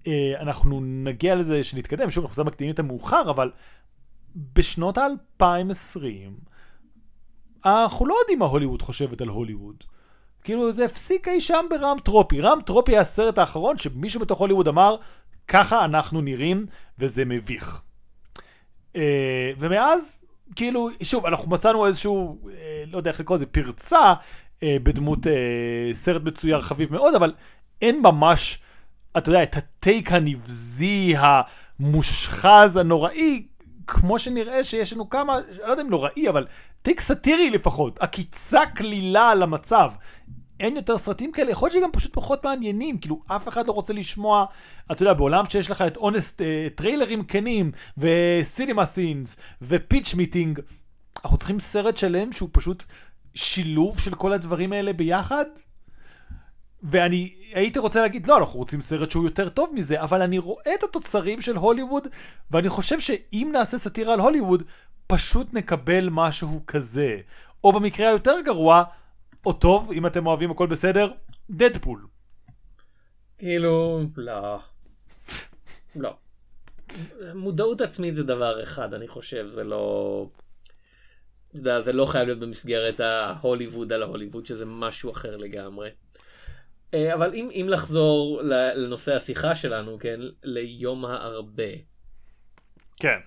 אה, 0.06 0.32
אנחנו 0.40 0.80
נגיע 0.84 1.34
לזה 1.34 1.64
שנתקדם 1.64 2.10
שוב 2.10 2.24
אנחנו 2.24 2.44
מקדימים 2.44 2.74
את 2.74 2.78
המאוחר 2.78 3.30
אבל 3.30 3.50
בשנות 4.34 4.98
ה-2020 4.98 6.00
אנחנו 7.64 8.06
לא 8.06 8.14
יודעים 8.20 8.38
מה 8.38 8.46
הוליווד 8.46 8.82
חושבת 8.82 9.20
על 9.20 9.28
הוליווד. 9.28 9.84
כאילו 10.44 10.72
זה 10.72 10.84
הפסיק 10.84 11.28
אי 11.28 11.40
שם 11.40 11.66
ברם 11.70 11.96
טרופי. 12.04 12.40
רם 12.40 12.58
טרופי 12.66 12.92
היה 12.92 13.00
הסרט 13.00 13.38
האחרון 13.38 13.78
שמישהו 13.78 14.20
בתוך 14.20 14.38
הוליווד 14.38 14.68
אמר, 14.68 14.96
ככה 15.48 15.84
אנחנו 15.84 16.20
נראים, 16.20 16.66
וזה 16.98 17.24
מביך. 17.24 17.82
אה, 18.96 19.52
ומאז, 19.58 20.18
כאילו, 20.56 20.88
שוב, 21.02 21.26
אנחנו 21.26 21.50
מצאנו 21.50 21.86
איזשהו, 21.86 22.38
אה, 22.50 22.84
לא 22.90 22.96
יודע 22.96 23.10
איך 23.10 23.20
לקרוא 23.20 23.36
לזה, 23.36 23.46
פרצה 23.46 24.14
אה, 24.62 24.76
בדמות 24.82 25.26
אה, 25.26 25.32
סרט 25.92 26.22
מצויר 26.22 26.60
חביב 26.60 26.92
מאוד, 26.92 27.14
אבל 27.14 27.32
אין 27.82 28.00
ממש, 28.02 28.58
אתה 29.16 29.28
יודע, 29.28 29.42
את 29.42 29.56
הטייק 29.56 30.12
הנבזי, 30.12 31.14
המושחז, 31.18 32.76
הנוראי, 32.76 33.46
כמו 33.86 34.18
שנראה 34.18 34.64
שיש 34.64 34.92
לנו 34.92 35.10
כמה, 35.10 35.38
אני 35.38 35.44
לא 35.66 35.70
יודע 35.70 35.82
אם 35.82 35.90
נוראי, 35.90 36.28
אבל 36.28 36.46
take 36.82 37.00
סאטירי 37.00 37.50
לפחות, 37.50 37.98
עקיצה 37.98 38.60
קלילה 38.74 39.30
על 39.30 39.42
המצב. 39.42 39.90
אין 40.60 40.76
יותר 40.76 40.98
סרטים 40.98 41.32
כאלה, 41.32 41.50
יכול 41.50 41.68
להיות 41.68 41.82
שגם 41.82 41.92
פשוט 41.92 42.14
פחות 42.14 42.44
מעניינים, 42.44 42.98
כאילו 42.98 43.22
אף 43.36 43.48
אחד 43.48 43.66
לא 43.66 43.72
רוצה 43.72 43.92
לשמוע, 43.92 44.44
אתה 44.92 45.02
יודע, 45.02 45.12
בעולם 45.12 45.44
שיש 45.46 45.70
לך 45.70 45.82
את 45.82 45.96
אונסט, 45.96 46.40
אה, 46.40 46.68
טריילרים 46.74 47.24
כנים, 47.24 47.72
ו 47.98 48.84
CinemaSins, 48.84 49.36
ו 49.62 49.71
Pitch 49.71 50.14
Meeting, 50.14 50.60
אנחנו 51.24 51.36
צריכים 51.36 51.60
סרט 51.60 51.96
שלם 51.96 52.32
שהוא 52.32 52.48
פשוט 52.52 52.84
שילוב 53.34 53.98
של 53.98 54.14
כל 54.14 54.32
הדברים 54.32 54.72
האלה 54.72 54.92
ביחד? 54.92 55.44
ואני 56.82 57.34
הייתי 57.54 57.78
רוצה 57.78 58.02
להגיד, 58.02 58.26
לא, 58.26 58.38
אנחנו 58.38 58.58
רוצים 58.58 58.80
סרט 58.80 59.10
שהוא 59.10 59.24
יותר 59.24 59.48
טוב 59.48 59.70
מזה, 59.74 60.02
אבל 60.02 60.22
אני 60.22 60.38
רואה 60.38 60.74
את 60.74 60.82
התוצרים 60.82 61.42
של 61.42 61.56
הוליווד, 61.56 62.08
ואני 62.50 62.68
חושב 62.68 63.00
שאם 63.00 63.50
נעשה 63.52 63.78
סאטירה 63.78 64.12
על 64.12 64.20
הוליווד, 64.20 64.62
פשוט 65.06 65.54
נקבל 65.54 66.08
משהו 66.10 66.60
כזה. 66.66 67.18
או 67.64 67.72
במקרה 67.72 68.08
היותר 68.08 68.34
גרוע, 68.44 68.84
או 69.46 69.52
טוב, 69.52 69.92
אם 69.92 70.06
אתם 70.06 70.26
אוהבים 70.26 70.50
הכל 70.50 70.66
בסדר, 70.66 71.12
דדפול. 71.50 72.06
כאילו, 73.38 74.00
לא. 74.16 74.58
לא. 75.96 76.16
מודעות 77.34 77.80
עצמית 77.80 78.14
זה 78.14 78.22
דבר 78.22 78.62
אחד, 78.62 78.94
אני 78.94 79.08
חושב, 79.08 79.46
זה 79.48 79.64
לא... 79.64 80.26
אתה 81.48 81.58
יודע, 81.58 81.80
זה 81.80 81.92
לא 81.92 82.06
חייב 82.06 82.26
להיות 82.26 82.40
במסגרת 82.40 83.00
ההוליווד 83.00 83.92
על 83.92 84.02
ההוליווד, 84.02 84.46
שזה 84.46 84.64
משהו 84.66 85.10
אחר 85.10 85.36
לגמרי. 85.36 85.90
אה, 86.94 87.14
אבל 87.14 87.34
אם, 87.34 87.48
אם 87.52 87.66
לחזור 87.68 88.42
לנושא 88.42 89.14
השיחה 89.14 89.54
שלנו, 89.54 89.98
כן, 89.98 90.20
ליום 90.42 91.04
הארבה, 91.04 91.72
כן. 92.96 93.18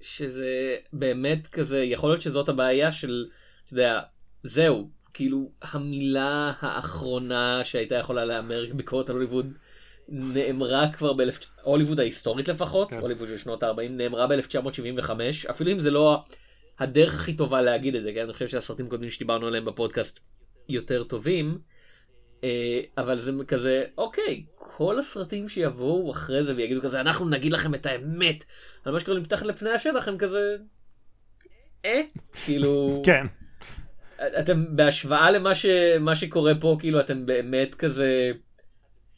שזה 0.00 0.76
באמת 0.92 1.46
כזה, 1.46 1.84
יכול 1.84 2.10
להיות 2.10 2.22
שזאת 2.22 2.48
הבעיה 2.48 2.92
של, 2.92 3.28
אתה 3.64 3.72
יודע, 3.72 4.00
זהו, 4.42 4.90
כאילו 5.14 5.50
המילה 5.62 6.52
האחרונה 6.60 7.60
שהייתה 7.64 7.94
יכולה 7.94 8.24
להיאמר 8.24 8.64
ביקורת 8.74 9.10
על 9.10 9.16
הוליווד 9.16 9.52
נאמרה 10.08 10.92
כבר 10.92 11.12
באלף, 11.12 11.38
הוליווד 11.62 12.00
ההיסטורית 12.00 12.48
לפחות, 12.48 12.90
כן. 12.90 12.98
הוליווד 12.98 13.28
של 13.28 13.36
שנות 13.36 13.62
ה-40, 13.62 13.88
נאמרה 13.90 14.26
ב-1975, 14.26 15.10
אפילו 15.50 15.72
אם 15.72 15.78
זה 15.78 15.90
לא 15.90 16.22
הדרך 16.78 17.14
הכי 17.14 17.32
טובה 17.32 17.62
להגיד 17.62 17.94
את 17.94 18.02
זה, 18.02 18.12
כן? 18.14 18.20
אני 18.24 18.32
חושב 18.32 18.48
שהסרטים 18.48 18.86
הקודמים 18.86 19.10
שדיברנו 19.10 19.46
עליהם 19.46 19.64
בפודקאסט 19.64 20.20
יותר 20.68 21.04
טובים, 21.04 21.58
אה, 22.44 22.80
אבל 22.98 23.18
זה 23.18 23.32
כזה, 23.48 23.84
אוקיי, 23.98 24.44
כל 24.54 24.98
הסרטים 24.98 25.48
שיבואו 25.48 26.12
אחרי 26.12 26.42
זה 26.42 26.56
ויגידו 26.56 26.82
כזה, 26.82 27.00
אנחנו 27.00 27.28
נגיד 27.28 27.52
לכם 27.52 27.74
את 27.74 27.86
האמת 27.86 28.44
על 28.84 28.92
מה 28.92 29.00
שקורה 29.00 29.20
מתחת 29.20 29.46
לפני 29.46 29.70
השטח, 29.70 30.08
הם 30.08 30.18
כזה, 30.18 30.56
אה, 31.84 32.00
כאילו, 32.44 33.02
כן. 33.04 33.26
אתם 34.38 34.76
בהשוואה 34.76 35.30
למה 35.30 35.54
ש, 35.54 35.66
שקורה 36.14 36.52
פה, 36.60 36.76
כאילו 36.80 37.00
אתם 37.00 37.26
באמת 37.26 37.74
כזה, 37.74 38.32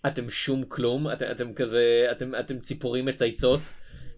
אתם 0.07 0.31
שום 0.31 0.65
כלום, 0.65 1.11
אתם, 1.11 1.27
אתם 1.31 1.55
כזה, 1.55 2.07
אתם, 2.11 2.35
אתם 2.41 2.59
ציפורים 2.59 3.05
מצייצות, 3.05 3.61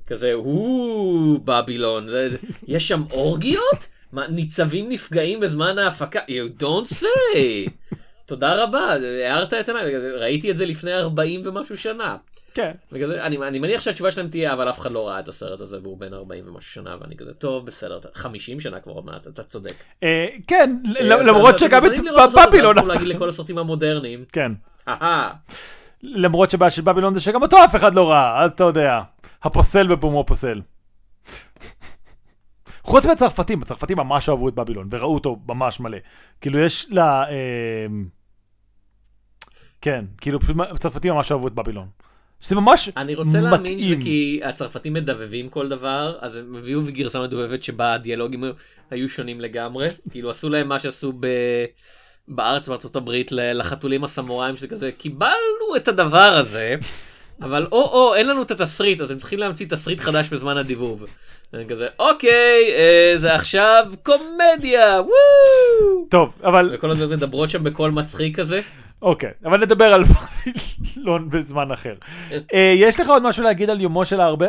כזה, 0.06 0.32
הוא 0.32 1.40
בבילון, 1.44 2.08
זה, 2.08 2.28
יש 2.66 2.88
שם 2.88 3.02
אורגיות? 3.10 3.88
מה, 4.12 4.26
ניצבים 4.26 4.88
נפגעים 4.88 5.40
בזמן 5.40 5.78
ההפקה? 5.78 6.20
You 6.28 6.62
don't 6.62 6.94
say! 6.94 7.70
תודה 8.26 8.62
רבה, 8.62 8.96
הערת 9.24 9.54
את 9.54 9.68
עיניי, 9.68 9.96
ראיתי 9.96 10.50
את 10.50 10.56
זה 10.56 10.66
לפני 10.66 10.94
40 10.94 11.42
ומשהו 11.44 11.76
שנה. 11.76 12.16
כן. 12.54 12.72
וכזה, 12.92 13.24
אני, 13.24 13.36
אני 13.36 13.58
מניח 13.58 13.80
שהתשובה 13.80 14.10
שלהם 14.10 14.28
תהיה, 14.28 14.52
אבל 14.52 14.70
אף 14.70 14.78
אחד 14.80 14.92
לא 14.92 15.08
ראה 15.08 15.20
את 15.20 15.28
הסרט 15.28 15.60
הזה 15.60 15.78
והוא 15.82 15.98
בן 15.98 16.14
40 16.14 16.44
ומשהו 16.48 16.72
שנה, 16.72 16.96
ואני 17.00 17.16
כזה, 17.16 17.34
טוב, 17.34 17.66
בסדר, 17.66 17.98
אתה- 17.98 18.08
50 18.14 18.60
שנה 18.60 18.80
כבר 18.80 18.92
עוד 18.92 19.04
מעט, 19.04 19.26
אתה 19.26 19.42
צודק. 19.42 19.74
אה, 20.02 20.26
כן, 20.46 20.76
אה, 20.96 21.02
למרות 21.22 21.58
שגם 21.58 21.86
את 21.86 21.92
בבילון... 22.48 22.74
תוכלו 22.76 22.92
להגיד 22.94 23.08
לכל 23.08 23.28
הסרטים 23.28 23.58
המודרניים, 23.58 24.24
כן. 24.32 24.52
אהה, 24.88 25.30
למרות 26.02 26.50
שבעיה 26.50 26.70
של 26.70 26.82
בבילון 26.82 27.14
זה 27.14 27.20
שגם 27.20 27.42
אותו 27.42 27.64
אף 27.64 27.76
אחד 27.76 27.94
לא 27.94 28.10
ראה, 28.10 28.42
אז 28.44 28.52
אתה 28.52 28.64
יודע. 28.64 29.00
הפוסל 29.42 29.86
בפומו 29.86 30.24
פוסל. 30.24 30.60
חוץ 32.82 33.06
מהצרפתים, 33.06 33.62
הצרפתים 33.62 33.96
ממש 33.96 34.28
אהבו 34.28 34.48
את 34.48 34.54
בבילון, 34.54 34.88
וראו 34.90 35.14
אותו 35.14 35.36
ממש 35.48 35.80
מלא. 35.80 35.98
כאילו, 36.40 36.58
יש 36.58 36.86
לה... 36.90 37.24
אה, 37.30 37.86
כן, 39.80 40.04
כאילו, 40.20 40.40
פשוט 40.40 40.56
הצרפתים 40.70 41.14
ממש 41.14 41.32
אהבו 41.32 41.48
את 41.48 41.52
בבילון. 41.52 41.88
שזה 42.40 42.54
ממש 42.54 42.88
מתאים. 42.88 43.02
אני 43.04 43.14
רוצה 43.14 43.40
להאמין 43.40 43.80
שכי 43.80 44.40
הצרפתים 44.44 44.92
מדבבים 44.92 45.48
כל 45.48 45.68
דבר, 45.68 46.16
אז 46.20 46.36
הם 46.36 46.56
הביאו 46.56 46.80
גרסה 46.86 47.22
מדובבת 47.22 47.62
שבה 47.62 47.94
הדיאלוגים 47.94 48.44
היו 48.90 49.08
שונים 49.08 49.40
לגמרי. 49.40 49.88
כאילו 50.10 50.30
עשו 50.30 50.48
להם 50.48 50.68
מה 50.68 50.80
שעשו 50.80 51.12
ב... 51.20 51.26
בארץ 52.28 52.68
בארצות 52.68 52.96
הברית 52.96 53.32
לחתולים 53.32 54.04
הסמוראים 54.04 54.56
שזה 54.56 54.68
כזה 54.68 54.92
קיבלנו 54.92 55.76
את 55.76 55.88
הדבר 55.88 56.18
הזה. 56.18 56.74
אבל 57.42 57.66
או 57.72 57.82
או 57.82 58.14
אין 58.14 58.28
לנו 58.28 58.42
את 58.42 58.50
התסריט 58.50 59.00
אז 59.00 59.10
הם 59.10 59.18
צריכים 59.18 59.38
להמציא 59.38 59.66
תסריט 59.66 60.00
חדש 60.00 60.28
בזמן 60.28 60.56
הדיבוב. 60.56 61.04
אני 61.54 61.66
כזה 61.66 61.86
אוקיי 61.98 62.64
אה, 62.68 63.14
זה 63.16 63.34
עכשיו 63.34 63.86
קומדיה 64.02 65.00
וואו. 65.00 66.06
טוב 66.10 66.32
אבל 66.44 66.70
וכל 66.74 66.90
הזמן 66.90 67.10
מדברות 67.10 67.50
שם 67.50 67.64
בקול 67.64 67.90
מצחיק 67.90 68.36
כזה. 68.36 68.60
אוקיי, 69.04 69.30
אבל 69.44 69.60
נדבר 69.60 69.84
על 69.84 70.02
בבילון 70.04 71.28
בזמן 71.28 71.70
אחר. 71.70 71.94
אה, 72.54 72.72
יש 72.76 73.00
לך 73.00 73.08
עוד 73.08 73.22
משהו 73.22 73.44
להגיד 73.44 73.70
על 73.70 73.80
יומו 73.80 74.04
של 74.04 74.20
הארבה? 74.20 74.48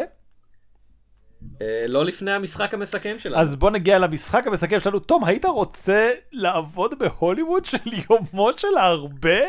אה, 1.61 1.85
לא 1.87 2.05
לפני 2.05 2.31
המשחק 2.31 2.73
המסכם 2.73 3.15
שלנו. 3.19 3.41
אז 3.41 3.55
בוא 3.55 3.71
נגיע 3.71 3.99
למשחק 3.99 4.47
המסכם 4.47 4.79
שלנו. 4.79 4.99
תום, 4.99 5.23
היית 5.23 5.45
רוצה 5.45 6.11
לעבוד 6.31 6.99
בהוליווד 6.99 7.65
של 7.65 7.77
יומו 8.09 8.49
של 8.57 8.77
הארבה? 8.77 9.39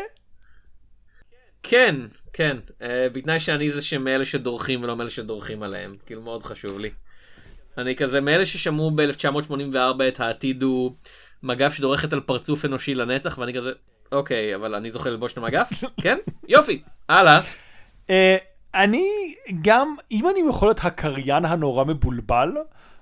כן, 1.63 1.95
כן, 2.33 2.57
אה, 2.81 3.07
בתנאי 3.13 3.39
שאני 3.39 3.69
זה 3.69 3.81
שמאלה 3.81 4.25
שדורכים 4.25 4.83
ולא 4.83 4.95
מאלה 4.95 5.09
שדורכים 5.09 5.63
עליהם, 5.63 5.95
כאילו 6.05 6.21
מאוד 6.21 6.43
חשוב 6.43 6.79
לי. 6.79 6.89
אני 7.77 7.95
כזה 7.95 8.21
מאלה 8.21 8.45
ששמעו 8.45 8.91
ב-1984 8.91 10.03
את 10.07 10.19
העתיד 10.19 10.63
הוא 10.63 10.91
מגף 11.43 11.73
שדורכת 11.73 12.13
על 12.13 12.19
פרצוף 12.19 12.65
אנושי 12.65 12.95
לנצח 12.95 13.37
ואני 13.37 13.53
כזה 13.53 13.71
אוקיי, 14.11 14.55
אבל 14.55 14.75
אני 14.75 14.89
זוכה 14.89 15.09
ללבוש 15.09 15.33
את 15.33 15.37
המגף? 15.37 15.69
כן? 16.03 16.17
יופי, 16.47 16.81
הלאה. 17.09 17.39
אה, 18.09 18.37
אני 18.75 19.35
גם, 19.61 19.95
אם 20.11 20.29
אני 20.29 20.49
יכול 20.49 20.67
להיות 20.67 20.79
הקריין 20.83 21.45
הנורא 21.45 21.83
מבולבל 21.83 22.51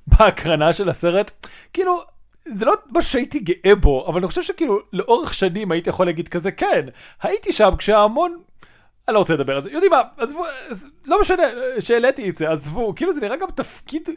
בהקרנה 0.08 0.74
של 0.74 0.90
הסרט, 0.90 1.48
כאילו, 1.74 2.04
זה 2.46 2.66
לא 2.66 2.74
מה 2.92 3.02
שהייתי 3.02 3.40
גאה 3.40 3.76
בו, 3.76 4.08
אבל 4.08 4.18
אני 4.18 4.28
חושב 4.28 4.42
שכאילו 4.42 4.80
לאורך 4.94 5.34
שנים 5.34 5.72
הייתי 5.72 5.90
יכול 5.90 6.06
להגיד 6.06 6.28
כזה, 6.28 6.52
כן, 6.52 6.86
הייתי 7.22 7.52
שם 7.52 7.72
כשההמון... 7.78 8.42
אני 9.08 9.14
לא 9.14 9.20
רוצה 9.20 9.34
לדבר 9.34 9.56
על 9.56 9.62
זה, 9.62 9.72
יודעים 9.72 9.92
מה, 9.92 10.02
עזבו, 10.18 10.44
לא 11.06 11.22
משנה 11.22 11.44
שהעליתי 11.80 12.30
את 12.30 12.38
זה, 12.38 12.52
עזבו, 12.52 12.96
כאילו 12.96 13.14
זה 13.14 13.22
נראה 13.22 13.36
גם 13.38 13.48
תפקיד 13.56 14.10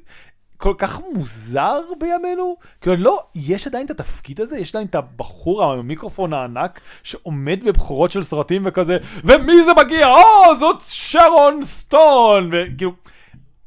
כל 0.58 0.74
כך 0.78 1.00
מוזר 1.14 1.80
בימינו? 1.98 2.56
כאילו 2.80 2.96
לא, 2.96 3.22
יש 3.34 3.66
עדיין 3.66 3.86
את 3.86 3.90
התפקיד 3.90 4.40
הזה? 4.40 4.58
יש 4.58 4.74
עדיין 4.74 4.86
את 4.86 4.94
הבחור 4.94 5.64
המיקרופון 5.64 6.32
הענק 6.32 6.80
שעומד 7.02 7.64
בבכורות 7.64 8.10
של 8.10 8.22
סרטים 8.22 8.62
וכזה, 8.66 8.98
ומי 9.24 9.62
זה 9.62 9.70
מגיע? 9.84 10.06
או, 10.06 10.56
זאת 10.58 10.76
שרון 10.80 11.64
סטון! 11.64 12.50
וכאילו... 12.52 12.92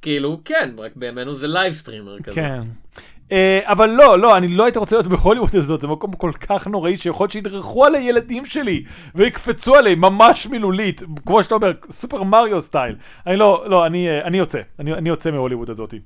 כאילו, 0.01 0.39
כן, 0.45 0.69
רק 0.77 0.91
בימינו 0.95 1.35
זה 1.35 1.47
livestreamer 1.47 2.19
כזה. 2.19 2.35
כן. 2.35 2.61
אה, 3.29 3.33
אבל 3.63 3.89
לא, 3.89 4.19
לא, 4.19 4.37
אני 4.37 4.47
לא 4.47 4.63
הייתי 4.63 4.79
רוצה 4.79 4.95
להיות 4.95 5.07
בהוליווד 5.07 5.55
הזאת, 5.55 5.81
זה 5.81 5.87
מקום 5.87 6.13
כל 6.13 6.31
כך 6.31 6.67
נוראי 6.67 6.97
שיכול 6.97 7.23
להיות 7.23 7.31
שידרכו 7.31 7.85
על 7.85 7.95
הילדים 7.95 8.45
שלי 8.45 8.83
ויקפצו 9.15 9.75
עליהם 9.75 10.01
ממש 10.01 10.47
מילולית, 10.47 11.03
כמו 11.25 11.43
שאתה 11.43 11.55
אומר, 11.55 11.71
סופר 11.89 12.23
מריו 12.23 12.61
style. 12.61 12.95
אני 13.27 13.37
לא, 13.37 13.65
לא, 13.67 13.85
אני, 13.85 14.09
אה, 14.09 14.21
אני 14.23 14.37
יוצא, 14.37 14.59
אני, 14.79 14.93
אני 14.93 15.09
יוצא 15.09 15.31
מהוליווד 15.31 15.69
הזאתי. 15.69 15.99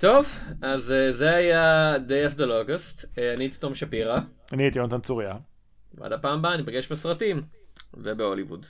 טוב, 0.00 0.26
אז 0.62 0.90
uh, 0.90 1.12
זה 1.12 1.30
היה 1.30 1.96
Day 1.96 2.32
of 2.32 2.34
the 2.34 2.42
Logust, 2.42 3.02
uh, 3.04 3.06
אני 3.34 3.44
הייתי 3.44 3.58
תום 3.58 3.74
שפירא. 3.74 4.18
אני 4.52 4.62
הייתי 4.62 4.78
יונתן 4.78 5.00
צוריה. 5.00 5.32
ועד 5.94 6.12
הפעם 6.12 6.38
הבאה 6.38 6.56
ניפגש 6.56 6.92
בסרטים 6.92 7.42
ובהוליווד. 7.94 8.66